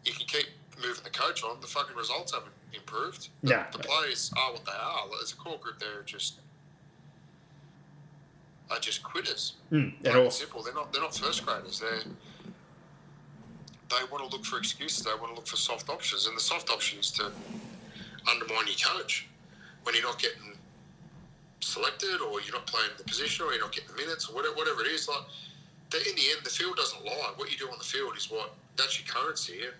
[0.05, 0.47] you can keep
[0.82, 1.62] moving the coach on.
[1.62, 3.30] The fucking results haven't improved.
[3.43, 3.64] The, No.
[3.72, 5.07] the players are what they are.
[5.12, 6.36] There's a core group there just
[8.72, 9.53] are just quitters.
[9.72, 10.64] Mm, and Plain also, simple.
[10.64, 10.91] They're not.
[10.91, 11.80] They're not first graders.
[11.80, 11.99] They're
[13.89, 15.03] they want to look for excuses.
[15.03, 17.32] They want to look for soft options, and the soft option is to
[18.30, 19.28] undermine your coach
[19.84, 20.58] when you're not getting
[21.62, 24.56] selected, or you're not playing the position, or you're not getting the minutes, or whatever,
[24.56, 25.08] whatever it is.
[25.08, 25.24] Like
[26.08, 27.34] in the end, the field doesn't lie.
[27.36, 29.74] What you do on the field is what that's your currency, and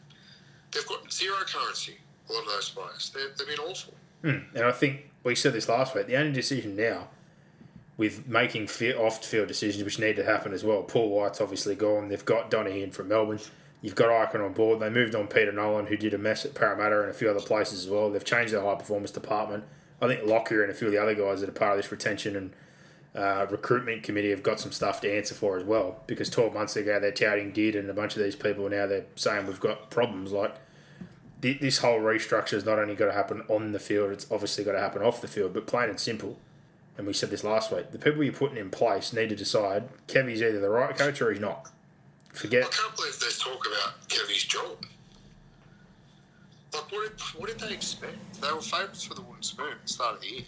[0.72, 1.98] they've got zero currency.
[2.30, 3.94] A lot of those players, They're, they've been awful.
[4.24, 6.06] mm, and I think we said this last week.
[6.08, 7.08] The only decision now
[7.98, 10.84] with making off-field decisions, which need to happen as well.
[10.84, 12.08] Paul White's obviously gone.
[12.08, 13.40] They've got Donny in from Melbourne.
[13.82, 14.80] You've got Ikin on board.
[14.80, 17.42] They moved on Peter Nolan, who did a mess at Parramatta and a few other
[17.42, 18.10] places as well.
[18.10, 19.64] They've changed their high performance department.
[20.02, 21.92] I think Lockyer and a few of the other guys that are part of this
[21.92, 22.54] retention and
[23.16, 26.04] uh, recruitment committee have got some stuff to answer for as well.
[26.08, 29.06] Because 12 months ago, they're touting did, and a bunch of these people now they're
[29.16, 30.32] saying we've got problems.
[30.32, 30.56] Like
[31.42, 34.64] thi- this whole restructure has not only got to happen on the field, it's obviously
[34.64, 35.54] got to happen off the field.
[35.54, 36.38] But plain and simple,
[36.98, 39.90] and we said this last week, the people you're putting in place need to decide
[40.08, 41.70] Kevy's either the right coach or he's not.
[42.34, 42.66] Forget.
[42.66, 44.86] I can't believe there's talk about Kevy's job.
[46.74, 48.42] Like, what did, what did they expect?
[48.42, 50.44] They were favourites for the wooden spoon at the start of the year.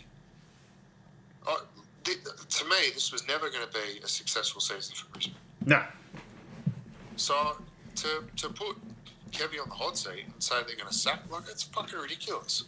[1.47, 1.57] I,
[2.03, 5.35] th- to me, this was never going to be a successful season for Brisbane.
[5.65, 5.83] No.
[7.15, 7.57] So
[7.95, 8.77] to, to put
[9.31, 12.65] Kevy on the hot seat and say they're going to sack, like, it's fucking ridiculous.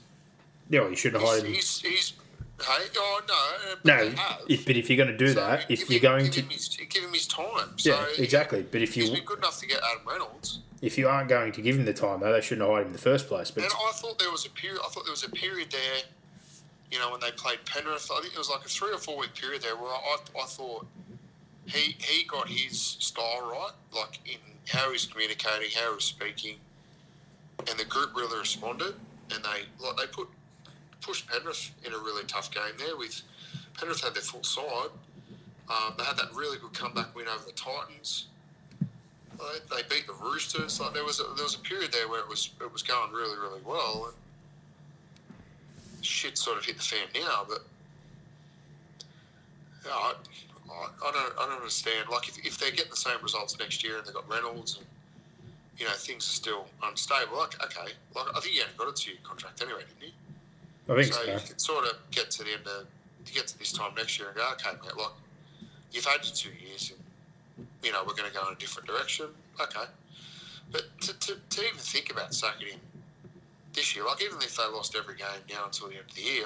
[0.70, 1.54] Yeah, well, you shouldn't have He's, hired him.
[1.54, 2.14] he's, he's
[2.62, 5.66] hey, oh no, uh, but No, if, but if you're going to do So that,
[5.70, 7.74] if you're him- going give to, him his, give him his time.
[7.80, 8.64] yeah, exactly.
[8.64, 10.60] But if He's you been good enough to get Adam Reynolds.
[10.82, 12.88] if you aren't going to give him the time, though, they shouldn't have hired him
[12.88, 13.52] in the first place.
[13.52, 14.80] But And I thought there was a period.
[14.86, 16.02] I thought there was a period there.
[16.92, 19.18] You know, when they played Penrith, I think it was like a three or four
[19.18, 20.86] week period there where I, I thought
[21.66, 24.38] he he got his style right, like in
[24.68, 26.58] how he's communicating, how he's speaking,
[27.68, 28.94] and the group really responded.
[29.34, 30.28] And they like they put
[31.04, 32.98] pushed Penrith in a really tough game there.
[32.98, 33.22] With
[33.78, 34.90] Penrith had their full side,
[35.70, 38.28] um, they had that really good comeback win over the Titans.
[38.80, 40.80] They, they beat the Roosters.
[40.80, 43.12] Like there was a, there was a period there where it was it was going
[43.12, 44.06] really really well.
[44.08, 44.16] And
[46.06, 47.64] shit sort of hit the fan now, but
[49.86, 50.14] yeah, I,
[50.70, 52.10] I, I don't I don't understand.
[52.10, 54.86] Like if, if they're getting the same results next year and they've got Reynolds and
[55.78, 58.94] you know things are still unstable, like okay, like I think you only got a
[58.94, 60.14] two year contract anyway, didn't you?
[60.90, 61.32] I think so so.
[61.32, 62.88] you can sort of get to the end of
[63.26, 65.12] to get to this time next year and go, okay, mate, like
[65.92, 66.92] you've had your two years,
[67.58, 69.28] and you know we're going to go in a different direction.
[69.62, 69.86] Okay,
[70.72, 72.80] but to, to, to even think about sucking him
[73.74, 76.22] this year, like even if they lost every game now until the end of the
[76.22, 76.46] year,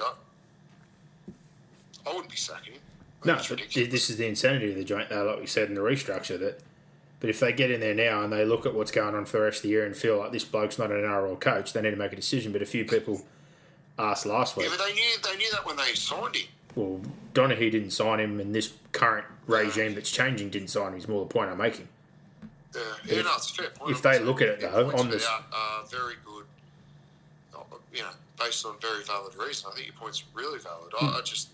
[2.06, 2.80] I, wouldn't be sucking him.
[3.24, 3.90] No, it's but ridiculous.
[3.90, 6.38] this is the insanity of the joint, though, like we said in the restructure.
[6.38, 6.60] That,
[7.20, 9.38] but if they get in there now and they look at what's going on for
[9.38, 11.82] the rest of the year and feel like this bloke's not an NRL coach, they
[11.82, 12.52] need to make a decision.
[12.52, 13.24] But a few people
[13.98, 16.48] asked last week, yeah, but they knew they knew that when they signed him.
[16.74, 17.00] well,
[17.34, 20.98] Donaghy didn't sign him, and this current regime that's changing didn't sign him.
[20.98, 21.88] Is more the point I'm making.
[22.74, 23.92] Yeah, yeah, no, it's a fair point.
[23.92, 26.44] if they look at it, though, on this- without, uh, very good,
[27.54, 27.60] uh,
[27.92, 29.70] you know, based on very valid reason.
[29.72, 30.92] I think your point's really valid.
[30.94, 31.14] Hmm.
[31.14, 31.48] I, I just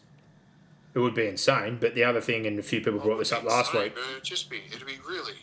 [0.95, 1.79] It would be insane.
[1.81, 4.25] But the other thing, and a few people brought this up last Insane, week, It'd
[4.25, 5.35] just be, it'd be really.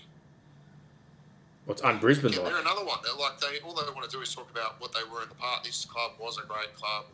[1.72, 2.52] What's un-Brisbane Yeah, like?
[2.52, 3.00] they're another one.
[3.02, 5.30] They're like they all they want to do is talk about what they were in
[5.30, 5.64] the past.
[5.64, 7.06] This club was a great club,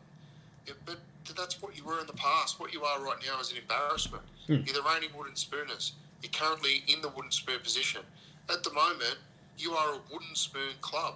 [0.66, 0.98] yeah, but
[1.36, 2.60] that's what you were in the past.
[2.60, 4.24] What you are right now is an embarrassment.
[4.48, 4.62] Hmm.
[4.66, 5.94] You're the reigning wooden spooners.
[6.24, 8.02] You're currently in the wooden spoon position.
[8.50, 9.18] At the moment,
[9.60, 11.16] you are a wooden spoon club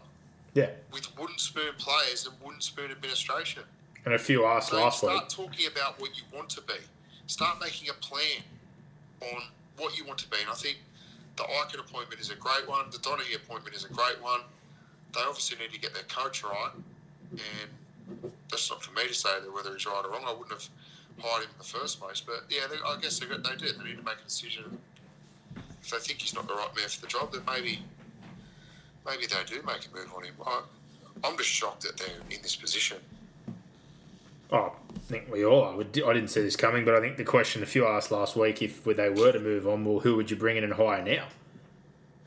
[0.53, 3.63] Yeah, with wooden spoon players and wooden spoon administration.
[4.05, 5.29] and a few asked So last start week.
[5.29, 6.75] talking about what you want to be.
[7.27, 8.43] Start making a plan
[9.33, 9.43] on
[9.77, 10.37] what you want to be.
[10.41, 10.77] And I think
[11.41, 12.85] the Ikin appointment is a great one.
[12.91, 14.41] The Donaghy appointment is a great one.
[15.13, 16.71] They obviously need to get their coach right.
[17.31, 20.23] And that's not for me to say whether he's right or wrong.
[20.25, 20.67] I wouldn't have
[21.19, 22.21] hired him in the first place.
[22.21, 23.79] But yeah, they, I guess they, they did.
[23.79, 24.77] They need to make a decision.
[25.81, 27.79] If they think he's not the right man for the job, then maybe
[29.05, 30.35] maybe they do make a move on him.
[30.45, 30.61] I,
[31.23, 32.97] I'm just shocked that they're in this position.
[34.51, 35.75] Oh, I think we all are.
[35.75, 38.35] We I didn't see this coming, but I think the question a few asked last
[38.35, 41.03] week, if they were to move on, well, who would you bring in and hire
[41.03, 41.27] now?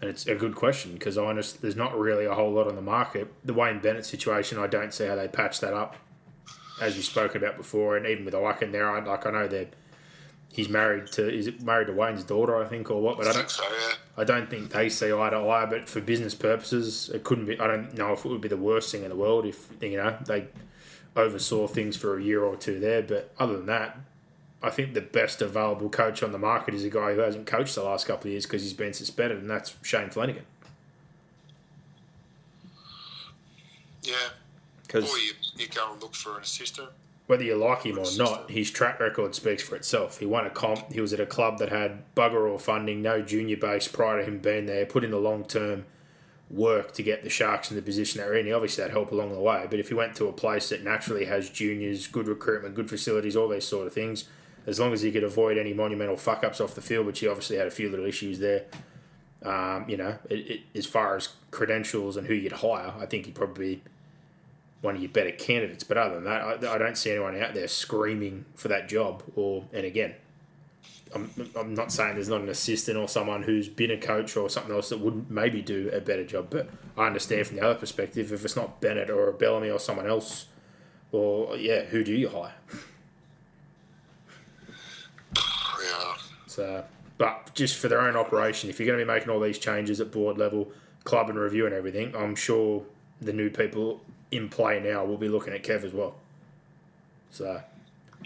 [0.01, 2.83] And it's a good question because honest, there's not really a whole lot on the
[2.83, 3.33] market.
[3.45, 5.97] The Wayne Bennett situation, I don't see how they patch that up,
[6.81, 9.69] as we spoke about before, and even with Ikin there, I like I know they're
[10.55, 13.19] he's married to is it married to Wayne's daughter, I think, or what?
[13.19, 13.95] But I I don't think so, yeah.
[14.17, 17.59] I don't think they see eye to eye, but for business purposes, it couldn't be.
[17.59, 19.97] I don't know if it would be the worst thing in the world if you
[19.97, 20.47] know they
[21.17, 23.03] oversaw things for a year or two there.
[23.03, 23.99] But other than that,
[24.63, 27.75] I think the best available coach on the market is a guy who hasn't coached
[27.75, 30.45] the last couple of years because he's been suspended, and that's Shane Flanagan.
[34.03, 34.15] Yeah.
[34.83, 36.89] Because Or you, you go and look for an assistant.
[37.27, 40.19] whether you like him or not, his track record speaks for itself.
[40.19, 40.93] He won a comp.
[40.93, 44.25] He was at a club that had bugger all funding, no junior base prior to
[44.25, 44.85] him being there.
[44.87, 45.85] Put in the long term
[46.51, 48.53] work to get the Sharks in the position they're in.
[48.53, 51.25] Obviously had help along the way, but if he went to a place that naturally
[51.25, 54.25] has juniors, good recruitment, good facilities, all these sort of things,
[54.67, 57.29] as long as he could avoid any monumental fuck ups off the field, which he
[57.29, 58.65] obviously had a few little issues there.
[59.43, 63.27] Um, you know, it, it, as far as credentials and who you'd hire, I think
[63.27, 63.83] he'd probably be
[64.81, 65.85] one of your better candidates.
[65.85, 69.23] But other than that, I, I don't see anyone out there screaming for that job.
[69.37, 70.15] Or and again,
[71.13, 74.49] I'm, I'm not saying there's not an assistant or someone who's been a coach or
[74.49, 76.49] something else that would maybe do a better job.
[76.51, 80.07] But I understand from the other perspective, if it's not Bennett or Bellamy or someone
[80.07, 80.47] else,
[81.13, 82.55] or yeah, who do you hire?
[85.37, 86.15] Yeah.
[86.47, 86.85] So,
[87.19, 90.01] but just for their own operation, if you're going to be making all these changes
[90.01, 90.71] at board level,
[91.05, 92.83] club and review and everything, I'm sure
[93.21, 94.01] the new people
[94.31, 96.17] in play now will be looking at Kev as well.
[97.31, 97.61] So,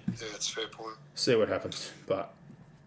[0.06, 0.96] Yeah, that's a fair point.
[1.14, 1.90] see what happens.
[2.06, 2.32] But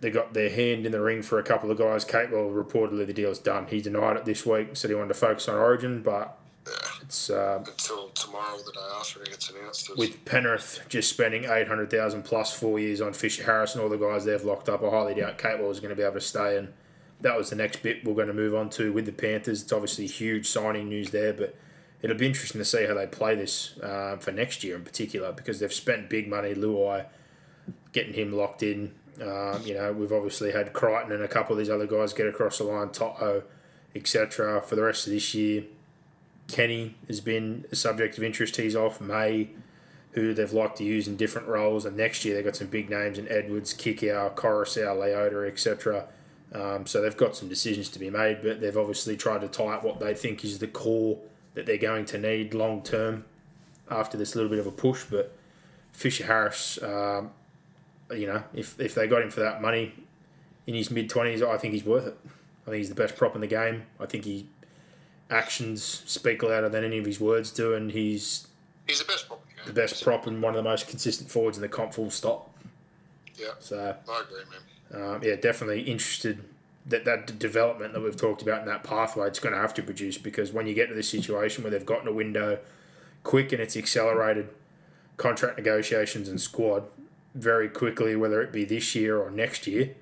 [0.01, 2.03] they got their hand in the ring for a couple of guys.
[2.03, 3.67] Capewell reportedly the deal's done.
[3.67, 6.37] He denied it this week, said he wanted to focus on Origin, but
[6.67, 6.73] Yeah.
[7.01, 9.97] it's um, Until tomorrow the day after it gets announced.
[9.97, 13.89] With Penrith just spending eight hundred thousand plus four years on Fisher Harris and all
[13.89, 14.83] the guys they've locked up.
[14.83, 16.57] I highly doubt Capewell is going to be able to stay.
[16.57, 16.73] And
[17.21, 19.61] that was the next bit we're going to move on to with the Panthers.
[19.61, 21.55] It's obviously huge signing news there, but
[22.01, 25.31] it'll be interesting to see how they play this uh, for next year in particular
[25.31, 26.55] because they've spent big money.
[26.55, 27.05] Luai
[27.91, 28.93] getting him locked in.
[29.19, 32.27] Um, you know, we've obviously had Crichton and a couple of these other guys get
[32.27, 33.43] across the line, To'o,
[33.95, 34.61] etc.
[34.61, 35.63] For the rest of this year,
[36.47, 38.55] Kenny has been a subject of interest.
[38.55, 39.01] He's off.
[39.01, 39.49] May,
[40.13, 42.89] who they've liked to use in different roles, and next year they've got some big
[42.89, 46.07] names in Edwards, Kikau, Koroisau, Leota, etc.
[46.53, 49.73] Um, so they've got some decisions to be made, but they've obviously tried to tie
[49.73, 51.17] up what they think is the core
[51.53, 53.25] that they're going to need long term
[53.89, 55.05] after this little bit of a push.
[55.05, 55.33] But
[55.93, 57.31] Fisher Harris, um,
[58.17, 59.93] you know, if, if they got him for that money
[60.67, 62.17] in his mid 20s, I think he's worth it.
[62.63, 63.83] I think he's the best prop in the game.
[63.99, 64.47] I think he
[65.29, 68.47] actions speak louder than any of his words do, and he's
[68.87, 71.31] he's the best prop in the the best prop and one of the most consistent
[71.31, 72.49] forwards in the comp full stop.
[73.35, 75.13] Yeah, So, I agree, man.
[75.15, 76.43] um, yeah, definitely interested
[76.85, 79.83] that that development that we've talked about in that pathway it's going to have to
[79.83, 82.57] produce because when you get to this situation where they've gotten a window
[83.23, 84.49] quick and it's accelerated
[85.17, 86.83] contract negotiations and squad
[87.33, 89.95] very quickly, whether it be this year or next year,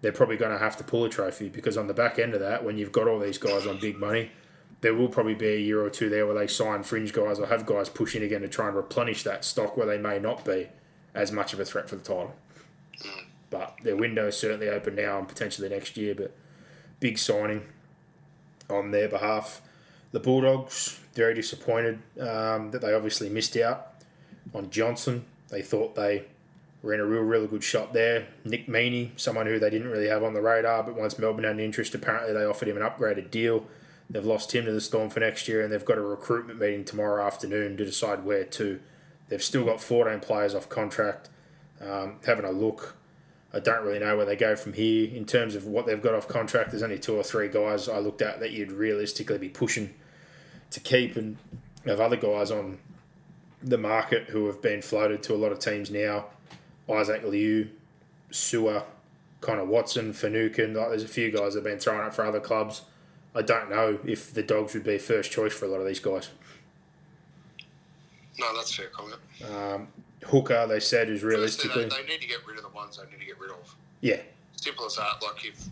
[0.00, 2.40] they're probably going to have to pull a trophy because on the back end of
[2.40, 4.30] that, when you've got all these guys on big money,
[4.82, 7.46] there will probably be a year or two there where they sign fringe guys or
[7.46, 10.68] have guys pushing again to try and replenish that stock where they may not be
[11.14, 12.34] as much of a threat for the title.
[13.48, 16.14] But their window is certainly open now and potentially next year.
[16.14, 16.36] But
[17.00, 17.62] big signing
[18.70, 19.60] on their behalf.
[20.12, 23.94] The Bulldogs very disappointed um, that they obviously missed out
[24.54, 25.24] on Johnson.
[25.48, 26.24] They thought they
[26.84, 28.26] were in a real, really good shot there.
[28.44, 31.54] Nick Meaney, someone who they didn't really have on the radar, but once Melbourne had
[31.54, 33.64] an interest, apparently they offered him an upgraded deal.
[34.10, 36.84] They've lost him to the Storm for next year, and they've got a recruitment meeting
[36.84, 38.80] tomorrow afternoon to decide where to.
[39.30, 41.30] They've still got 14 players off contract.
[41.80, 42.96] Um, having a look,
[43.50, 45.08] I don't really know where they go from here.
[45.08, 47.98] In terms of what they've got off contract, there's only two or three guys I
[47.98, 49.94] looked at that you'd realistically be pushing
[50.70, 51.38] to keep, and
[51.86, 52.78] have other guys on
[53.62, 56.26] the market who have been floated to a lot of teams now.
[56.90, 57.68] Isaac Liu,
[58.30, 58.84] Su'A,
[59.40, 60.74] Connor Watson, Finucane.
[60.74, 62.82] Like, there's a few guys that have been thrown up for other clubs.
[63.34, 66.00] I don't know if the Dogs would be first choice for a lot of these
[66.00, 66.30] guys.
[68.38, 69.20] No, that's a fair comment.
[69.52, 69.88] Um,
[70.24, 71.84] Hooker, they said, is realistically.
[71.84, 73.74] they need to get rid of the ones they need to get rid of.
[74.00, 74.20] Yeah,
[74.56, 75.22] Simple as that.
[75.22, 75.66] Like if,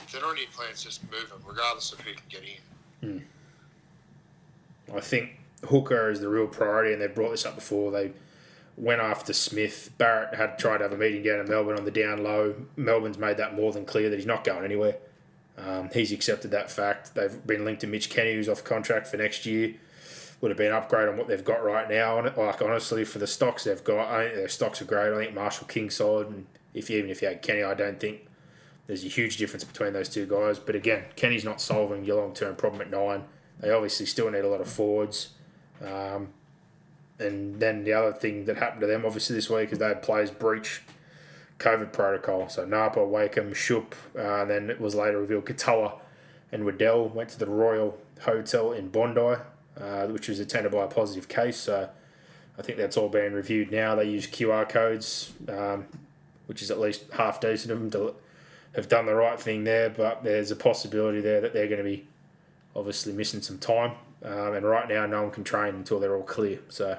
[0.00, 2.42] if they don't need plans, just move them, regardless of who can get
[3.02, 3.24] in.
[4.94, 5.38] I think
[5.68, 7.92] Hooker is the real priority, and they've brought this up before.
[7.92, 8.10] They
[8.76, 9.90] went after Smith.
[9.98, 12.54] Barrett had tried to have a meeting down in Melbourne on the down low.
[12.76, 14.96] Melbourne's made that more than clear that he's not going anywhere.
[15.58, 17.14] Um, he's accepted that fact.
[17.14, 19.74] They've been linked to Mitch Kenny, who's off contract for next year.
[20.40, 22.16] Would have been an upgrade on what they've got right now.
[22.16, 25.12] On it, like honestly, for the stocks they've got, I think their stocks are great.
[25.12, 28.00] I think Marshall King solid, and if you, even if you had Kenny, I don't
[28.00, 28.26] think
[28.86, 30.58] there's a huge difference between those two guys.
[30.58, 33.24] But again, Kenny's not solving your long term problem at nine.
[33.60, 35.30] They obviously still need a lot of forwards.
[35.84, 36.28] Um,
[37.20, 40.02] and then the other thing that happened to them, obviously, this week is they had
[40.02, 40.82] players breach
[41.58, 42.48] COVID protocol.
[42.48, 46.00] So Napa, Wakeham, Shoop, uh, and then it was later revealed Katoa
[46.52, 49.36] and Waddell went to the Royal Hotel in Bondi,
[49.78, 51.56] uh, which was attended by a positive case.
[51.56, 51.88] So
[52.58, 53.94] I think that's all being reviewed now.
[53.94, 55.86] They use QR codes, um,
[56.46, 58.14] which is at least half decent of them to
[58.74, 61.84] have done the right thing there, but there's a possibility there that they're going to
[61.84, 62.06] be
[62.74, 63.92] obviously missing some time.
[64.22, 66.60] Um, and right now, no one can train until they're all clear.
[66.68, 66.98] So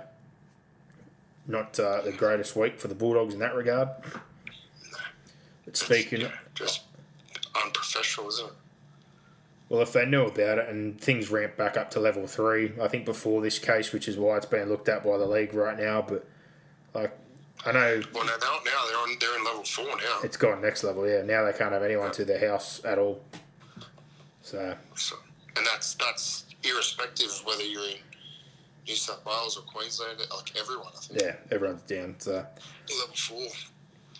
[1.47, 3.89] not uh, the greatest week for the Bulldogs in that regard.
[5.65, 6.81] But speaking, just
[7.63, 8.53] unprofessional, isn't it?
[9.69, 12.87] well, if they knew about it and things ramped back up to level three, I
[12.89, 15.79] think before this case, which is why it's being looked at by the league right
[15.79, 16.01] now.
[16.01, 16.27] But
[16.93, 17.17] like,
[17.65, 20.19] I know Well, now, now now they're on they're in level four now.
[20.23, 21.07] it's gone next level.
[21.07, 23.21] Yeah, now they can't have anyone to their house at all.
[24.41, 25.15] So So,
[25.55, 27.97] and that's that's irrespective of whether you're in
[28.87, 30.19] New South Wales or Queensland.
[30.19, 31.21] Like everyone, I think.
[31.21, 32.15] yeah, everyone's down.
[32.19, 32.31] So
[32.99, 33.47] Level four.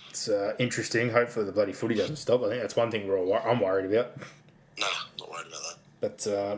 [0.09, 1.09] it's uh, interesting.
[1.11, 2.43] Hopefully, the bloody footy doesn't stop.
[2.43, 4.17] I think that's one thing we're all, wor- I'm worried about.
[4.79, 4.87] Nah,
[5.19, 5.77] not worried about that.
[6.25, 6.57] But uh,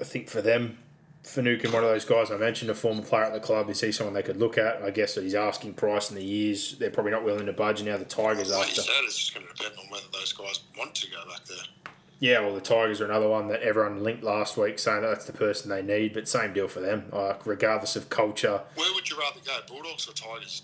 [0.00, 0.78] I think for them,
[1.22, 3.90] Finucane, one of those guys I mentioned, a former player at the club, is he
[3.92, 4.80] someone they could look at?
[4.82, 6.76] I guess that he's asking price in the years.
[6.78, 7.82] They're probably not willing to budge.
[7.82, 8.80] Now the Tigers Like after.
[8.82, 11.44] you said, it's just going to depend on whether those guys want to go back
[11.46, 11.92] there.
[12.18, 15.26] Yeah, well, the Tigers are another one that everyone linked last week, saying that that's
[15.26, 16.14] the person they need.
[16.14, 17.04] But same deal for them.
[17.12, 20.62] Like regardless of culture, Where would you rather go, Bulldogs or Tigers?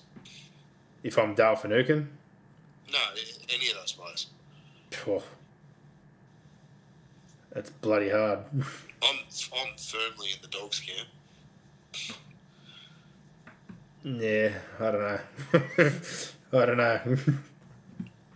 [1.02, 2.08] if I'm Dale Finucane,
[2.90, 2.98] No,
[3.54, 4.28] any of those players.
[4.92, 5.22] phew,
[7.52, 8.38] that's bloody hard.
[9.02, 9.16] I'm
[9.54, 11.08] I'm firmly in the Dogs camp.
[14.04, 15.20] Yeah, I don't know.
[16.62, 17.16] I don't know.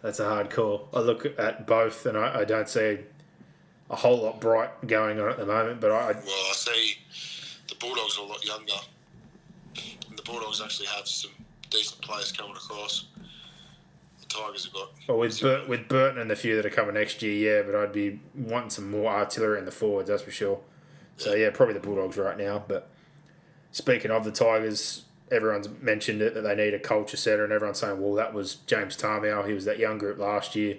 [0.07, 0.89] That's a hard call.
[0.95, 2.99] I look at both and I, I don't see
[3.91, 6.99] a whole lot bright going on at the moment, but I, Well, I see
[7.69, 8.75] the Bulldogs are a lot younger.
[10.09, 11.33] And the Bulldogs actually have some
[11.71, 13.07] decent players coming across.
[14.21, 14.91] The Tigers have got.
[15.09, 17.75] well, with Bur- with Burton and the few that are coming next year, yeah, but
[17.75, 20.61] I'd be wanting some more artillery in the forwards, that's for sure.
[21.17, 22.63] So yeah, probably the Bulldogs right now.
[22.69, 22.89] But
[23.73, 27.79] speaking of the Tigers, everyone's mentioned it that they need a culture setter, and everyone's
[27.79, 29.47] saying, well, that was James Tamou.
[29.47, 30.77] He was that young group last year.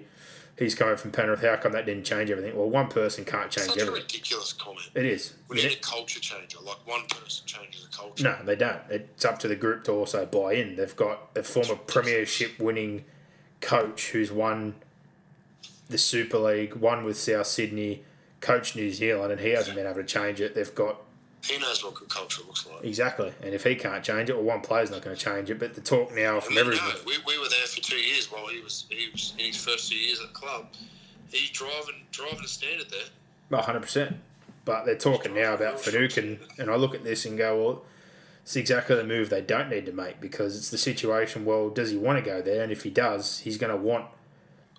[0.58, 1.40] He's coming from Penrith.
[1.42, 2.56] How come that didn't change everything?
[2.56, 4.02] Well, one person can't change Such a everything.
[4.02, 4.90] ridiculous comment.
[4.92, 5.34] It is.
[5.48, 6.58] We You need a culture changer.
[6.60, 8.24] Like one person changes the culture.
[8.24, 8.80] No, they don't.
[8.90, 10.74] It's up to the group to also buy in.
[10.74, 13.04] They've got a former premiership winning
[13.60, 14.74] coach who's won
[15.88, 18.02] the Super League, won with South Sydney,
[18.40, 20.56] coached New Zealand, and he hasn't been able to change it.
[20.56, 21.00] They've got
[21.44, 22.84] He knows what good culture looks like.
[22.84, 25.58] exactly, and if he can't change it, well, one player's not going to change it.
[25.58, 28.30] But the talk now from We, everyone, know, we, we were there for two years
[28.30, 30.66] while he was he was in his first two years at the club.
[31.30, 33.06] He's driving driving a standard there.
[33.50, 34.16] One hundred percent.
[34.64, 37.82] But they're talking now about Finucane, and I look at this and go, well,
[38.42, 41.46] it's exactly the move they don't need to make because it's the situation.
[41.46, 42.62] Well, does he want to go there?
[42.62, 44.06] And if he does, he's going to want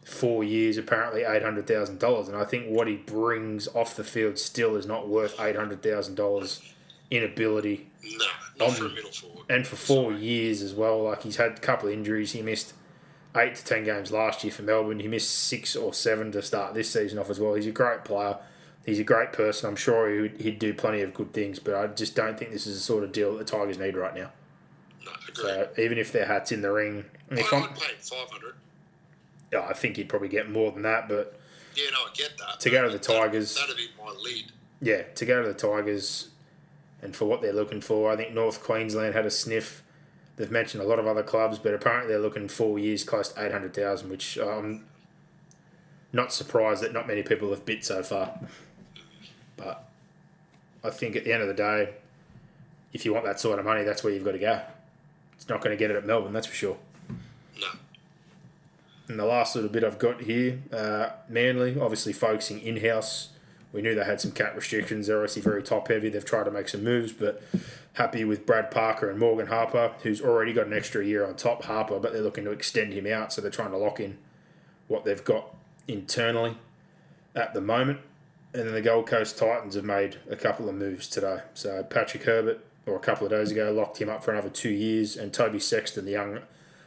[0.10, 2.28] four years, apparently eight hundred thousand dollars.
[2.28, 5.82] And I think what he brings off the field still is not worth eight hundred
[5.82, 6.62] thousand dollars
[7.12, 7.88] in ability.
[8.60, 9.46] No, on, for um, middle forward.
[9.50, 10.24] And for four Sorry.
[10.24, 12.32] years as well, like he's had a couple of injuries.
[12.32, 12.74] He missed
[13.36, 15.00] eight to ten games last year for Melbourne.
[15.00, 17.54] He missed six or seven to start this season off as well.
[17.54, 18.38] He's a great player.
[18.86, 19.70] He's a great person.
[19.70, 22.66] I'm sure he'd, he'd do plenty of good things, but I just don't think this
[22.66, 24.32] is the sort of deal that the Tigers need right now.
[25.06, 28.56] No, so even if their hat's in the ring, I would pay 500.
[29.52, 31.40] Yeah, I think he'd probably get more than that, but
[31.76, 32.60] yeah, no, I get that.
[32.60, 34.52] To go to the Tigers, that, would be my lead.
[34.82, 36.30] Yeah, to go to the Tigers,
[37.02, 39.84] and for what they're looking for, I think North Queensland had a sniff.
[40.36, 43.44] They've mentioned a lot of other clubs, but apparently they're looking four years close to
[43.44, 44.86] eight hundred thousand, which I'm
[46.14, 48.40] not surprised that not many people have bid so far.
[49.58, 49.90] But
[50.84, 51.94] I think at the end of the day,
[52.94, 54.62] if you want that sort of money, that's where you've got to go.
[55.36, 56.78] It's not going to get it at Melbourne, that's for sure.
[59.10, 63.30] And the last little bit I've got here, uh, Manly, obviously focusing in house.
[63.74, 65.08] We knew they had some cap restrictions.
[65.08, 66.10] They're obviously very top heavy.
[66.10, 67.42] They've tried to make some moves, but
[67.94, 71.64] happy with Brad Parker and Morgan Harper, who's already got an extra year on top
[71.64, 74.18] Harper, but they're looking to extend him out, so they're trying to lock in
[74.88, 75.56] what they've got
[75.88, 76.58] internally
[77.36, 78.00] at the moment.
[78.54, 81.42] And then the Gold Coast Titans have made a couple of moves today.
[81.56, 84.70] So Patrick Herbert, or a couple of days ago, locked him up for another two
[84.70, 86.40] years, and Toby Sexton, the young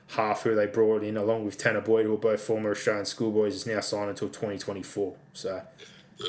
[0.09, 3.55] half who they brought in, along with Tanner Boyd, who are both former Australian schoolboys,
[3.55, 5.15] is now signed until 2024.
[5.33, 5.63] So,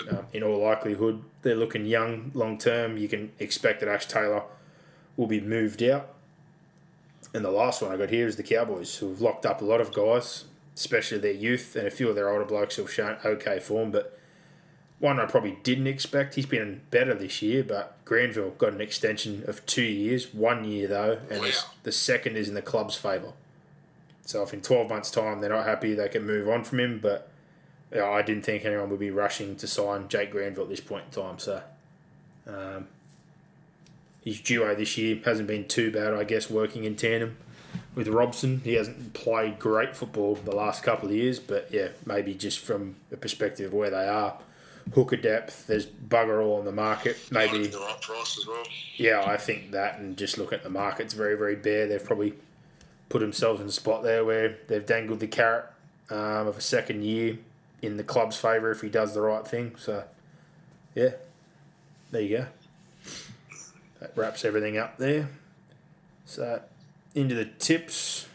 [0.10, 2.98] um, in all likelihood, they're looking young long term.
[2.98, 4.44] You can expect that Ash Taylor
[5.18, 6.10] will be moved out.
[7.34, 9.66] And the last one I got here is the Cowboys, who have locked up a
[9.66, 10.46] lot of guys,
[10.76, 13.92] especially their youth, and a few of their older blokes who have shown okay form.
[13.92, 14.18] But
[15.00, 16.36] one I probably didn't expect.
[16.36, 20.88] He's been better this year, but Granville got an extension of two years, one year
[20.88, 21.48] though, and Wow.
[21.48, 23.34] the- the second is in the club's favour.
[24.26, 27.00] So if in 12 months' time they're not happy, they can move on from him.
[27.02, 27.30] But
[27.94, 31.06] yeah, I didn't think anyone would be rushing to sign Jake Granville at this point
[31.06, 31.40] in time.
[31.40, 31.62] So
[32.48, 32.88] um,
[34.24, 37.38] his duo this year hasn't been too bad, I guess, working in tandem
[37.96, 38.62] with Robson.
[38.64, 42.96] He hasn't played great football the last couple of years, but yeah, maybe just from
[43.10, 44.38] the perspective of where they are
[44.94, 45.68] hooker depth.
[45.68, 47.18] There's bugger all on the market.
[47.32, 48.64] Maybe the right price as well.
[48.96, 51.88] Yeah, I think that, and just look at the market, it's very, very bare.
[51.88, 52.34] They've probably
[53.10, 55.66] put themselves in a spot there where they've dangled the carrot
[56.10, 57.38] um, of a second year
[57.82, 59.76] in the club's favour if he does the right thing.
[59.78, 60.04] So,
[60.96, 61.12] yeah,
[62.12, 62.46] there you go.
[64.00, 65.30] That wraps everything up there.
[66.26, 66.62] So,
[67.14, 68.28] into the tips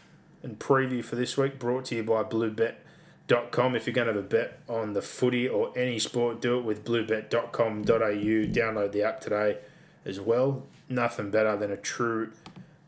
[0.43, 3.75] and preview for this week, brought to you by Bluebet.com.
[3.75, 6.63] If you're going to have a bet on the footy or any sport, do it
[6.63, 7.83] with bluebet.com.au.
[7.83, 9.57] Download the app today
[10.05, 10.63] as well.
[10.87, 12.31] Nothing better than a true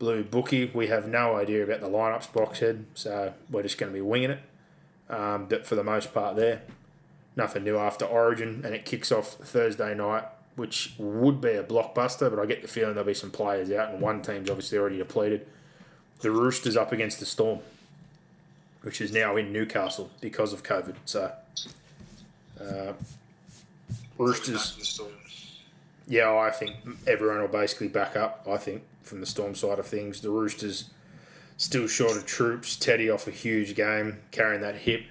[0.02, 0.68] blue bookie.
[0.74, 4.32] We have no idea about the lineups boxhead, so we're just going to be winging
[4.32, 4.40] it.
[5.08, 6.62] Um, but for the most part, there,
[7.36, 10.24] nothing new after Origin, and it kicks off Thursday night,
[10.56, 12.28] which would be a blockbuster.
[12.28, 14.98] But I get the feeling there'll be some players out, and one team's obviously already
[14.98, 15.46] depleted.
[16.18, 17.60] The Roosters up against the Storm,
[18.80, 20.96] which is now in Newcastle because of COVID.
[21.04, 21.30] So,
[22.60, 22.94] uh,
[24.18, 25.00] Roosters.
[26.08, 26.74] Yeah, I think
[27.06, 28.48] everyone will basically back up.
[28.50, 30.90] I think from the Storm side of things, the Roosters
[31.56, 32.76] still short of troops.
[32.76, 35.04] Teddy off a huge game, carrying that hip.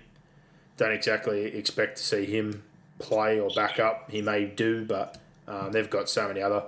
[0.77, 2.63] Don't exactly expect to see him
[2.99, 4.09] play or back up.
[4.09, 5.17] He may do, but
[5.47, 6.63] um, they've got so many other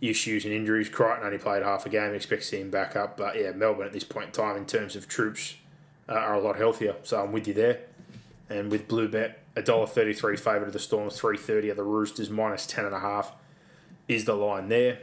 [0.00, 0.88] issues and injuries.
[0.88, 2.14] Crichton only played half a game.
[2.14, 4.66] Expect to see him back up, but yeah, Melbourne at this point in time, in
[4.66, 5.56] terms of troops,
[6.08, 6.96] uh, are a lot healthier.
[7.02, 7.80] So I'm with you there.
[8.48, 13.30] And with Blue Bet, $1.33 favourite of the Storm, 330 of the Roosters, minus 10.5
[14.08, 14.98] is the line there.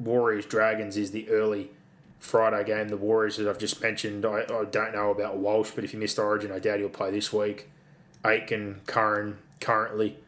[0.00, 1.70] Warriors Dragons is the early
[2.18, 2.88] Friday game.
[2.88, 6.00] The Warriors, as I've just mentioned, I, I don't know about Walsh, but if you
[6.00, 7.68] missed Origin, I doubt he'll play this week.
[8.24, 10.18] Aitken, Curran, currently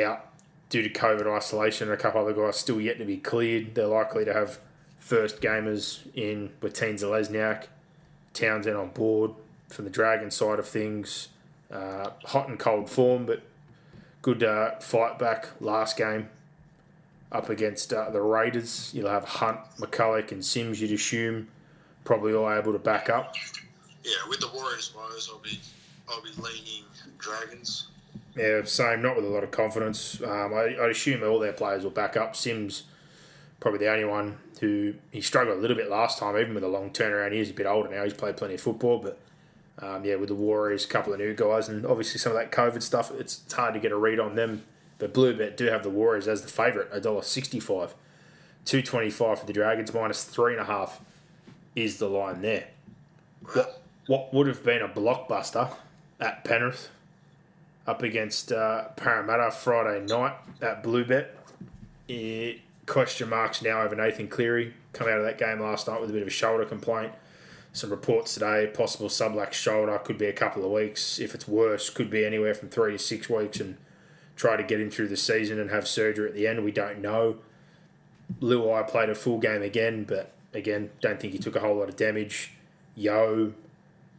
[0.00, 0.26] out
[0.68, 3.74] due to COVID isolation, and a couple other guys still yet to be cleared.
[3.74, 4.58] They're likely to have
[4.98, 7.66] first gamers in Watene Zelezniak,
[8.34, 9.32] Townsend on board
[9.68, 11.28] from the Dragon side of things.
[11.70, 13.42] Uh, hot and cold form, but
[14.22, 16.28] good uh, fight back last game
[17.32, 18.92] up against uh, the Raiders.
[18.94, 20.80] You'll have Hunt, McCulloch, and Sims.
[20.80, 21.48] You'd assume
[22.04, 23.34] probably all able to back up.
[24.04, 25.60] Yeah, with the Warriors woes, I'll be
[26.08, 26.84] I'll be leaning
[27.18, 27.88] Dragons.
[28.36, 29.02] Yeah, same.
[29.02, 30.20] Not with a lot of confidence.
[30.22, 32.36] Um, I, I'd assume all their players will back up.
[32.36, 32.84] Sims
[33.60, 36.68] probably the only one who he struggled a little bit last time, even with a
[36.68, 37.32] long turnaround.
[37.32, 38.04] He's a bit older now.
[38.04, 39.18] He's played plenty of football, but
[39.78, 42.52] um, yeah, with the Warriors, a couple of new guys, and obviously some of that
[42.52, 44.64] COVID stuff, it's, it's hard to get a read on them
[44.98, 47.92] but Bluebet do have the Warriors as the favourite, $1.65.
[48.64, 50.90] 225 for the Dragons, minus 3.5
[51.76, 52.68] is the line there.
[53.52, 55.70] What, what would have been a blockbuster
[56.18, 56.88] at Penrith
[57.86, 61.28] up against uh, Parramatta Friday night at Bluebet.
[62.08, 64.74] It, question marks now over Nathan Cleary.
[64.92, 67.12] Come out of that game last night with a bit of a shoulder complaint.
[67.72, 71.18] Some reports today, possible subluxed shoulder, could be a couple of weeks.
[71.18, 73.60] If it's worse, could be anywhere from three to six weeks.
[73.60, 73.76] And
[74.36, 76.64] try to get him through the season and have surgery at the end.
[76.64, 77.38] We don't know.
[78.40, 81.88] Luai played a full game again, but again, don't think he took a whole lot
[81.88, 82.52] of damage.
[82.94, 83.52] Yeo,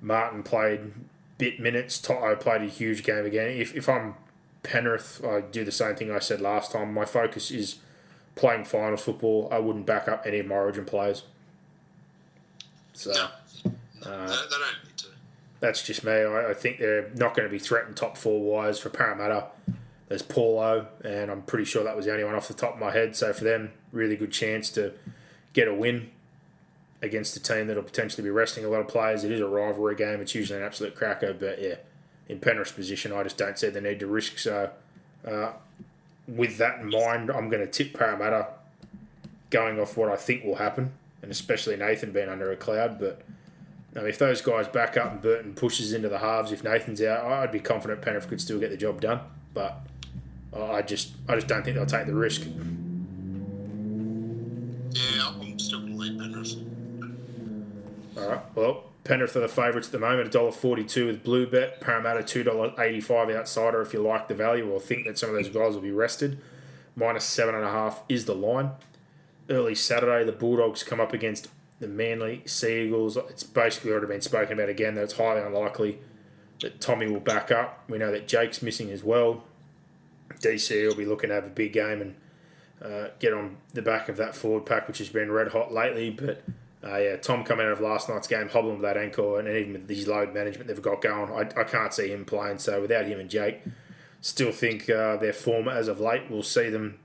[0.01, 0.93] Martin played
[1.38, 1.99] bit minutes.
[1.99, 3.49] To'o played a huge game again.
[3.49, 4.15] If, if I'm
[4.63, 6.93] Penrith, I do the same thing I said last time.
[6.93, 7.78] My focus is
[8.36, 9.49] playing finals football.
[9.51, 11.24] I wouldn't back up any of my Origin players.
[12.93, 13.28] So, uh,
[14.03, 15.07] they, don't need to.
[15.59, 16.11] That's just me.
[16.11, 19.47] I, I think they're not going to be threatened top four wise for Parramatta.
[20.08, 22.80] There's Paulo, and I'm pretty sure that was the only one off the top of
[22.80, 23.16] my head.
[23.16, 24.93] So for them, really good chance to
[25.53, 26.12] get a win
[27.01, 29.24] against a team that'll potentially be resting a lot of players.
[29.24, 30.22] It is a rivalry game.
[30.22, 31.76] It's usually an absolute cracker, but yeah,
[32.28, 34.39] in Penrith's position, I just don't see the need to risk.
[34.39, 34.72] So
[35.26, 35.51] uh,
[36.28, 38.47] with that in mind, I'm going to tip Parramatta
[39.49, 42.99] going off what I think will happen, and especially Nathan being under a cloud.
[42.99, 43.22] But
[43.95, 47.26] um, if those guys back up and Burton pushes into the halves, if Nathan's out,
[47.26, 49.22] I'd be confident Penrith could still get the job done.
[49.53, 49.82] But
[50.58, 52.42] Uh, I just I just don't think they'll take the risk.
[54.92, 56.56] Yeah, I'm still going to lead Penrith.
[58.18, 58.56] All right.
[58.56, 61.80] Well, Penrith are the favourites at the moment, $1.42 with Blue Bet.
[61.80, 65.76] Parramatta, $2.85 outsider if you like the value or think that some of those guys
[65.76, 66.40] will be rested.
[66.96, 68.72] Minus 7.5 is the line.
[69.50, 71.48] Early Saturday, the Bulldogs come up against
[71.80, 73.18] the Manly Sea Eagles.
[73.30, 76.00] It's basically already been spoken about again that it's highly unlikely
[76.62, 77.84] that Tommy will back up.
[77.88, 79.44] We know that Jake's missing as well.
[80.36, 82.16] DC will be looking to have a big game and
[82.82, 86.10] uh, get on the back of that forward pack, which has been red hot lately.
[86.10, 86.44] But
[86.84, 89.74] uh, yeah, Tom coming out of last night's game, hobbling with that ankle, and even
[89.74, 92.60] with these load management they've got going, I, I can't see him playing.
[92.60, 93.62] So without him and Jake,
[94.22, 96.99] still think uh, their form as of late will see them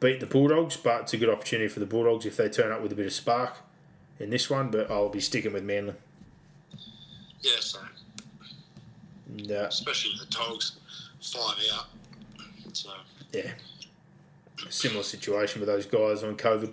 [0.00, 0.76] beat the Bulldogs.
[0.76, 3.06] But it's a good opportunity for the Bulldogs if they turn up with a bit
[3.06, 3.56] of spark
[4.18, 4.70] in this one.
[4.70, 5.94] But I'll be sticking with Manly.
[7.40, 7.82] Yeah, same.
[9.50, 10.78] Uh, Especially the Dogs
[11.20, 11.86] find out
[12.72, 12.90] So
[13.32, 13.52] yeah,
[14.68, 16.72] similar situation with those guys on COVID.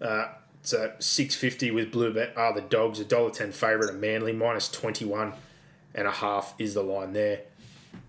[0.00, 0.28] Uh,
[0.62, 2.98] so six fifty with Bluebet are the dogs.
[3.00, 5.32] A dollar ten favourite of Manly minus twenty one
[5.94, 7.42] and a half is the line there.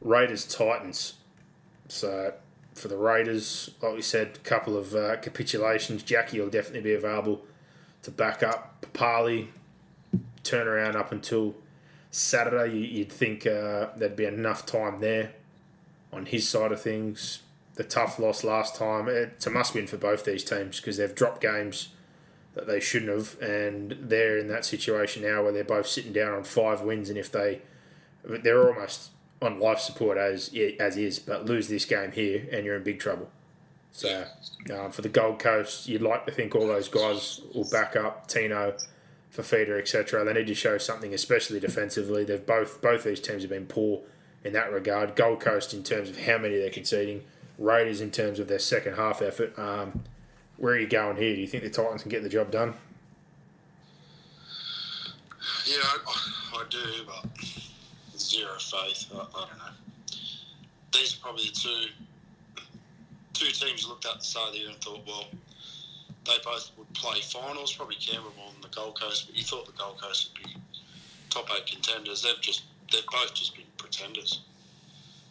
[0.01, 1.13] Raiders Titans.
[1.87, 2.33] So
[2.73, 6.03] for the Raiders, like we said, a couple of uh, capitulations.
[6.03, 7.45] Jackie will definitely be available
[8.03, 9.47] to back up Papalii.
[10.43, 11.55] Turn around up until
[12.11, 12.77] Saturday.
[12.77, 15.33] You'd think uh, there'd be enough time there
[16.17, 17.43] on his side of things.
[17.75, 19.07] The tough loss last time.
[19.07, 21.89] It's a must win for both these teams because they've dropped games
[22.55, 26.33] that they shouldn't have, and they're in that situation now where they're both sitting down
[26.33, 27.61] on five wins, and if they
[28.23, 29.11] they're almost
[29.41, 32.99] on life support as as is, but lose this game here and you're in big
[32.99, 33.29] trouble.
[33.91, 34.25] So
[34.73, 38.27] um, for the Gold Coast, you'd like to think all those guys will back up
[38.27, 38.75] Tino,
[39.35, 40.25] Fifita, etc.
[40.25, 42.23] They need to show something, especially defensively.
[42.23, 44.01] They've both both these teams have been poor
[44.43, 45.15] in that regard.
[45.15, 47.23] Gold Coast in terms of how many they're conceding,
[47.57, 49.57] Raiders in terms of their second half effort.
[49.57, 50.03] Um,
[50.57, 51.35] where are you going here?
[51.35, 52.73] Do you think the Titans can get the job done?
[55.65, 57.45] Yeah, I, I do, but
[58.17, 59.05] zero faith.
[59.13, 59.73] I, I, don't know.
[60.93, 61.85] These are probably the two
[63.33, 65.25] two teams looked at the start of the year and thought, well,
[66.25, 67.73] they both would play finals.
[67.73, 70.55] Probably Canberra more than the Gold Coast, but you thought the Gold Coast would be
[71.29, 72.23] top eight contenders.
[72.23, 74.41] They've just they've both just been pretenders.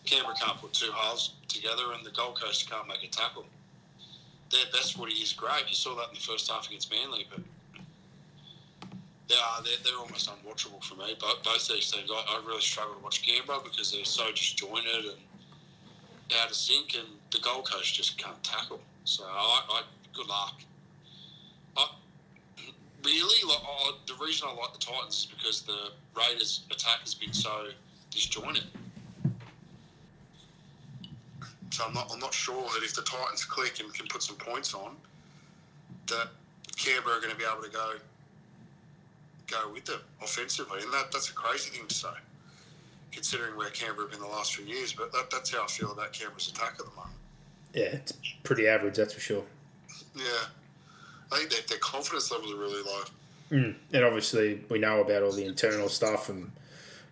[0.04, 3.44] Canberra can't put two halves together, and the Gold Coast can't make a tackle.
[4.50, 5.64] Their best footy is great.
[5.68, 7.40] You saw that in the first half against Manly, but
[9.28, 11.16] they are they're, they're almost unwatchable for me.
[11.20, 15.04] But both these teams, I, I really struggle to watch Canberra because they're so disjointed
[15.04, 15.20] and
[16.40, 18.80] out of sync, and the Gold Coast just can't tackle.
[19.04, 19.82] So I, I
[20.14, 20.60] good luck.
[21.76, 21.88] I,
[23.04, 27.14] really, like, I, the reason I like the Titans is because the Raiders' attack has
[27.14, 27.68] been so
[28.16, 28.64] disjointed.
[31.70, 34.36] So I'm not, I'm not sure that if the Titans click and can put some
[34.36, 34.97] points on,
[36.06, 36.28] that
[36.76, 37.94] Canberra are going to be able to go
[39.47, 42.09] go with them offensively, and that, that's a crazy thing to say,
[43.12, 44.93] considering where Canberra have been the last few years.
[44.93, 47.14] But that, that's how I feel about Canberra's attack at the moment.
[47.72, 48.12] Yeah, it's
[48.43, 49.44] pretty average, that's for sure.
[50.16, 50.24] Yeah,
[51.30, 53.02] I think that their confidence levels are really low.
[53.51, 53.74] Mm.
[53.93, 56.51] And obviously, we know about all the internal stuff and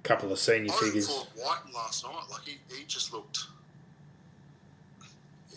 [0.04, 1.08] couple of senior I figures.
[1.08, 3.46] thought White last night, like he, he just looked,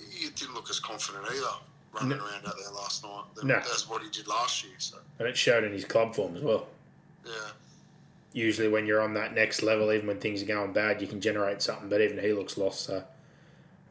[0.10, 1.46] he didn't look as confident either
[1.94, 2.26] running No.
[2.26, 3.62] around out there last night than No.
[3.74, 4.74] as what he did last year.
[4.78, 6.68] So And it showed in his club form as well.
[7.26, 7.32] yeah,
[8.34, 11.20] Usually, when you're on that next level, even when things are going bad, you can
[11.22, 11.90] generate something.
[11.90, 12.82] But even he looks lost.
[12.82, 13.04] So,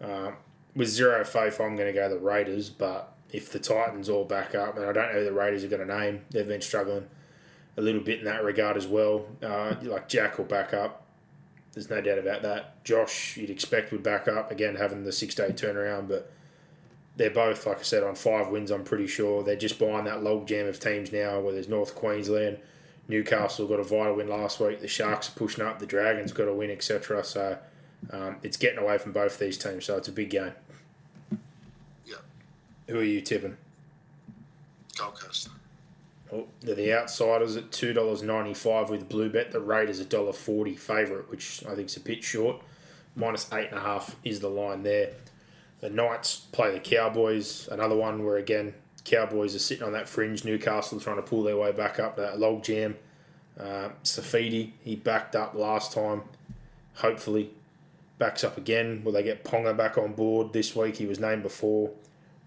[0.00, 0.36] um,
[0.74, 2.70] with zero faith, I'm going to go the Raiders.
[2.70, 5.68] But if the Titans all back up, and I don't know who the Raiders are
[5.68, 7.08] going to name, they've been struggling
[7.76, 9.26] a little bit in that regard as well.
[9.42, 11.02] Uh, like Jack will back up.
[11.72, 12.82] There's no doubt about that.
[12.84, 16.32] Josh, you'd expect would back up again, having the six day turnaround, but
[17.16, 18.70] they're both, like I said, on five wins.
[18.70, 21.94] I'm pretty sure they're just behind that log jam of teams now, where there's North
[21.94, 22.58] Queensland,
[23.08, 24.80] Newcastle got a vital win last week.
[24.80, 25.78] The Sharks are pushing up.
[25.78, 27.22] The Dragons got a win, etc.
[27.24, 27.58] So
[28.10, 29.84] um, it's getting away from both these teams.
[29.84, 30.52] So it's a big game.
[32.04, 32.16] yeah,
[32.88, 33.56] Who are you tipping?
[34.98, 35.50] Gold Coast.
[36.60, 39.52] The outsiders at two dollars ninety five with blue bet.
[39.52, 42.56] The Raiders a dollar forty favourite, which I think is a bit short.
[43.14, 45.12] Minus eight and a half is the line there.
[45.80, 47.68] The Knights play the Cowboys.
[47.70, 50.44] Another one where again Cowboys are sitting on that fringe.
[50.44, 52.96] Newcastle trying to pull their way back up that log jam.
[53.58, 56.22] Uh, Saifiti he backed up last time.
[56.94, 57.50] Hopefully
[58.18, 59.02] backs up again.
[59.04, 60.96] Will they get Ponga back on board this week?
[60.96, 61.90] He was named before.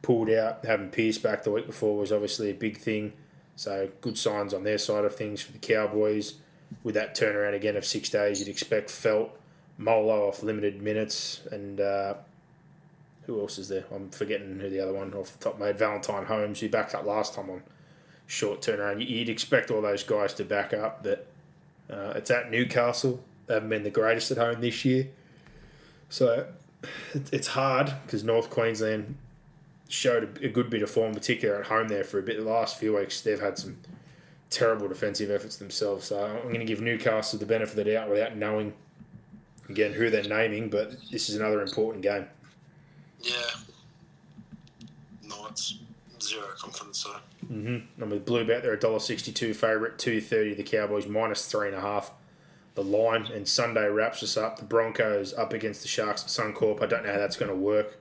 [0.02, 0.66] Pulled out.
[0.66, 3.14] Having Pearce back the week before was obviously a big thing.
[3.60, 6.36] So good signs on their side of things for the Cowboys.
[6.82, 9.32] With that turnaround again of six days, you'd expect Feldt,
[9.78, 12.14] Molo off limited minutes, and uh,
[13.26, 13.84] who else is there?
[13.94, 15.78] I'm forgetting who the other one off the top made.
[15.78, 17.64] Valentine Holmes, who backed up last time on
[18.28, 19.06] short turnaround.
[19.06, 21.28] You'd expect all those guys to back up, but
[21.90, 23.22] uh, it's at Newcastle.
[23.48, 25.10] They haven't been the greatest at home this year.
[26.08, 26.48] So
[27.14, 29.18] it's hard because North Queensland
[29.90, 32.38] showed a, a good bit of form, particularly at home there for a bit.
[32.38, 33.78] The last few weeks, they've had some
[34.50, 36.06] terrible defensive efforts themselves.
[36.06, 38.74] So I'm going to give Newcastle the benefit of the doubt without knowing,
[39.68, 42.28] again, who they're naming, but this is another important game.
[43.20, 43.34] Yeah,
[45.24, 45.80] Knights
[46.22, 47.00] zero confidence.
[47.00, 47.16] So
[47.52, 48.04] Mm-hmm.
[48.04, 50.54] And with Blue Bet, they're a dollar sixty-two favourite, two thirty.
[50.54, 52.12] The Cowboys minus three and a half.
[52.76, 54.60] The line and Sunday wraps us up.
[54.60, 56.84] The Broncos up against the Sharks at Suncorp.
[56.84, 57.98] I don't know how that's going to work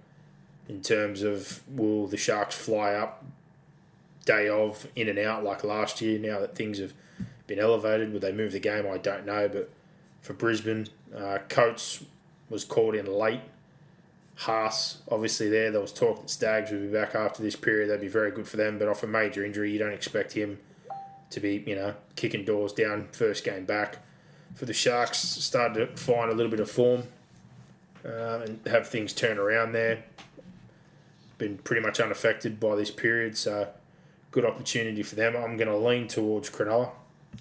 [0.68, 3.24] in terms of will the Sharks fly up
[4.24, 6.18] day of in and out like last year.
[6.18, 6.92] Now that things have
[7.46, 8.86] been elevated, will they move the game?
[8.86, 9.48] I don't know.
[9.48, 9.70] But
[10.20, 12.04] for Brisbane, uh, Coates
[12.50, 13.40] was called in late
[14.38, 17.88] Haas, obviously there, there was talk that Staggs would be back after this period.
[17.88, 18.78] That'd be very good for them.
[18.78, 20.60] But off a major injury, you don't expect him
[21.30, 23.98] to be, you know, kicking doors down first game back.
[24.54, 27.02] For the Sharks, started to find a little bit of form
[28.04, 30.04] uh, and have things turn around there.
[31.38, 33.68] Been pretty much unaffected by this period, so
[34.30, 35.36] good opportunity for them.
[35.36, 36.90] I'm going to lean towards Cronulla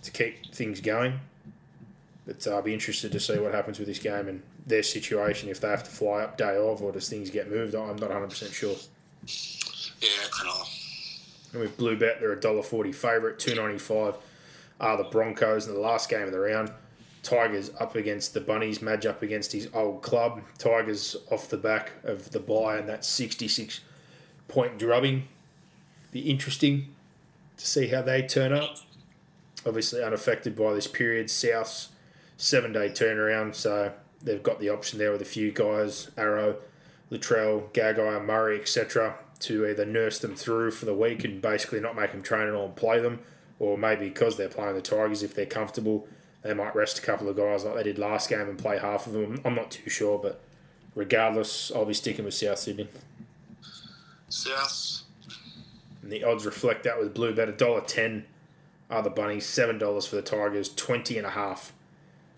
[0.03, 1.19] to keep things going.
[2.25, 5.49] But uh, I'll be interested to see what happens with this game and their situation
[5.49, 7.73] if they have to fly up day of or does things get moved.
[7.73, 8.75] I'm not 100% sure.
[9.99, 10.67] Yeah, Cronulla.
[11.53, 14.15] And with Blue Bet, they're a dollar forty favourite, two ninety five.
[14.79, 16.71] Are the Broncos in the last game of the round.
[17.27, 20.41] Tigers up against the Bunnies, Madge up against his old club.
[20.57, 23.81] Tigers off the back of the bye and that 66
[24.47, 25.27] point drubbing.
[26.13, 26.95] Be interesting
[27.57, 28.77] to see how they turn up.
[29.65, 31.29] Obviously unaffected by this period.
[31.29, 31.89] South's
[32.37, 33.91] seven day turnaround, so
[34.23, 36.55] they've got the option there with a few guys, Arrow,
[37.11, 41.95] Latrell, Gagai, Murray, etc., to either nurse them through for the week and basically not
[41.95, 43.19] make them train at all and play them,
[43.59, 46.07] or maybe because they're playing the Tigers, if they're comfortable,
[46.47, 49.05] they might rest a couple of guys like they did last game and play half
[49.05, 49.41] of them.
[49.43, 50.39] I'm not too sure, but
[50.95, 52.87] regardless, I'll be sticking with South Sydney.
[54.29, 55.01] South.
[56.01, 58.23] And the odds reflect that with Blue Bet $1.10
[58.89, 61.73] are the Bunnies, $7 for the Tigers, 20 and a half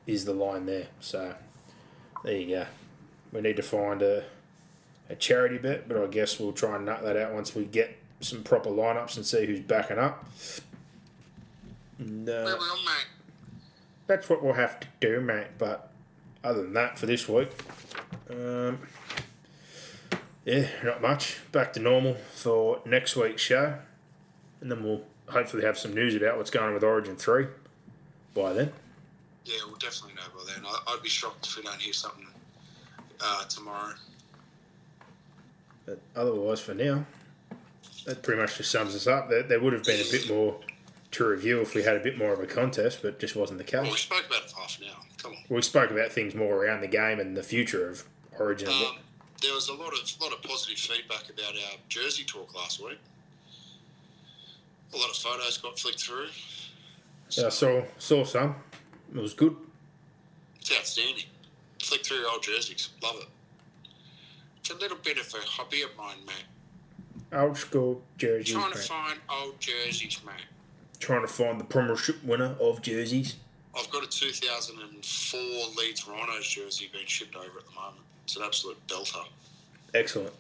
[0.07, 0.87] is the line there.
[0.99, 1.35] So
[2.23, 2.65] there you go.
[3.31, 4.23] We need to find a,
[5.07, 7.95] a charity bet, but I guess we'll try and nut that out once we get
[8.21, 10.25] some proper lineups and see who's backing up.
[11.99, 13.05] And, uh, Where we on, mate?
[14.09, 15.47] That's what we'll have to do, mate.
[15.59, 15.91] But
[16.43, 17.49] other than that, for this week,
[18.29, 18.79] um,
[20.43, 21.37] yeah, not much.
[21.51, 23.75] Back to normal for next week's show,
[24.59, 27.45] and then we'll hopefully have some news about what's going on with Origin Three
[28.33, 28.73] by then.
[29.45, 30.65] Yeah, we'll definitely know by then.
[30.65, 32.27] I, I'd be shocked if we don't hear something
[33.21, 33.93] uh, tomorrow.
[35.85, 37.05] But otherwise, for now,
[38.05, 39.29] that pretty much just sums us up.
[39.29, 40.59] There, there would have been a bit more
[41.11, 43.63] to review if we had a bit more of a contest, but just wasn't the
[43.63, 43.81] case.
[43.81, 45.03] Well, we spoke about it for half an hour.
[45.21, 45.37] Come on.
[45.49, 48.03] We spoke about things more around the game and the future of
[48.37, 48.69] Origin.
[48.69, 48.97] Um,
[49.41, 52.99] there was a lot of lot of positive feedback about our jersey talk last week.
[54.93, 56.27] A lot of photos got flicked through.
[57.31, 58.55] Yeah, I saw saw some.
[59.15, 59.55] It was good.
[60.59, 61.25] It's outstanding.
[61.81, 62.89] Flick through your old jerseys.
[63.01, 63.27] Love it.
[64.59, 67.37] It's a little bit of a hobby of mine, mate.
[67.37, 68.87] Old school jerseys, Trying to mate.
[68.87, 70.35] find old jerseys, mate.
[70.99, 73.35] Trying to find the premiership winner of jerseys.
[73.77, 75.39] I've got a 2004
[75.77, 78.03] Leeds Rhinos jersey being shipped over at the moment.
[78.25, 79.25] It's an absolute belter.
[79.93, 80.33] Excellent.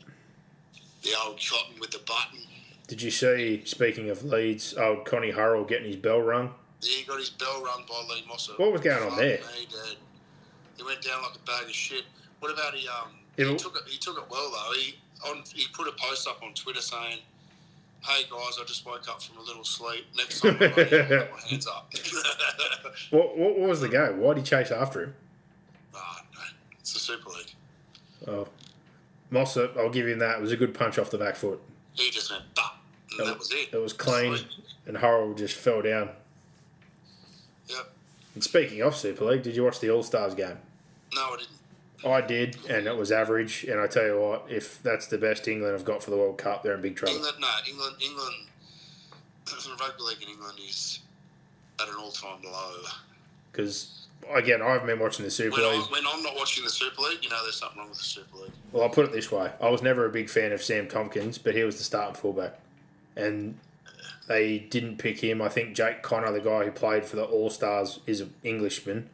[1.03, 2.39] The old cotton with the button.
[2.87, 6.53] Did you see, speaking of Leeds, old Connie Hurrell getting his bell rung?
[6.81, 8.59] Yeah, he got his bell rung by Lee Mossop.
[8.59, 9.37] What was going on Fuck there?
[9.37, 9.97] Me.
[10.77, 12.03] He went down like a bag of shit.
[12.39, 12.87] What about he?
[12.87, 13.83] Um, he took it.
[13.87, 14.73] He took it well though.
[14.79, 14.95] He
[15.29, 15.43] on.
[15.53, 17.19] He put a post up on Twitter saying,
[18.01, 20.05] "Hey guys, I just woke up from a little sleep.
[20.15, 21.91] Next time, I'm put my hands up."
[23.11, 24.13] What, what, what was the go?
[24.17, 25.15] Why did he chase after him?
[25.95, 26.41] Ah, no,
[26.79, 27.53] it's the Super League.
[28.27, 28.47] Oh,
[29.31, 30.37] Mossop, I'll give him that.
[30.37, 31.59] It was a good punch off the back foot.
[31.93, 32.73] He just went, bah,
[33.17, 33.69] and that was it.
[33.73, 34.47] It was clean, Sweet.
[34.87, 36.09] and Hurrell just fell down.
[37.67, 37.89] Yep.
[38.35, 40.57] And speaking of Super League, did you watch the All Stars game?
[41.15, 41.49] No, I didn't.
[42.05, 43.65] I did, and it was average.
[43.65, 46.37] And I tell you what, if that's the best England I've got for the World
[46.37, 47.15] Cup, they're in big trouble.
[47.15, 48.35] England, no, England, England.
[49.79, 50.99] rugby league in England is
[51.81, 52.75] at an all-time low.
[53.51, 55.91] Because again, I haven't been watching the Super When, I, League.
[55.91, 58.37] when I'm not watching the Super League, you know there's something wrong with the Super
[58.37, 58.51] League.
[58.71, 61.37] Well, I'll put it this way: I was never a big fan of Sam Tomkins,
[61.37, 62.59] but he was the starting fullback,
[63.15, 63.57] and
[64.27, 65.41] they didn't pick him.
[65.41, 69.09] I think Jake Connor, the guy who played for the All Stars, is an Englishman.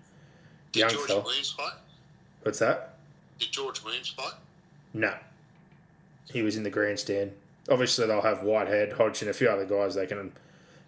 [0.72, 1.22] Did Young George fella.
[1.22, 1.70] Williams play?
[2.46, 2.94] What's that?
[3.40, 4.30] Did George Williams play?
[4.94, 5.16] No,
[6.32, 7.32] he was in the grandstand.
[7.72, 10.32] Obviously, they'll have Whitehead, Hodgson, a few other guys they can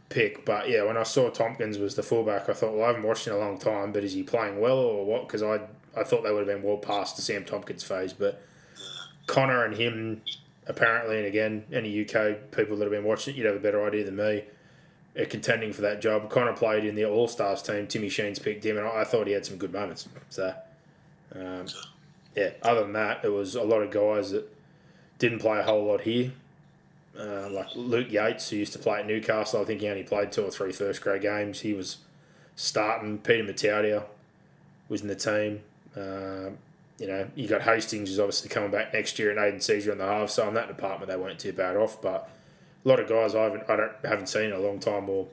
[0.10, 0.46] pick.
[0.46, 3.26] But yeah, when I saw Tomkins was the fullback, I thought, well, I haven't watched
[3.26, 5.28] in a long time, but is he playing well or what?
[5.28, 5.62] Because I
[6.00, 8.40] I thought they would have been well past the Sam Tomkins phase, but
[9.26, 10.22] Connor and him
[10.68, 13.84] apparently, and again, any UK people that have been watching it, you'd have a better
[13.84, 14.44] idea than me.
[15.18, 16.30] Are contending for that job.
[16.30, 17.88] Connor played in the All Stars team.
[17.88, 20.08] Timmy Sheen's picked him, and I, I thought he had some good moments.
[20.30, 20.54] So,
[21.36, 21.66] um,
[22.36, 22.52] yeah.
[22.62, 24.48] Other than that, there was a lot of guys that
[25.20, 26.32] didn't play a whole lot here.
[27.20, 30.32] Uh, like Luke Yates, who used to play at Newcastle, I think he only played
[30.32, 31.62] two or three first grade games.
[31.62, 31.98] He was
[32.56, 33.18] starting.
[33.18, 34.04] Peter Mata'utia
[34.88, 35.62] was in the team.
[35.96, 36.60] Um,
[37.00, 39.98] you know, you got Hastings, who's obviously coming back next year, and Aidan Sezer in
[39.98, 40.30] the half.
[40.30, 42.02] So in that department, they weren't too bad off.
[42.02, 42.30] But
[42.86, 45.28] a lot of guys I haven't, I don't haven't seen in a long time, or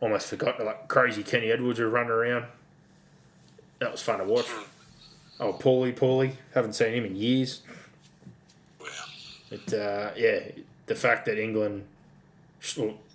[0.00, 0.66] almost forgotten.
[0.66, 2.46] Like crazy Kenny Edwards were running around.
[3.80, 4.46] That was fun to watch.
[5.40, 7.62] Oh, Paulie, Paulie, haven't seen him in years.
[9.50, 10.40] It uh, yeah,
[10.86, 11.84] the fact that England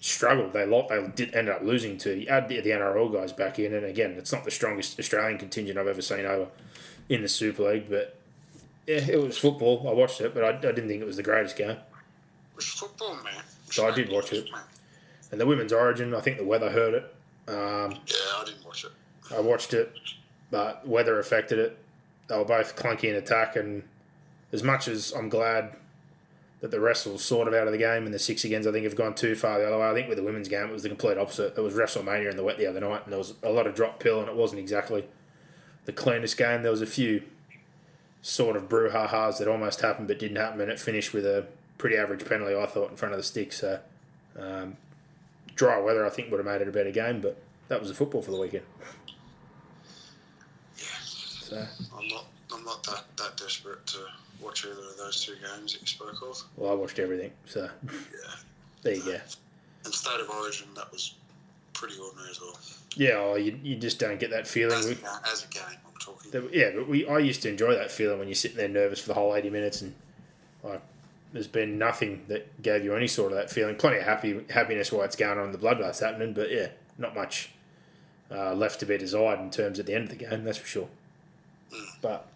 [0.01, 3.59] struggled, they lot they did end up losing to add the, the NRL guys back
[3.59, 6.47] in, and again, it's not the strongest Australian contingent I've ever seen over
[7.09, 8.15] in the Super League, but
[8.85, 9.85] yeah, it was football.
[9.87, 11.71] I watched it, but I, I didn't think it was the greatest game.
[11.71, 11.77] It
[12.55, 13.43] was football, man.
[13.65, 14.51] So I did watch it.
[14.51, 14.61] Man.
[15.31, 17.15] And the women's Origin, I think the weather hurt it.
[17.47, 18.91] Um, Yeah, I didn't watch it.
[19.35, 19.93] I watched it,
[20.49, 21.77] but weather affected it.
[22.29, 23.83] They were both clunky in attack, and
[24.53, 25.75] as much as I'm glad
[26.61, 28.83] that the wrestles sort of out of the game and the six agains, I think
[28.83, 29.89] have gone too far the other way.
[29.89, 31.57] I think with the women's game, it was the complete opposite.
[31.57, 33.75] It was WrestleMania in the wet the other night, and there was a lot of
[33.75, 35.05] drop pill, and it wasn't exactly
[35.85, 36.61] the cleanest game.
[36.61, 37.23] There was a few
[38.21, 41.47] sort of brouhahas that almost happened but didn't happen, and it finished with a
[41.77, 43.53] pretty average penalty, I thought, in front of the stick.
[43.53, 43.79] So
[44.37, 44.77] um,
[45.55, 47.95] dry weather, I think, would have made it a better game, but that was the
[47.95, 48.65] football for the weekend.
[51.49, 51.65] So.
[51.97, 52.25] I'm not.
[52.53, 53.97] I'm not that, that desperate to
[54.41, 56.41] watch either of those two games that you spoke of.
[56.57, 57.91] Well, I watched everything, so Yeah.
[58.81, 59.19] there you go.
[59.85, 61.13] And State of Origin, that was
[61.73, 62.59] pretty ordinary as well.
[62.95, 64.77] Yeah, oh, you, you just don't get that feeling.
[64.79, 64.97] As a, We,
[65.31, 66.31] as a game, I'm talking.
[66.31, 68.99] that- yeah, but we I used to enjoy that feeling when you're sitting there nervous
[68.99, 69.93] for the whole 80 minutes, and
[70.63, 70.81] like
[71.33, 73.75] there's been nothing that gave you any sort of that feeling.
[73.75, 77.51] Plenty of happy happiness while it's going on, the bloodbath's happening, but yeah, not much
[78.31, 80.43] uh, left to be desired in terms at the end of the game.
[80.43, 80.87] That's for sure.
[82.01, 82.27] But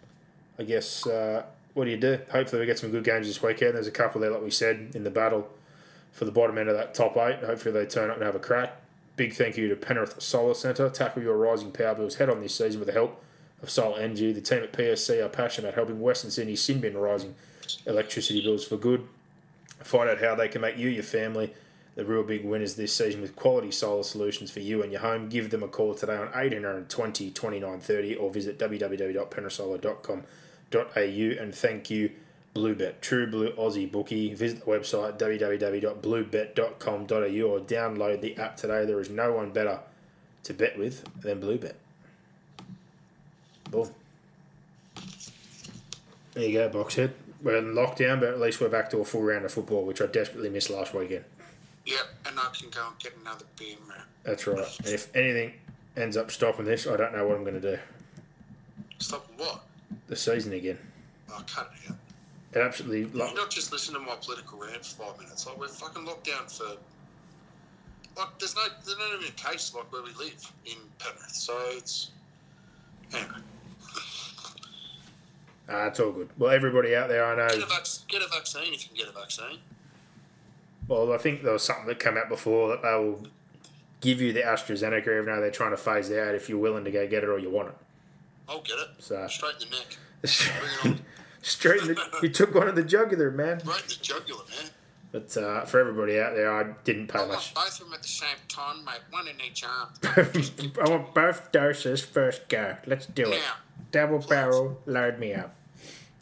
[0.58, 1.44] I guess uh,
[1.74, 2.18] what do you do?
[2.30, 3.74] Hopefully we get some good games this weekend.
[3.74, 5.48] There's a couple there, like we said, in the battle
[6.12, 7.40] for the bottom end of that top eight.
[7.40, 8.80] Hopefully they turn up and have a crack.
[9.16, 10.88] Big thank you to Penrith Solar Centre.
[10.88, 13.22] Tackle your rising power bills head on this season with the help
[13.62, 14.32] of Solar Energy.
[14.32, 17.34] The team at PSC are passionate about helping Western Sydney sin bin rising
[17.86, 19.06] electricity bills for good.
[19.82, 21.52] Find out how they can make you, your family,
[21.94, 25.28] the real big winners this season with quality solar solutions for you and your home.
[25.28, 32.10] Give them a call today on 1820 2930 or visit www.penrithsolar.com.au and thank you
[32.54, 34.34] Bluebet, True Blue Aussie bookie.
[34.34, 38.84] Visit the website www.bluebet.com.au or download the app today.
[38.84, 39.80] There is no one better
[40.44, 41.74] to bet with than Bluebet.
[43.70, 43.90] Boom.
[46.34, 47.12] There you go, Boxhead.
[47.42, 50.00] We're in lockdown, but at least we're back to a full round of football, which
[50.00, 51.24] I desperately missed last weekend.
[51.86, 53.98] Yep, and I can go and get another beer, man.
[54.22, 54.58] That's right.
[54.78, 55.52] And if anything
[55.96, 57.78] ends up stopping this, I don't know what I'm going to do.
[58.98, 59.60] Stop what?
[60.08, 60.78] The season again.
[61.30, 61.96] Oh, cut it out.
[62.54, 63.00] It absolutely.
[63.00, 65.46] You Like, not just listen to my political rant for five minutes.
[65.46, 66.76] Like we're fucking locked down for.
[68.16, 71.32] Like there's no there's not even a case like where we live in Penrith.
[71.34, 72.12] So it's
[73.12, 73.28] anyway.
[75.68, 76.28] ah, it's all good.
[76.38, 77.66] Well, everybody out there, I Get a, know.
[77.66, 79.58] vac- get a vaccine if you can get a vaccine.
[80.88, 83.26] Well, I think there was something that came out before that they will
[84.00, 86.84] give you the AstraZeneca, even though they're trying to phase it out if you're willing
[86.84, 87.74] to go get it or you want it.
[88.48, 88.88] I'll get it.
[88.98, 90.98] So- Straight in the neck.
[91.42, 92.18] Straight in the.
[92.22, 93.60] You took one of the jugular, man.
[93.64, 94.70] Right in the jugular, man.
[95.12, 97.54] But uh, for everybody out there, I didn't pay I want much.
[97.54, 99.00] both of them at the same time, mate.
[99.10, 99.88] One in each arm.
[100.82, 102.76] I want both doses first go.
[102.86, 103.30] Let's do it.
[103.38, 103.54] Now.
[103.92, 105.54] Double barrel, load me up.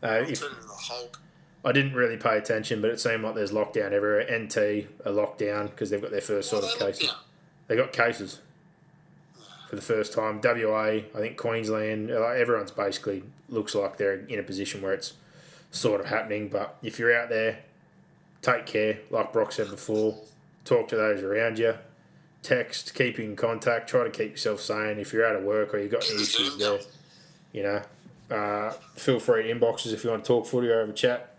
[0.02, 1.18] Uh, if, Turn into the Hulk.
[1.64, 4.22] I didn't really pay attention, but it seemed like there's lockdown everywhere.
[4.22, 4.56] NT
[5.04, 7.08] a lockdown because they've got their first sort of cases.
[7.08, 7.16] down.
[7.68, 8.40] They got cases
[9.68, 10.40] for the first time.
[10.42, 15.14] WA, I think Queensland, everyone's basically looks like they're in a position where it's
[15.70, 16.48] sort of happening.
[16.48, 17.60] But if you're out there,
[18.42, 18.98] take care.
[19.10, 20.18] Like Brock said before,
[20.64, 21.74] talk to those around you.
[22.42, 23.88] Text, keep in contact.
[23.88, 24.98] Try to keep yourself sane.
[24.98, 26.80] If you're out of work or you've got any issues there,
[27.52, 27.82] you know,
[28.34, 30.92] uh, feel free to inbox us if you want to talk footy or have a
[30.92, 31.31] chat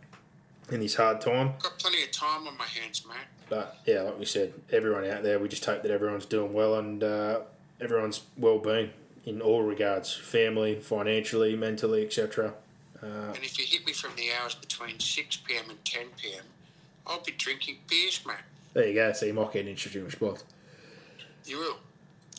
[0.73, 1.53] in this hard time.
[1.61, 3.17] Got plenty of time on my hands, mate.
[3.49, 6.75] But yeah, like we said, everyone out there, we just hope that everyone's doing well
[6.75, 7.41] and uh,
[7.79, 8.89] everyone's well-being
[9.25, 12.53] in all regards, family, financially, mentally, etc.
[13.01, 16.43] And if you hit me from the hours between 6 pm and 10 pm,
[17.05, 18.37] I'll be drinking beers, mate.
[18.73, 19.11] There you go.
[19.11, 20.43] So you might get an interesting response.
[21.45, 21.77] You will.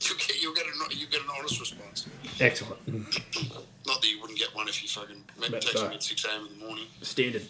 [0.02, 2.06] You'll get, you'll get, an, you get an honest response.
[2.38, 2.78] Excellent.
[3.86, 6.46] Not that you wouldn't get one if you fucking met, text me at 6 am
[6.46, 6.84] in the morning.
[7.00, 7.46] Standard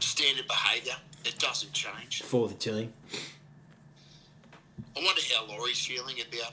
[0.00, 0.94] Standard behaviour.
[1.24, 2.22] It doesn't change.
[2.22, 2.92] for the team.
[4.96, 6.52] I wonder how Laurie's feeling about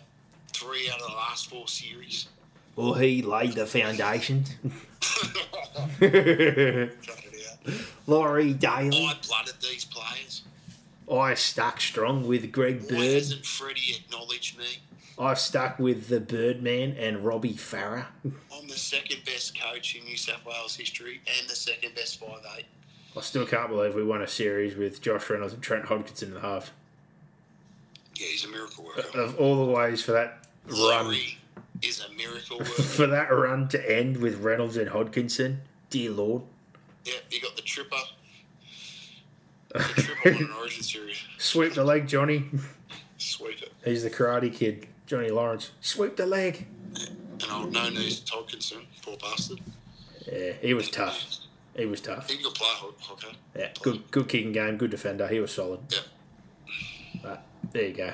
[0.53, 2.27] three out of the last four series.
[2.75, 4.51] Well, he laid the foundations.
[5.01, 6.93] Cut it
[7.67, 7.73] out.
[8.07, 9.05] Laurie Daley.
[9.05, 10.43] I blooded these players.
[11.11, 13.13] I stuck strong with Greg Why Bird.
[13.13, 14.65] hasn't Freddie acknowledged me?
[15.19, 18.05] I've stuck with the Birdman and Robbie Farah.
[18.25, 22.39] I'm the second best coach in New South Wales history and the second best five
[22.57, 22.65] eight.
[23.17, 26.33] I still can't believe we won a series with Josh Reynolds and Trent Hodkinson in
[26.35, 26.71] the half.
[28.15, 29.19] Yeah, he's a miracle worker.
[29.19, 31.15] Of all the ways for that run
[31.81, 32.81] is a miracle worker.
[32.83, 35.57] for that run to end with Reynolds and Hodkinson,
[35.89, 36.43] dear Lord.
[37.03, 37.95] yeah, you got the tripper.
[39.73, 41.21] The triple in an Origin series.
[41.37, 42.45] Sweep the leg, Johnny.
[43.17, 43.71] Sweep it.
[43.85, 45.71] He's the Karate Kid, Johnny Lawrence.
[45.81, 46.67] Sweep the leg.
[46.95, 49.59] And old no knees Tolkinson, poor bastard.
[50.31, 51.25] Yeah, he was tough.
[51.75, 52.29] He was tough.
[52.29, 52.67] He can play
[52.99, 53.37] hockey.
[53.57, 55.27] Yeah, good, good kicking game, good defender.
[55.27, 55.79] He was solid.
[55.89, 55.99] Yeah.
[57.23, 58.13] But there you go.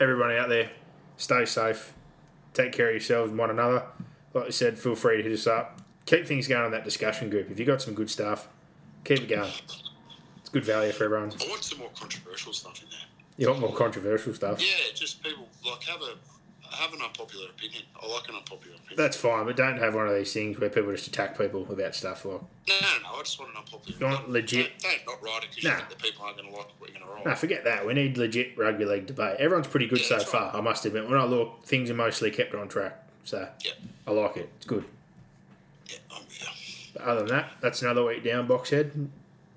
[0.00, 0.70] Everybody out there,
[1.16, 1.92] stay safe.
[2.52, 3.84] Take care of yourselves and one another.
[4.32, 5.80] Like I said, feel free to hit us up.
[6.06, 7.50] Keep things going in that discussion group.
[7.50, 8.48] If you've got some good stuff,
[9.04, 9.50] keep it going.
[10.40, 11.32] It's good value for everyone.
[11.40, 12.98] I want some more controversial stuff in there.
[13.36, 14.60] You want more controversial stuff?
[14.60, 16.14] Yeah, just people like have a
[16.72, 17.82] have an unpopular opinion.
[18.02, 18.96] I like an unpopular opinion.
[18.96, 21.94] That's fine, but don't have one of these things where people just attack people about
[21.94, 22.40] stuff like.
[22.40, 23.18] no, no, no.
[23.18, 23.98] I just want an unpopular.
[23.98, 25.70] You want legit- Don't, don't not write it because Nah.
[25.70, 27.26] you think the people aren't going to like what you're going to write.
[27.26, 27.86] No, forget that.
[27.86, 29.36] We need legit rugby league debate.
[29.38, 31.08] Everyone's pretty good Yeah, so far, I must admit.
[31.08, 33.00] When I look, things are mostly kept on track.
[33.24, 33.72] So Yeah,
[34.06, 34.50] I like it.
[34.56, 34.84] It's good.
[35.88, 36.22] yeah, I'm.
[36.92, 39.08] But other than that, that's another week down, Boxhead.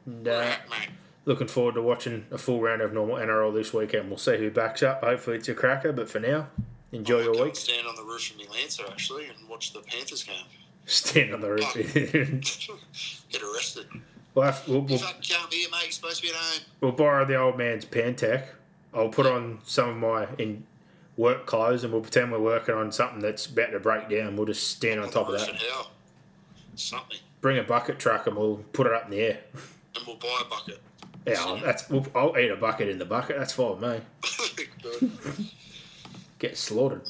[0.06, 0.90] And uh, Right, mate.
[1.26, 4.10] looking forward to watching a full round of normal NRL this weekend.
[4.10, 5.04] We'll see who backs up.
[5.04, 6.48] Hopefully it's a cracker, but for now,
[6.92, 7.56] enjoy your week.
[7.56, 10.46] Stand on the roof of my Lancer actually and watch the Panthers game.
[10.86, 11.64] Stand on the roof.
[11.66, 11.74] Oh.
[13.32, 13.88] Get arrested.
[14.34, 15.84] we'll, have, we'll, we'll, can't be here, mate.
[15.84, 16.62] You're supposed to be at home.
[16.82, 18.46] we'll borrow the old man's Pantech.
[18.94, 20.64] I'll put on some of my in
[21.18, 24.36] work clothes and we'll pretend we're working on something that's about to break down.
[24.36, 25.50] We'll just stand on top of that.
[26.76, 27.18] Something.
[27.42, 29.40] Bring a bucket truck and we'll put it up in the air.
[29.96, 30.80] And we'll buy a bucket.
[31.26, 31.90] Yeah, I'll- that's.
[31.90, 33.38] We'll, I'll eat a bucket in the bucket.
[33.38, 34.00] That's fine with me.
[35.00, 35.12] Good.
[36.40, 37.10] Get slaughtered.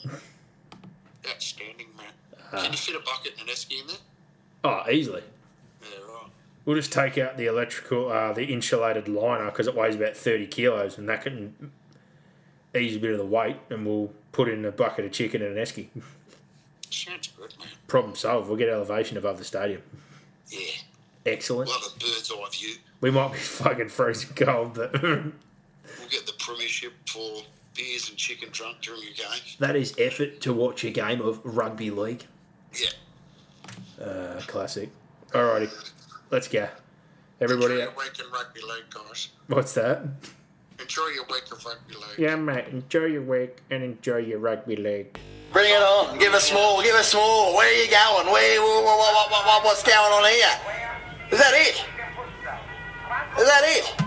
[1.29, 2.05] Outstanding, man.
[2.53, 2.63] Ah.
[2.63, 3.97] Can you fit a bucket and an esky in there?
[4.63, 5.23] Oh, easily.
[5.81, 6.29] Yeah, right.
[6.65, 10.47] We'll just take out the electrical, uh, the insulated liner because it weighs about thirty
[10.47, 11.71] kilos, and that can
[12.75, 13.57] ease a bit of the weight.
[13.69, 15.87] And we'll put in a bucket of chicken and an esky.
[16.89, 17.67] Sounds good, man.
[17.87, 18.47] Problem solved.
[18.47, 19.81] We'll get elevation above the stadium.
[20.49, 20.59] Yeah.
[21.25, 21.67] Excellent.
[21.69, 22.75] We'll have a bird's eye view.
[23.01, 27.41] We might be fucking freezing cold, but We'll get the premiership for
[27.77, 29.39] beers and chicken drunk during a game.
[29.59, 32.25] that is effort to watch a game of rugby league.
[32.73, 34.03] Yeah.
[34.05, 34.89] Uh, classic.
[35.31, 35.69] Alrighty,
[36.31, 36.67] let's go.
[37.39, 39.29] Everybody, Enjoy your week in rugby league, guys.
[39.47, 40.01] what's that?
[40.79, 42.17] Enjoy your week of rugby league.
[42.19, 42.65] Yeah, mate.
[42.71, 45.19] Enjoy your week and enjoy your rugby league.
[45.51, 46.17] Bring it on.
[46.19, 46.81] Give us more.
[46.83, 47.55] Give us more.
[47.55, 48.31] Where are you going?
[48.31, 48.61] Where?
[48.61, 50.47] What, what, what, what, what's going on here?
[51.31, 51.83] Is that it?
[53.39, 54.06] Is that it?